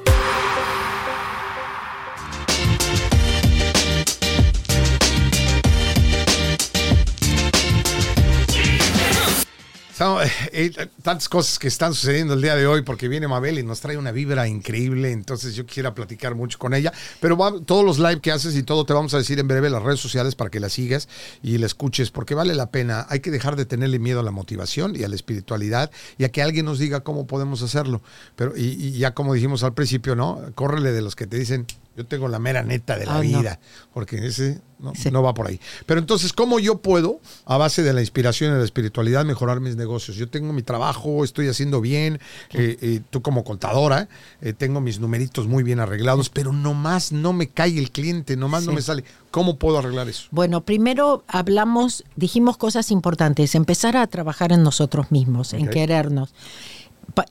Eh, 10.53 10.71
tantas 11.03 11.29
cosas 11.29 11.59
que 11.59 11.67
están 11.67 11.93
sucediendo 11.93 12.33
el 12.33 12.41
día 12.41 12.55
de 12.55 12.65
hoy 12.67 12.81
porque 12.81 13.07
viene 13.07 13.27
Mabel 13.27 13.59
y 13.59 13.63
nos 13.63 13.81
trae 13.81 13.97
una 13.97 14.11
vibra 14.11 14.47
increíble, 14.47 15.11
entonces 15.11 15.55
yo 15.55 15.65
quisiera 15.65 15.93
platicar 15.93 16.35
mucho 16.35 16.57
con 16.59 16.73
ella, 16.73 16.91
pero 17.19 17.37
va- 17.37 17.53
todos 17.65 17.85
los 17.85 17.99
live 17.99 18.19
que 18.19 18.31
haces 18.31 18.55
y 18.55 18.63
todo 18.63 18.85
te 18.85 18.93
vamos 18.93 19.13
a 19.13 19.17
decir 19.17 19.39
en 19.39 19.47
breve 19.47 19.69
las 19.69 19.83
redes 19.83 19.99
sociales 19.99 20.35
para 20.35 20.49
que 20.49 20.59
la 20.59 20.69
sigas 20.69 21.07
y 21.43 21.57
la 21.57 21.67
escuches 21.67 22.11
porque 22.11 22.35
vale 22.35 22.55
la 22.55 22.71
pena, 22.71 23.05
hay 23.09 23.19
que 23.19 23.31
dejar 23.31 23.55
de 23.55 23.65
tenerle 23.65 23.99
miedo 23.99 24.19
a 24.19 24.23
la 24.23 24.31
motivación 24.31 24.95
y 24.95 25.03
a 25.03 25.07
la 25.07 25.15
espiritualidad 25.15 25.91
y 26.17 26.23
a 26.23 26.29
que 26.29 26.41
alguien 26.41 26.65
nos 26.65 26.79
diga 26.79 27.01
cómo 27.01 27.27
podemos 27.27 27.61
hacerlo, 27.61 28.01
pero 28.35 28.57
y, 28.57 28.63
y 28.63 28.91
ya 28.93 29.13
como 29.13 29.33
dijimos 29.33 29.63
al 29.63 29.73
principio, 29.73 30.15
¿no? 30.15 30.41
Córrele 30.55 30.91
de 30.91 31.01
los 31.01 31.15
que 31.15 31.27
te 31.27 31.37
dicen 31.37 31.65
yo 31.97 32.05
tengo 32.05 32.27
la 32.27 32.39
mera 32.39 32.63
neta 32.63 32.97
de 32.97 33.05
la 33.05 33.15
no. 33.15 33.21
vida, 33.21 33.59
porque 33.93 34.25
ese 34.25 34.61
no, 34.79 34.93
Sí. 34.95 35.11
no 35.11 35.21
va 35.21 35.33
por 35.33 35.47
ahí. 35.47 35.59
Pero 35.85 35.99
entonces, 35.99 36.33
¿cómo 36.33 36.57
yo 36.59 36.79
puedo, 36.79 37.19
a 37.45 37.57
base 37.57 37.83
de 37.83 37.93
la 37.93 38.01
inspiración 38.01 38.55
y 38.55 38.57
la 38.57 38.63
espiritualidad, 38.63 39.25
mejorar 39.25 39.59
mis 39.59 39.75
negocios? 39.75 40.17
Yo 40.17 40.27
tengo 40.27 40.53
mi 40.53 40.63
trabajo, 40.63 41.23
estoy 41.23 41.47
haciendo 41.49 41.81
bien, 41.81 42.15
eh, 42.53 42.77
eh, 42.81 43.01
tú 43.11 43.21
como 43.21 43.43
contadora, 43.43 44.07
eh, 44.41 44.53
tengo 44.53 44.81
mis 44.81 44.99
numeritos 44.99 45.47
muy 45.47 45.61
bien 45.63 45.79
arreglados, 45.79 46.29
pero 46.29 46.51
nomás 46.53 47.11
no 47.11 47.31
me 47.33 47.47
cae 47.49 47.77
el 47.77 47.91
cliente, 47.91 48.35
nomás 48.37 48.63
no 48.63 48.71
Sí. 48.71 48.75
me 48.77 48.81
sale. 48.81 49.03
¿Cómo 49.29 49.57
puedo 49.57 49.77
arreglar 49.77 50.09
eso? 50.09 50.27
Bueno, 50.31 50.61
primero 50.61 51.23
hablamos, 51.27 52.03
dijimos 52.15 52.57
cosas 52.57 52.89
importantes, 52.89 53.53
empezar 53.53 53.97
a 53.97 54.07
trabajar 54.07 54.51
en 54.51 54.63
nosotros 54.63 55.11
mismos, 55.11 55.53
en 55.53 55.67
querernos. 55.67 56.33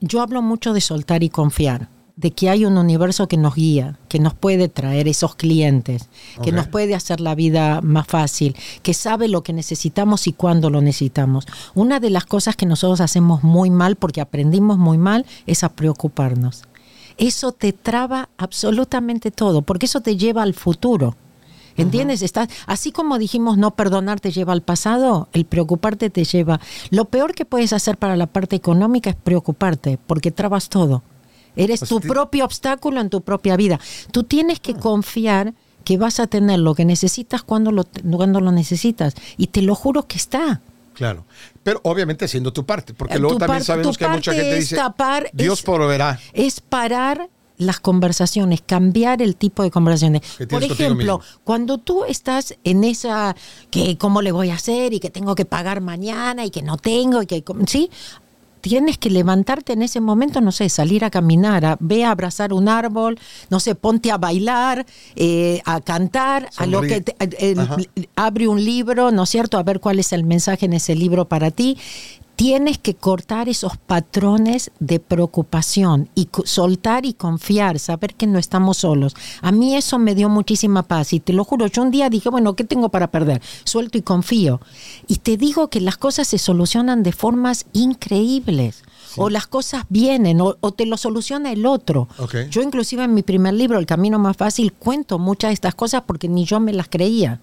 Yo 0.00 0.20
hablo 0.22 0.40
mucho 0.42 0.72
de 0.72 0.80
soltar 0.82 1.22
y 1.22 1.30
confiar, 1.30 1.88
de 2.20 2.32
que 2.32 2.50
hay 2.50 2.66
un 2.66 2.76
universo 2.76 3.28
que 3.28 3.38
nos 3.38 3.54
guía, 3.54 3.98
que 4.08 4.18
nos 4.18 4.34
puede 4.34 4.68
traer 4.68 5.08
esos 5.08 5.36
clientes, 5.36 6.10
que 6.42 6.52
nos 6.52 6.66
puede 6.66 6.94
hacer 6.94 7.18
la 7.18 7.34
vida 7.34 7.80
más 7.80 8.06
fácil, 8.06 8.54
que 8.82 8.92
sabe 8.92 9.26
lo 9.26 9.42
que 9.42 9.54
necesitamos 9.54 10.26
y 10.26 10.34
cuándo 10.34 10.68
lo 10.68 10.82
necesitamos. 10.82 11.46
Una 11.74 11.98
de 11.98 12.10
las 12.10 12.26
cosas 12.26 12.56
que 12.56 12.66
nosotros 12.66 13.00
hacemos 13.00 13.42
muy 13.42 13.70
mal, 13.70 13.96
porque 13.96 14.20
aprendimos 14.20 14.76
muy 14.76 14.98
mal, 14.98 15.24
es 15.46 15.64
a 15.64 15.70
preocuparnos. 15.70 16.64
Eso 17.16 17.52
te 17.52 17.72
traba 17.72 18.28
absolutamente 18.36 19.30
todo, 19.30 19.62
porque 19.62 19.86
eso 19.86 20.02
te 20.02 20.18
lleva 20.18 20.42
al 20.42 20.52
futuro. 20.52 21.16
¿Entiendes? 21.76 22.20
Estás, 22.20 22.50
así 22.66 22.92
como 22.92 23.18
dijimos 23.18 23.56
no 23.56 23.70
perdonar 23.70 24.20
te 24.20 24.30
lleva 24.30 24.52
al 24.52 24.60
pasado, 24.60 25.28
el 25.32 25.46
preocuparte 25.46 26.10
te 26.10 26.24
lleva. 26.24 26.60
Lo 26.90 27.06
peor 27.06 27.34
que 27.34 27.46
puedes 27.46 27.72
hacer 27.72 27.96
para 27.96 28.16
la 28.16 28.26
parte 28.26 28.56
económica 28.56 29.08
es 29.08 29.16
preocuparte, 29.16 29.98
porque 30.06 30.30
trabas 30.30 30.68
todo. 30.68 31.02
Eres 31.56 31.80
Pues 31.80 31.88
tu 31.88 32.00
propio 32.00 32.44
obstáculo 32.44 33.00
en 33.00 33.10
tu 33.10 33.20
propia 33.22 33.56
vida. 33.56 33.80
Tú 34.12 34.22
tienes 34.24 34.60
que 34.60 34.74
confiar 34.74 35.54
que 35.84 35.96
vas 35.98 36.20
a 36.20 36.26
tener 36.26 36.58
lo 36.60 36.74
que 36.74 36.84
necesitas 36.84 37.42
cuando 37.42 37.72
lo, 37.72 37.84
cuando 38.16 38.40
lo 38.40 38.52
necesitas. 38.52 39.14
Y 39.36 39.48
te 39.48 39.62
lo 39.62 39.74
juro 39.74 40.06
que 40.06 40.16
está. 40.16 40.60
Claro. 40.94 41.24
Pero 41.62 41.80
obviamente 41.84 42.26
haciendo 42.26 42.52
tu 42.52 42.64
parte, 42.66 42.92
porque 42.94 43.14
Eh, 43.14 43.18
luego 43.18 43.36
tu 43.36 43.38
también 43.40 43.64
sabemos 43.64 43.96
que 43.96 44.06
mucha 44.06 44.30
parte 44.32 44.42
gente 44.42 44.58
es 44.58 44.70
dice, 44.70 44.76
tapar- 44.76 45.30
Dios 45.32 45.60
es- 45.60 45.64
proveerá. 45.64 46.20
es 46.34 46.60
parar 46.60 47.28
las 47.56 47.78
conversaciones, 47.80 48.62
cambiar 48.64 49.20
el 49.20 49.36
tipo 49.36 49.62
de 49.62 49.70
conversaciones. 49.70 50.22
Por 50.48 50.62
ejemplo, 50.64 51.20
cuando 51.44 51.76
tú 51.78 52.04
estás 52.04 52.54
en 52.64 52.84
esa 52.84 53.36
que 53.70 53.98
cómo 53.98 54.22
le 54.22 54.32
voy 54.32 54.50
a 54.50 54.54
hacer 54.54 54.92
y 54.94 55.00
que 55.00 55.10
tengo 55.10 55.34
que 55.34 55.44
pagar 55.44 55.80
mañana 55.82 56.44
y 56.46 56.50
que 56.50 56.62
no 56.62 56.76
tengo 56.78 57.20
y 57.22 57.26
que 57.26 57.44
sí, 57.66 57.90
tienes 58.60 58.98
que 58.98 59.10
levantarte 59.10 59.72
en 59.72 59.82
ese 59.82 60.00
momento, 60.00 60.40
no 60.40 60.52
sé, 60.52 60.68
salir 60.68 61.04
a 61.04 61.10
caminar, 61.10 61.64
a, 61.64 61.76
ve 61.80 62.04
a 62.04 62.10
abrazar 62.10 62.52
un 62.52 62.68
árbol, 62.68 63.18
no 63.48 63.58
sé, 63.60 63.74
ponte 63.74 64.10
a 64.10 64.18
bailar, 64.18 64.86
eh, 65.16 65.60
a 65.64 65.80
cantar, 65.80 66.48
a 66.56 66.66
lo 66.66 66.80
que 66.82 67.00
te- 67.00 67.16
el- 67.50 67.58
abre 68.16 68.48
un 68.48 68.62
libro, 68.64 69.10
¿no 69.10 69.22
es 69.24 69.30
cierto? 69.30 69.58
A 69.58 69.62
ver 69.62 69.80
cuál 69.80 69.98
es 69.98 70.12
el 70.12 70.24
mensaje 70.24 70.66
en 70.66 70.72
ese 70.74 70.94
libro 70.94 71.26
para 71.26 71.50
ti. 71.50 71.78
Tienes 72.40 72.78
que 72.78 72.94
cortar 72.94 73.50
esos 73.50 73.76
patrones 73.76 74.70
de 74.80 74.98
preocupación 74.98 76.08
y 76.14 76.30
soltar 76.44 77.04
y 77.04 77.12
confiar, 77.12 77.78
saber 77.78 78.14
que 78.14 78.26
no 78.26 78.38
estamos 78.38 78.78
solos. 78.78 79.14
A 79.42 79.52
mí 79.52 79.76
eso 79.76 79.98
me 79.98 80.14
dio 80.14 80.30
muchísima 80.30 80.84
paz 80.84 81.12
y 81.12 81.20
te 81.20 81.34
lo 81.34 81.44
juro, 81.44 81.66
yo 81.66 81.82
un 81.82 81.90
día 81.90 82.08
dije, 82.08 82.30
bueno, 82.30 82.56
¿qué 82.56 82.64
tengo 82.64 82.88
para 82.88 83.10
perder? 83.10 83.42
Suelto 83.64 83.98
y 83.98 84.00
confío. 84.00 84.62
Y 85.06 85.16
te 85.16 85.36
digo 85.36 85.68
que 85.68 85.82
las 85.82 85.98
cosas 85.98 86.28
se 86.28 86.38
solucionan 86.38 87.02
de 87.02 87.12
formas 87.12 87.66
increíbles. 87.74 88.84
O 89.16 89.28
las 89.28 89.46
cosas 89.48 89.84
vienen, 89.88 90.40
o, 90.40 90.56
o 90.60 90.72
te 90.72 90.86
lo 90.86 90.96
soluciona 90.96 91.50
el 91.50 91.66
otro. 91.66 92.08
Yo 92.48 92.62
inclusive 92.62 93.02
en 93.02 93.12
mi 93.12 93.22
primer 93.22 93.52
libro, 93.52 93.78
El 93.78 93.84
Camino 93.84 94.18
Más 94.18 94.36
Fácil, 94.36 94.72
cuento 94.72 95.18
muchas 95.18 95.50
de 95.50 95.54
estas 95.54 95.74
cosas 95.74 96.04
porque 96.06 96.28
ni 96.28 96.44
yo 96.44 96.60
me 96.60 96.72
las 96.72 96.88
creía. 96.88 97.40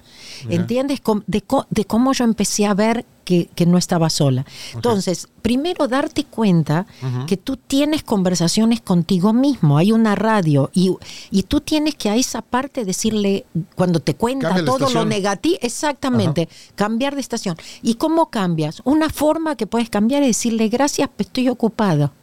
¿Entiendes? 0.50 1.02
De 1.28 1.86
cómo 1.86 2.14
yo 2.14 2.24
empecé 2.24 2.66
a 2.66 2.74
ver 2.74 3.06
que, 3.28 3.50
que 3.56 3.66
no 3.66 3.78
estaba 3.78 4.10
sola. 4.10 4.46
Entonces, 4.74 5.28
primero 5.42 5.90
darte 5.90 6.24
cuenta 6.24 6.88
que 7.28 7.36
tú 7.36 7.58
tienes 7.58 8.02
conversaciones 8.02 8.80
contigo 8.80 9.34
mismo. 9.34 9.78
Hay 9.78 9.92
una 9.92 10.16
radio 10.16 10.70
y, 10.74 10.96
y 11.30 11.44
tú 11.44 11.60
tienes 11.60 11.96
que 11.96 12.10
a 12.10 12.16
esa 12.16 12.42
parte 12.42 12.86
decirle, 12.86 13.46
cuando 13.76 14.00
te 14.00 14.16
cuenta 14.16 14.48
Cambia 14.48 14.64
todo 14.66 14.90
lo 14.90 15.04
negativo, 15.04 15.58
exactamente, 15.62 16.48
cambiar 16.76 17.16
de 17.16 17.22
estación. 17.22 17.58
¿Y 17.82 17.96
cómo 17.96 18.30
cambias? 18.30 18.82
Una 18.86 19.10
forma 19.10 19.58
que 19.58 19.68
puedes 19.68 19.90
cambiar 19.90 20.22
es 20.24 20.30
decirle, 20.30 20.70
gracias, 20.70 21.10
estoy 21.18 21.50
ocupado. 21.50 22.14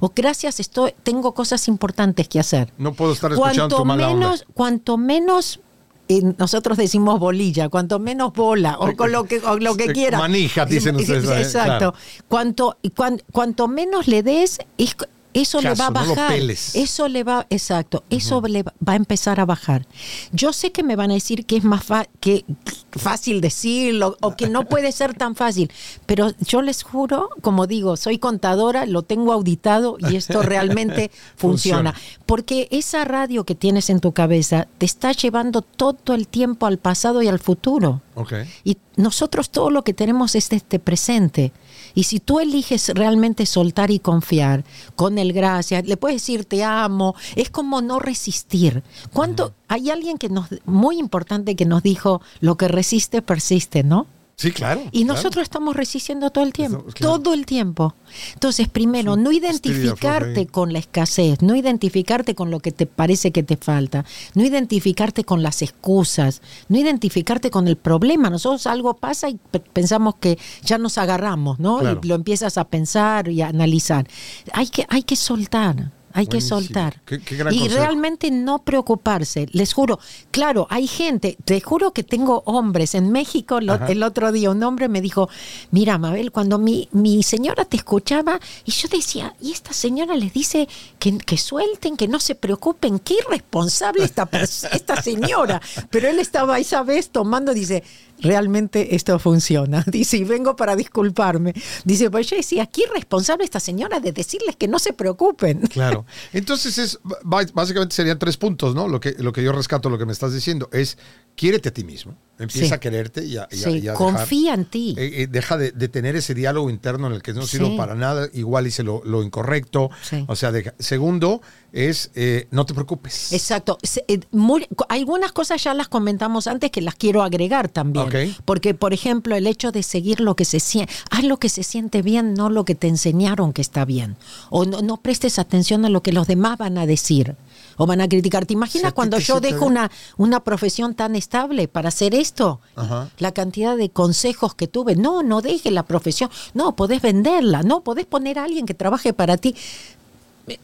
O 0.00 0.12
gracias, 0.12 0.58
estoy, 0.58 0.92
tengo 1.04 1.34
cosas 1.34 1.68
importantes 1.68 2.28
que 2.28 2.40
hacer. 2.40 2.72
No 2.78 2.94
puedo 2.94 3.12
estar 3.12 3.30
escuchando 3.30 3.60
Cuanto 3.60 3.76
tu 3.76 3.84
mala 3.84 4.08
onda. 4.08 4.26
menos, 4.26 4.44
cuanto 4.54 4.96
menos 4.96 5.60
eh, 6.08 6.22
nosotros 6.38 6.76
decimos 6.78 7.20
bolilla, 7.20 7.68
cuanto 7.68 7.98
menos 7.98 8.32
bola 8.32 8.76
o 8.78 8.94
con 8.96 9.12
lo 9.12 9.24
que, 9.24 9.38
o 9.40 9.58
lo 9.58 9.76
que 9.76 9.86
quiera. 9.92 10.18
manija, 10.18 10.64
dicen 10.66 10.96
ustedes, 10.96 11.24
¿eh? 11.28 11.40
Exacto. 11.42 11.66
Claro. 11.92 11.94
Cuanto, 12.28 12.78
cuan- 12.96 13.22
cuanto 13.32 13.68
menos 13.68 14.08
le 14.08 14.22
des, 14.22 14.58
es- 14.78 14.96
eso 15.34 15.60
le 15.60 15.74
va 15.74 15.86
a 15.86 15.90
no 15.90 15.94
bajar. 15.94 16.34
Eso 16.40 17.08
le 17.08 17.24
va, 17.24 17.46
exacto, 17.50 18.04
eso 18.10 18.40
le 18.40 18.62
va 18.62 18.72
va 18.86 18.94
a 18.94 18.96
empezar 18.96 19.40
a 19.40 19.44
bajar. 19.44 19.86
Yo 20.32 20.52
sé 20.52 20.72
que 20.72 20.82
me 20.82 20.96
van 20.96 21.10
a 21.10 21.14
decir 21.14 21.44
que 21.46 21.56
es 21.56 21.64
más 21.64 21.84
que 22.20 22.44
fácil 22.92 23.40
decirlo 23.40 24.16
o 24.20 24.36
que 24.36 24.48
no 24.48 24.64
puede 24.64 24.92
ser 24.92 25.14
tan 25.14 25.34
fácil, 25.34 25.70
pero 26.06 26.32
yo 26.40 26.62
les 26.62 26.82
juro, 26.82 27.30
como 27.42 27.66
digo, 27.66 27.96
soy 27.96 28.18
contadora, 28.18 28.86
lo 28.86 29.02
tengo 29.02 29.32
auditado 29.32 29.96
y 29.98 30.16
esto 30.16 30.42
realmente 30.42 31.10
funciona. 31.36 31.58
Funciona. 31.58 31.94
Porque 32.26 32.68
esa 32.70 33.04
radio 33.04 33.44
que 33.44 33.54
tienes 33.54 33.90
en 33.90 34.00
tu 34.00 34.12
cabeza 34.12 34.68
te 34.78 34.86
está 34.86 35.12
llevando 35.12 35.62
todo 35.62 36.14
el 36.14 36.28
tiempo 36.28 36.66
al 36.66 36.78
pasado 36.78 37.22
y 37.22 37.28
al 37.28 37.38
futuro. 37.38 38.02
Ok. 38.14 38.34
Y 38.64 38.76
nosotros 38.96 39.50
todo 39.50 39.70
lo 39.70 39.82
que 39.82 39.94
tenemos 39.94 40.34
es 40.34 40.52
este 40.52 40.78
presente. 40.78 41.52
Y 41.94 42.04
si 42.04 42.20
tú 42.20 42.40
eliges 42.40 42.88
realmente 42.90 43.46
soltar 43.46 43.90
y 43.90 43.98
confiar 43.98 44.64
con 44.96 45.18
el 45.18 45.32
gracias, 45.32 45.86
le 45.86 45.96
puedes 45.96 46.16
decir 46.22 46.44
te 46.44 46.64
amo, 46.64 47.14
es 47.36 47.50
como 47.50 47.80
no 47.80 47.98
resistir. 47.98 48.82
¿Cuánto? 49.12 49.52
Hay 49.68 49.90
alguien 49.90 50.18
que 50.18 50.28
nos, 50.28 50.48
muy 50.64 50.98
importante 50.98 51.56
que 51.56 51.64
nos 51.64 51.82
dijo, 51.82 52.20
lo 52.40 52.56
que 52.56 52.68
resiste 52.68 53.22
persiste, 53.22 53.82
¿no? 53.82 54.06
Sí, 54.40 54.52
claro. 54.52 54.82
Y 54.92 55.02
claro. 55.04 55.16
nosotros 55.16 55.42
estamos 55.42 55.74
resistiendo 55.74 56.30
todo 56.30 56.44
el 56.44 56.52
tiempo, 56.52 56.84
Eso, 56.86 56.94
claro. 56.94 57.18
todo 57.20 57.34
el 57.34 57.44
tiempo. 57.44 57.96
Entonces, 58.34 58.68
primero, 58.68 59.16
no 59.16 59.32
identificarte 59.32 60.46
con 60.46 60.72
la 60.72 60.78
escasez, 60.78 61.42
no 61.42 61.56
identificarte 61.56 62.36
con 62.36 62.48
lo 62.52 62.60
que 62.60 62.70
te 62.70 62.86
parece 62.86 63.32
que 63.32 63.42
te 63.42 63.56
falta, 63.56 64.04
no 64.34 64.44
identificarte 64.44 65.24
con 65.24 65.42
las 65.42 65.60
excusas, 65.60 66.40
no 66.68 66.78
identificarte 66.78 67.50
con 67.50 67.66
el 67.66 67.76
problema. 67.76 68.30
Nosotros 68.30 68.68
algo 68.68 68.94
pasa 68.94 69.28
y 69.28 69.40
pe- 69.50 69.58
pensamos 69.58 70.14
que 70.20 70.38
ya 70.62 70.78
nos 70.78 70.98
agarramos, 70.98 71.58
¿no? 71.58 71.78
Claro. 71.80 72.00
Y 72.00 72.06
lo 72.06 72.14
empiezas 72.14 72.58
a 72.58 72.64
pensar 72.68 73.26
y 73.26 73.42
a 73.42 73.48
analizar. 73.48 74.06
Hay 74.52 74.68
que, 74.68 74.86
hay 74.88 75.02
que 75.02 75.16
soltar. 75.16 75.90
Hay 76.12 76.26
que 76.26 76.40
soltar. 76.40 77.00
Qué- 77.04 77.20
qué 77.20 77.36
gran 77.36 77.54
y 77.54 77.58
consejo. 77.60 77.80
realmente 77.82 78.30
no 78.30 78.60
preocuparse. 78.60 79.46
Les 79.52 79.72
juro, 79.72 79.98
claro, 80.30 80.66
hay 80.70 80.86
gente, 80.86 81.36
te 81.44 81.60
juro 81.60 81.92
que 81.92 82.02
tengo 82.02 82.42
hombres 82.46 82.94
en 82.94 83.12
México. 83.12 83.60
lo- 83.60 83.86
el 83.86 84.02
otro 84.02 84.32
día 84.32 84.50
un 84.50 84.62
hombre 84.62 84.88
me 84.88 85.00
dijo, 85.00 85.28
mira, 85.70 85.98
Mabel, 85.98 86.32
cuando 86.32 86.58
mi, 86.58 86.88
mi 86.92 87.22
señora 87.22 87.64
te 87.64 87.76
escuchaba, 87.76 88.40
y 88.64 88.72
yo 88.72 88.88
decía, 88.88 89.34
y 89.40 89.52
esta 89.52 89.72
señora 89.72 90.16
les 90.16 90.32
dice 90.32 90.68
que, 90.98 91.18
que 91.18 91.36
suelten, 91.38 91.96
que 91.96 92.08
no 92.08 92.18
se 92.20 92.34
preocupen, 92.34 92.98
qué 92.98 93.14
irresponsable 93.24 94.04
esta, 94.04 94.28
esta 94.32 95.02
señora. 95.02 95.60
Pero 95.90 96.08
él 96.08 96.18
estaba 96.18 96.58
esa 96.58 96.82
vez 96.82 97.10
tomando, 97.10 97.52
dice, 97.54 97.84
realmente 98.20 98.94
esto 98.94 99.18
funciona. 99.18 99.84
Dice, 99.86 100.16
y 100.16 100.24
vengo 100.24 100.56
para 100.56 100.76
disculparme. 100.76 101.54
Dice, 101.84 102.10
pues 102.10 102.28
yo 102.28 102.36
decía, 102.36 102.66
qué 102.66 102.82
irresponsable 102.82 103.44
esta 103.44 103.60
señora 103.60 104.00
de 104.00 104.12
decirles 104.12 104.56
que 104.56 104.68
no 104.68 104.78
se 104.78 104.92
preocupen. 104.92 105.62
Claro. 105.78 106.06
Entonces 106.32 106.76
es 106.78 106.98
básicamente 107.22 107.94
serían 107.94 108.18
tres 108.18 108.36
puntos, 108.36 108.74
¿no? 108.74 108.88
Lo 108.88 108.98
que 108.98 109.14
lo 109.18 109.32
que 109.32 109.44
yo 109.44 109.52
rescato, 109.52 109.90
lo 109.90 109.98
que 109.98 110.06
me 110.06 110.12
estás 110.12 110.32
diciendo 110.32 110.68
es 110.72 110.98
quiérete 111.36 111.68
a 111.68 111.72
ti 111.72 111.84
mismo, 111.84 112.16
empieza 112.38 112.68
Sí. 112.68 112.74
a 112.74 112.78
quererte 112.80 113.24
y 113.24 113.36
a, 113.36 113.48
y 113.50 113.56
a- 113.62 113.64
Sí, 113.64 113.78
y 113.80 113.88
a 113.88 113.94
confía 113.94 114.54
en 114.54 114.64
ti. 114.64 114.94
eh, 114.98 115.22
eh, 115.22 115.26
deja 115.28 115.56
de, 115.56 115.72
de 115.72 115.88
tener 115.88 116.16
ese 116.16 116.34
diálogo 116.34 116.70
interno 116.70 117.06
en 117.08 117.12
el 117.14 117.22
que 117.22 117.32
no 117.32 117.46
sirvo 117.46 117.68
Sí. 117.68 117.76
para 117.76 117.94
nada, 117.94 118.28
igual 118.32 118.66
hice 118.66 118.82
lo, 118.82 119.02
lo 119.04 119.22
incorrecto. 119.22 119.90
O 120.26 120.36
sea, 120.36 120.52
deja- 120.52 120.74
segundo 120.78 121.40
es 121.72 122.10
eh, 122.14 122.46
no 122.50 122.64
te 122.64 122.72
preocupes. 122.74 123.32
Exacto. 123.32 123.78
Se- 123.82 124.04
eh, 124.08 124.20
muy- 124.32 124.66
algunas 124.88 125.32
cosas 125.32 125.62
ya 125.62 125.74
las 125.74 125.88
comentamos 125.88 126.46
antes 126.46 126.70
que 126.70 126.80
las 126.80 126.94
quiero 126.94 127.22
agregar 127.22 127.68
también. 127.68 128.06
Porque, 128.44 128.74
por 128.74 128.92
ejemplo, 128.94 129.34
el 129.36 129.46
hecho 129.46 129.72
de 129.72 129.82
seguir 129.82 130.20
lo 130.20 130.34
que 130.36 130.44
se 130.44 130.60
siente, 130.60 130.92
haz 131.10 131.24
lo 131.24 131.36
que 131.38 131.48
se 131.48 131.62
siente 131.62 132.02
bien, 132.02 132.34
no 132.34 132.48
lo 132.50 132.64
que 132.64 132.74
te 132.74 132.88
enseñaron 132.88 133.52
que 133.52 133.62
está 133.62 133.84
bien. 133.84 134.16
O 134.50 134.64
no, 134.64 134.80
no 134.82 134.96
prestes 134.98 135.38
atención 135.38 135.84
a 135.84 135.88
lo 135.88 136.02
que 136.02 136.12
los 136.12 136.26
demás 136.26 136.56
van 136.58 136.78
a 136.78 136.86
decir 136.86 137.36
o 137.78 137.86
van 137.86 138.02
a 138.02 138.08
criticar. 138.08 138.44
¿Te 138.44 138.52
imaginas 138.52 138.92
cuando 138.92 139.18
yo 139.18 139.40
dejo 139.40 139.64
una, 139.64 139.90
una 140.18 140.44
profesión 140.44 140.94
tan 140.94 141.16
estable 141.16 141.66
para 141.68 141.88
hacer 141.88 142.14
esto? 142.14 142.60
Ajá. 142.76 143.08
La 143.18 143.32
cantidad 143.32 143.74
de 143.78 143.88
consejos 143.88 144.54
que 144.54 144.68
tuve. 144.68 144.94
No, 144.96 145.22
no 145.22 145.40
dejes 145.40 145.72
la 145.72 145.84
profesión. 145.84 146.28
No, 146.52 146.76
podés 146.76 147.00
venderla. 147.00 147.62
No, 147.62 147.82
podés 147.82 148.04
poner 148.04 148.38
a 148.38 148.44
alguien 148.44 148.66
que 148.66 148.74
trabaje 148.74 149.14
para 149.14 149.38
ti. 149.38 149.54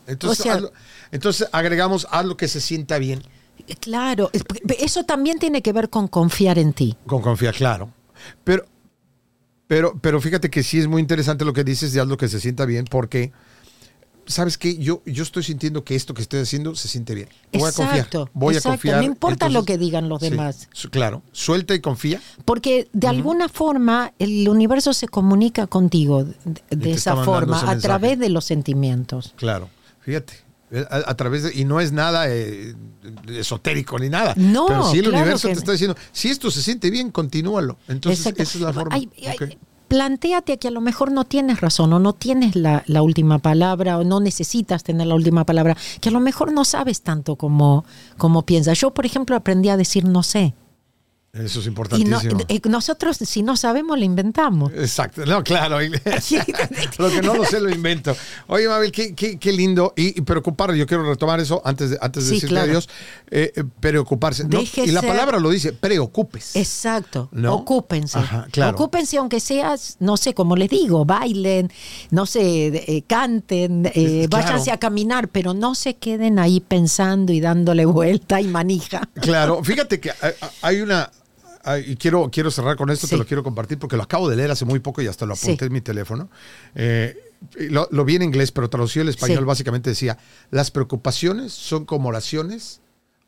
Entonces, 0.07 0.41
o 0.41 0.43
sea- 0.43 0.57
hazlo- 0.59 0.73
entonces 1.13 1.49
agregamos 1.53 2.07
haz 2.11 2.25
lo 2.27 2.37
que 2.37 2.49
se 2.49 2.61
sienta 2.61 2.99
bien 2.99 3.23
Claro, 3.81 4.31
es- 4.33 4.43
eso 4.79 5.05
también 5.05 5.39
tiene 5.39 5.63
que 5.63 5.73
ver 5.73 5.89
con 5.89 6.09
confiar 6.09 6.59
en 6.59 6.73
ti. 6.75 6.97
con 7.07 7.23
confianza, 7.23 7.57
claro. 7.57 7.91
Pero, 8.43 8.65
pero, 9.67 9.99
pero 10.01 10.21
fíjate 10.21 10.51
que 10.51 10.63
sí 10.63 10.79
es 10.79 10.87
muy 10.89 11.01
interesante 11.01 11.45
lo 11.45 11.53
que 11.53 11.65
dices 11.65 11.93
de 11.93 12.01
haz 12.01 12.07
lo 12.09 12.17
que 12.17 12.29
se 12.29 12.41
sienta 12.41 12.65
bien, 12.67 12.85
porque 12.91 13.33
sabes 14.27 14.59
qué? 14.59 14.77
yo, 14.79 15.03
yo 15.07 15.23
estoy 15.23 15.43
sintiendo 15.43 15.85
que 15.85 15.95
esto 15.95 16.15
que 16.15 16.23
estoy 16.23 16.41
haciendo 16.41 16.75
se 16.75 16.89
siente 16.89 17.15
bien. 17.15 17.29
Voy 17.53 17.69
a 17.69 17.73
confiar. 17.73 18.09
Voy 18.33 18.55
exacto, 18.55 18.69
a 18.69 18.73
confiar. 18.73 18.97
no 18.99 19.03
importa 19.05 19.49
lo 19.49 19.65
que 19.65 19.79
digan 19.79 20.09
los 20.09 20.21
demás. 20.21 20.69
claro, 20.91 21.23
suelta 21.33 21.75
y 21.75 21.81
confía. 21.81 22.21
Porque 22.45 22.89
de 22.93 23.07
alguna 23.09 23.49
forma 23.49 24.13
el 24.19 24.49
universo 24.49 24.93
se 24.93 25.09
comunica 25.09 25.67
contigo 25.67 26.25
de, 26.71 26.93
esa 26.93 27.17
forma, 27.25 27.59
a 27.59 27.61
mensaje. 27.63 27.81
través 27.81 28.19
de 28.19 28.29
los 28.29 28.45
sentimientos. 28.45 29.35
Claro, 29.37 29.69
fíjate. 30.01 30.35
A, 30.91 31.11
a 31.11 31.17
través 31.17 31.45
de, 31.45 31.55
y 31.55 31.65
no 31.65 31.81
es 31.81 31.93
nada 31.93 32.25
eh, 32.29 32.75
esotérico 33.29 33.99
ni 33.99 34.09
nada. 34.09 34.35
No, 34.37 34.67
pero 34.67 34.91
sí 34.91 34.99
el 34.99 35.05
claro 35.05 35.19
universo 35.19 35.47
que 35.49 35.55
te 35.55 35.61
está 35.61 35.73
diciendo, 35.73 35.97
si 36.11 36.31
esto 36.31 36.51
se 36.51 36.63
siente 36.63 36.91
bien, 36.91 37.11
continúalo. 37.13 37.79
Entonces, 37.87 38.21
Exacto. 38.21 38.43
esa 38.43 38.59
es 38.59 38.65
la 38.65 38.73
forma. 38.73 38.95
Ay, 38.97 39.09
ay, 39.27 39.37
Ok. 39.37 39.57
Plantéate 39.89 40.59
que 40.59 40.69
a 40.69 40.71
lo 40.71 40.81
mejor 40.81 41.13
no 41.13 41.25
tienes 41.25 41.61
razón 41.61 41.93
o 41.93 41.99
no 41.99 42.15
tienes 42.15 42.57
la, 42.57 42.83
la 42.87 43.03
última 43.03 43.39
palabra 43.39 43.99
o 43.99 44.05
no 44.05 44.21
necesitas 44.21 44.83
tener 44.83 45.07
la 45.07 45.15
última 45.15 45.45
palabra, 45.45 45.77
que 46.01 46.09
a 46.09 46.13
lo 46.13 46.21
mejor 46.21 46.53
no 46.53 46.65
sabes 46.65 47.03
tanto 47.03 47.37
como, 47.37 47.85
como 48.17 48.43
piensas. 48.43 48.79
Yo, 48.81 48.93
por 48.93 49.07
ejemplo, 49.07 49.37
aprendí 49.37 49.69
a 49.69 49.77
decir 49.77 50.05
no 50.05 50.23
sé. 50.23 50.55
Eso 51.35 51.59
es 51.59 51.67
Y 51.67 51.69
no- 51.69 51.71
importantísimo. 51.71 52.41
eh, 52.49 52.61
nosotros, 52.69 53.17
si 53.17 53.43
no 53.43 53.57
sabemos, 53.57 53.99
lo 53.99 54.05
inventamos. 54.05 54.73
Exacto, 54.73 55.27
no, 55.27 55.43
claro. 55.43 55.79
lo 56.99 57.11
que 57.11 57.23
no 57.23 57.35
lo 57.35 57.45
sé 57.45 57.61
lo 57.61 57.71
invento. 57.71 58.17
Oye, 58.47 58.69
Mabel, 58.69 58.93
qué, 58.93 59.15
qué, 59.17 59.37
qué 59.39 59.53
lindo. 59.53 59.93
Y, 59.97 60.17
y 60.19 60.23
preocupar, 60.23 60.73
yo 60.75 60.87
quiero 60.87 61.03
retomar 61.03 61.41
eso 61.41 61.61
antes 61.65 61.91
de, 61.91 61.99
antes 62.01 62.25
de 62.25 62.29
Sí, 62.29 62.35
decirle 62.37 62.55
claro. 62.61 62.71
adiós. 62.71 62.89
Eh, 63.31 63.53
eh, 63.57 63.65
preocuparse. 63.81 64.45
¿no? 64.45 64.61
Y 64.63 64.91
la 64.93 65.03
palabra 65.03 65.41
lo 65.41 65.51
dice, 65.51 65.73
preocupes. 65.73 66.55
Exacto, 66.55 67.29
¿No? 67.33 67.55
ocúpense. 67.55 68.19
Ajá, 68.19 68.47
claro. 68.53 68.77
Ocúpense 68.77 69.17
aunque 69.17 69.41
seas, 69.41 69.97
no 69.99 70.17
sé, 70.17 70.35
como 70.35 70.55
les 70.55 70.71
digo, 70.71 71.05
bailen, 71.05 71.71
no 72.11 72.27
sé, 72.27 72.67
eh, 72.69 73.03
canten, 73.09 73.87
eh, 73.95 74.27
claro. 74.31 74.47
váyanse 74.47 74.71
a 74.71 74.79
caminar, 74.79 75.29
pero 75.29 75.53
no 75.53 75.75
se 75.75 75.97
queden 75.97 76.39
ahí 76.39 76.61
pensando 76.61 77.33
y 77.33 77.41
dándole 77.41 77.85
vuelta 77.87 78.41
y 78.41 78.47
manija. 78.47 79.03
Claro, 79.21 79.65
fíjate 79.65 79.99
que 79.99 80.13
hay 80.63 80.81
una. 80.81 81.11
Hay- 81.65 81.93
Y 81.93 81.97
quiero, 81.97 82.31
quiero 82.31 82.51
cerrar 82.51 82.77
con 82.77 82.91
esto, 82.91 83.07
Sí. 83.07 83.13
te 83.13 83.17
lo 83.19 83.27
quiero 83.27 83.43
compartir 83.43 83.79
porque 83.79 83.97
lo 83.97 84.03
acabo 84.03 84.29
de 84.29 84.37
leer 84.37 84.51
hace 84.51 84.65
muy 84.65 84.79
poco 84.81 85.03
y 85.03 85.07
hasta 85.07 85.27
lo 85.27 85.35
apunté 85.35 85.65
Sí. 85.65 85.67
en 85.67 85.73
mi 85.73 85.81
teléfono. 85.81 86.31
Eh, 86.75 87.17
lo, 87.71 87.89
lo 87.91 88.05
vi 88.05 88.17
en 88.17 88.23
inglés, 88.23 88.53
pero 88.53 88.71
traducido 88.71 89.03
al 89.03 89.09
español 89.09 89.41
Sí. 89.41 89.45
básicamente 89.45 89.91
decía, 89.91 90.17
las 90.51 90.71
preocupaciones 90.71 91.53
son 91.53 91.85
como 91.85 92.09
oraciones 92.09 92.81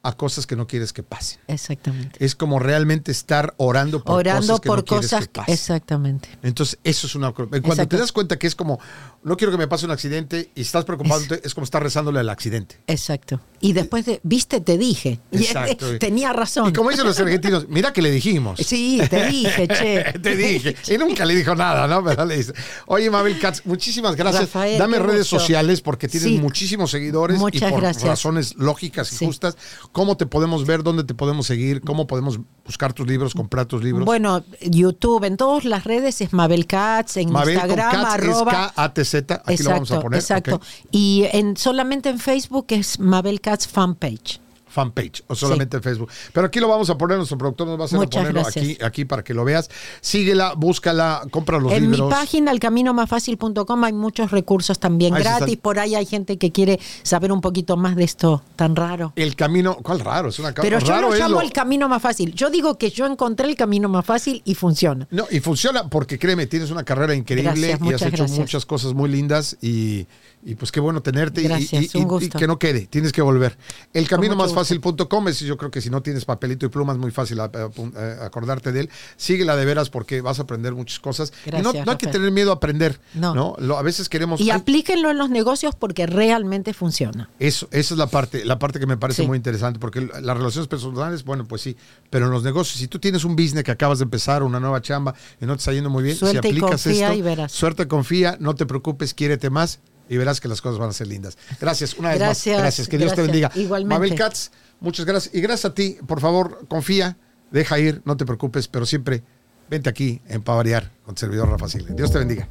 a 0.07 0.17
cosas 0.17 0.47
que 0.47 0.55
no 0.57 0.67
quieres 0.67 0.93
que 0.93 1.03
pasen. 1.03 1.41
Exactamente. 1.49 2.25
Es 2.25 2.35
como 2.37 2.59
realmente 2.59 3.11
estar 3.11 3.55
orando 3.57 4.05
por 4.05 4.19
Orando 4.19 4.41
cosas 4.47 4.61
que 4.61 4.67
por 4.69 4.79
no 4.79 4.85
quieres 4.85 5.11
cosas. 5.11 5.27
que 5.27 5.33
pasen. 5.33 5.55
Exactamente. 5.55 6.29
Entonces, 6.43 6.79
eso 6.85 7.07
es 7.07 7.15
una. 7.15 7.33
Cuando 7.33 7.57
Exacto. 7.57 7.89
te 7.89 7.97
das 7.99 8.13
cuenta 8.13 8.39
que 8.39 8.47
es 8.47 8.55
como, 8.55 8.79
no 9.25 9.37
quiero 9.37 9.51
que 9.51 9.59
me 9.59 9.67
pase 9.67 9.85
un 9.85 9.91
accidente 9.91 10.51
y 10.55 10.61
estás 10.61 10.85
preocupado, 10.85 11.23
es, 11.43 11.55
como 11.55 11.65
estar 11.65 11.83
rezándole 11.83 12.21
al 12.21 12.29
accidente. 12.29 12.79
Exacto. 12.87 13.41
Y 13.61 13.73
después 13.73 14.07
de, 14.07 14.21
viste, 14.23 14.61
te 14.61 14.79
dije. 14.79 15.19
Y, 15.33 15.39
Exacto. 15.39 15.99
tenía 15.99 16.33
razón. 16.33 16.69
Y 16.69 16.73
como 16.73 16.91
dicen 16.91 17.05
los 17.07 17.19
argentinos, 17.19 17.67
mira 17.69 17.93
que 17.93 18.01
le 18.01 18.11
dijimos. 18.11 18.61
Sí, 18.65 19.01
te 19.11 19.27
dije, 19.27 19.67
che. 19.69 20.05
Te 20.23 20.37
dije. 20.37 20.77
Y 20.95 20.99
nunca 20.99 21.25
le 21.25 21.35
dijo 21.35 21.55
nada, 21.55 21.87
¿no? 21.89 22.03
Pero 22.05 22.25
le 22.25 22.37
dice, 22.37 22.53
Oye, 22.87 23.11
Mabel 23.11 23.39
Katz, 23.41 23.63
muchísimas 23.65 24.15
gracias. 24.15 24.45
Rafael, 24.45 24.79
Dame 24.79 24.99
redes 24.99 25.27
sociales 25.27 25.81
porque 25.81 26.07
tienes 26.09 26.29
Sí. 26.29 26.39
muchísimos 26.39 26.91
seguidores 26.91 27.37
y 27.37 27.41
Muchas 27.41 27.71
por 27.71 27.81
gracias. 27.81 28.05
razones 28.05 28.55
lógicas 28.57 29.13
y 29.13 29.17
Sí. 29.17 29.27
justas. 29.27 29.57
¿Cómo 29.97 30.19
te 30.19 30.27
podemos 30.27 30.67
ver? 30.67 30.83
¿Dónde 30.83 31.05
te 31.05 31.15
podemos 31.15 31.47
seguir? 31.47 31.81
¿Cómo 31.81 32.07
podemos 32.07 32.39
buscar 32.67 32.93
tus 32.93 33.07
libros, 33.07 33.33
comprar 33.33 33.65
tus 33.65 33.83
libros? 33.83 34.05
Bueno, 34.05 34.45
YouTube, 34.61 35.25
en 35.25 35.39
todas 35.39 35.65
las 35.65 35.85
redes 35.85 36.21
es 36.21 36.35
Mabel 36.35 36.67
Katz, 36.67 37.17
en 37.17 37.33
Mabel 37.33 37.59
con 37.59 37.71
Instagram, 37.71 37.93
Katz 37.93 38.15
arroba. 38.15 38.53
es 38.53 38.59
K-A-T-Z. 38.59 39.43
Aquí 39.47 39.63
lo 39.63 39.71
vamos 39.71 39.91
a 39.93 40.01
poner. 40.01 40.21
Exacto. 40.21 40.57
ok. 40.57 40.65
Y 40.91 41.25
en, 41.33 41.57
solamente 41.57 42.11
en 42.11 42.19
Facebook 42.19 42.67
es 42.69 43.01
Mabel 43.01 43.41
Katz 43.41 43.67
fanpage. 43.69 44.39
Fanpage 44.77 45.25
o 45.27 45.35
solamente 45.35 45.79
en 45.79 45.83
Facebook. 45.83 46.11
Pero 46.35 46.47
aquí 46.49 46.61
lo 46.61 46.69
vamos 46.69 46.91
a 46.91 46.99
poner, 46.99 47.17
nuestro 47.17 47.39
productor 47.39 47.67
nos 47.67 47.79
va 47.79 47.83
a 47.83 47.87
hacer 47.87 47.99
Muchas 47.99 48.21
ponerlo 48.21 48.43
gracias. 48.43 48.65
aquí, 48.65 48.79
aquí 48.85 49.05
para 49.07 49.25
que 49.25 49.33
lo 49.33 49.43
veas. 49.45 49.71
Síguela, 50.03 50.53
búscala, 50.55 51.23
compra 51.31 51.59
los 51.59 51.73
en 51.73 51.91
libros. 51.91 52.09
mi 52.09 52.11
página, 52.15 52.53
elcaminomasfacil.com, 52.53 53.85
hay 53.85 53.93
muchos 53.93 54.31
recursos 54.31 54.79
también 54.79 55.15
Ahí 55.15 55.23
gratis. 55.23 55.57
Por 55.57 55.79
ahí 55.79 55.95
hay 55.95 56.05
gente 56.07 56.37
que 56.37 56.53
quiere 56.53 56.79
saber 57.03 57.33
un 57.33 57.41
poquito 57.41 57.77
más 57.77 57.97
de 57.97 58.05
esto 58.05 58.43
tan 58.57 58.77
raro. 58.77 59.13
El 59.17 59.35
camino, 59.35 59.77
¿cuál 59.83 60.01
raro? 60.01 60.29
Es 60.29 60.39
una 60.39 60.53
Pero 60.53 60.79
yo 60.79 60.87
raro 60.89 61.11
lo 61.11 61.17
llamo 61.17 61.35
lo- 61.37 61.41
el 61.41 61.53
camino 61.53 61.89
más 61.89 62.03
fácil. 62.03 62.35
Yo 62.35 62.51
digo 62.51 62.77
que 62.79 62.91
yo 62.91 63.07
encontré 63.07 63.49
el 63.49 63.57
camino 63.57 63.89
más 63.89 64.05
fácil 64.05 64.43
y 64.45 64.55
funciona. 64.55 65.09
No, 65.11 65.25
y 65.31 65.41
funciona 65.41 65.89
porque 65.89 66.19
créeme, 66.19 66.47
tienes 66.47 66.71
una 66.71 66.85
carrera 66.85 67.15
increíble 67.15 67.69
Gracias, 67.69 67.81
y 67.81 67.95
has 67.95 68.03
hecho 68.03 68.17
gracias. 68.19 68.39
muchas 68.39 68.67
cosas 68.67 68.93
muy 68.95 69.09
lindas 69.09 69.57
y, 69.63 70.07
y 70.45 70.55
pues 70.55 70.71
qué 70.71 70.81
bueno 70.81 71.01
tenerte 71.03 71.41
y- 71.41 71.45
Gracias, 71.45 71.95
y, 71.95 71.99
y- 71.99 72.01
un 72.01 72.03
y 72.03 72.05
gusto. 72.07 72.39
que 72.39 72.47
no 72.47 72.59
quede, 72.59 72.87
tienes 72.87 73.13
que 73.13 73.23
volver. 73.23 73.57
El 73.95 74.07
camino 74.09 74.37
más 74.37 74.53
fácil.com 74.67 75.29
es 75.29 75.41
yo 75.41 75.57
creo 75.57 75.71
que 75.71 75.81
si 75.81 75.91
no 75.91 76.03
tienes 76.03 76.25
papelito 76.25 76.67
y 76.67 76.69
pluma 76.69 76.93
es 76.93 76.99
muy 76.99 77.11
fácil 77.11 77.41
a- 77.41 77.45
a- 77.45 78.01
a- 78.21 78.27
acordarte 78.27 78.73
de 78.73 78.81
él. 78.81 78.91
Síguela 79.17 79.57
de 79.57 79.65
veras 79.65 79.91
porque 79.91 80.21
vas 80.21 80.39
a 80.39 80.43
aprender 80.43 80.75
muchas 80.75 80.99
cosas. 81.01 81.33
y 81.47 81.51
no, 81.63 81.73
no 81.73 81.91
hay 81.93 81.97
que 81.99 82.07
tener 82.09 82.31
miedo 82.31 82.51
a 82.51 82.55
aprender, 82.55 83.01
¿no? 83.15 83.35
No. 83.35 83.57
Lo- 83.59 83.79
a 83.79 83.83
veces 83.83 84.09
queremos 84.09 84.41
Y 84.41 84.51
aplíquenlo 84.51 85.11
en 85.11 85.19
los 85.19 85.31
negocios 85.31 85.75
porque 85.75 86.07
realmente 86.07 86.75
funciona. 86.75 87.29
Eso, 87.39 87.69
esa 87.71 87.95
es 87.95 87.99
la 87.99 88.07
parte, 88.09 88.45
la 88.45 88.59
parte 88.59 88.79
que 88.81 88.87
me 88.87 88.97
parece 88.97 89.23
Sí. 89.23 89.29
muy 89.29 89.37
interesante, 89.37 89.79
porque 89.79 90.01
las 90.01 90.37
relaciones 90.37 90.69
personales, 90.69 91.25
bueno, 91.25 91.45
pues 91.47 91.63
sí, 91.63 91.77
pero 92.11 92.27
en 92.27 92.33
los 92.33 92.43
negocios, 92.43 92.79
si 92.79 92.89
tú 92.89 92.99
tienes 92.99 93.25
un 93.25 93.37
business 93.37 93.65
que 93.65 93.71
acabas 93.71 93.99
de 93.99 94.05
empezar, 94.05 94.43
una 94.43 94.61
nueva 94.61 94.81
chamba, 94.83 95.15
y 95.41 95.47
no 95.47 95.55
te 95.55 95.59
está 95.61 95.73
yendo 95.73 95.91
muy 95.91 96.03
bien, 96.03 96.17
Suerte 96.17 96.41
si 96.41 96.49
y 96.49 96.51
aplicas 96.51 96.83
confía 96.83 97.07
esto, 97.09 97.19
y 97.19 97.23
verás. 97.23 97.53
suerte, 97.53 97.89
confía, 97.89 98.37
no 98.41 98.55
te 98.55 98.67
preocupes, 98.67 99.15
quiérete 99.15 99.51
más 99.51 99.81
y 100.09 100.17
verás 100.17 100.41
que 100.41 100.49
las 100.49 100.61
cosas 100.61 100.79
van 100.79 100.91
a 100.91 100.93
ser 100.93 101.07
lindas. 101.07 101.37
Gracias, 101.61 101.95
una 101.95 102.11
vez 102.11 102.19
Gracias, 102.19 102.55
más. 102.55 102.63
Gracias, 102.63 102.89
que 102.89 102.99
Dios 102.99 103.15
te 103.15 103.23
bendiga. 103.23 103.51
Igualmente. 103.55 103.95
Mabel 103.95 104.15
Katz, 104.15 104.51
muchas 104.81 105.07
gracias. 105.07 105.35
Y 105.35 105.41
gracias 105.41 105.71
a 105.71 105.75
ti, 105.75 105.99
por 106.07 106.21
favor, 106.21 106.67
confía, 106.69 107.17
deja 107.51 107.79
ir, 107.79 108.03
no 108.05 108.17
te 108.17 108.25
preocupes, 108.25 108.69
pero 108.69 108.87
siempre 108.87 109.23
vente 109.69 109.91
aquí 109.91 110.21
en 110.29 110.43
Pavariar 110.43 110.93
con 111.05 111.17
servidor 111.17 111.49
Rafa 111.49 111.69
Silva. 111.69 111.95
Dios 111.95 112.13
te 112.13 112.19
bendiga. 112.19 112.49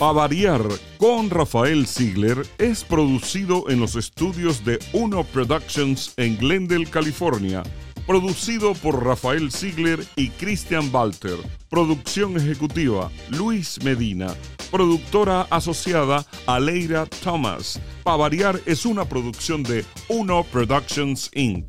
A 0.00 0.12
variar 0.12 0.62
con 0.96 1.28
Rafael 1.28 1.84
Ziegler 1.88 2.46
es 2.58 2.84
producido 2.84 3.68
en 3.68 3.80
los 3.80 3.96
estudios 3.96 4.64
de 4.64 4.78
Uno 4.92 5.24
Productions 5.24 6.12
en 6.16 6.38
Glendale, 6.38 6.86
California. 6.86 7.64
Producido 8.08 8.72
por 8.72 9.04
Rafael 9.04 9.52
Ziegler 9.52 10.02
y 10.16 10.30
Christian 10.30 10.88
Walter. 10.90 11.36
Producción 11.68 12.38
ejecutiva 12.38 13.10
Luis 13.28 13.84
Medina. 13.84 14.34
Productora 14.70 15.42
asociada 15.50 16.24
Aleira 16.46 17.04
Thomas. 17.04 17.78
Pa 18.04 18.16
variar 18.16 18.58
es 18.64 18.86
una 18.86 19.04
producción 19.04 19.62
de 19.62 19.84
Uno 20.08 20.42
Productions 20.44 21.30
Inc. 21.34 21.66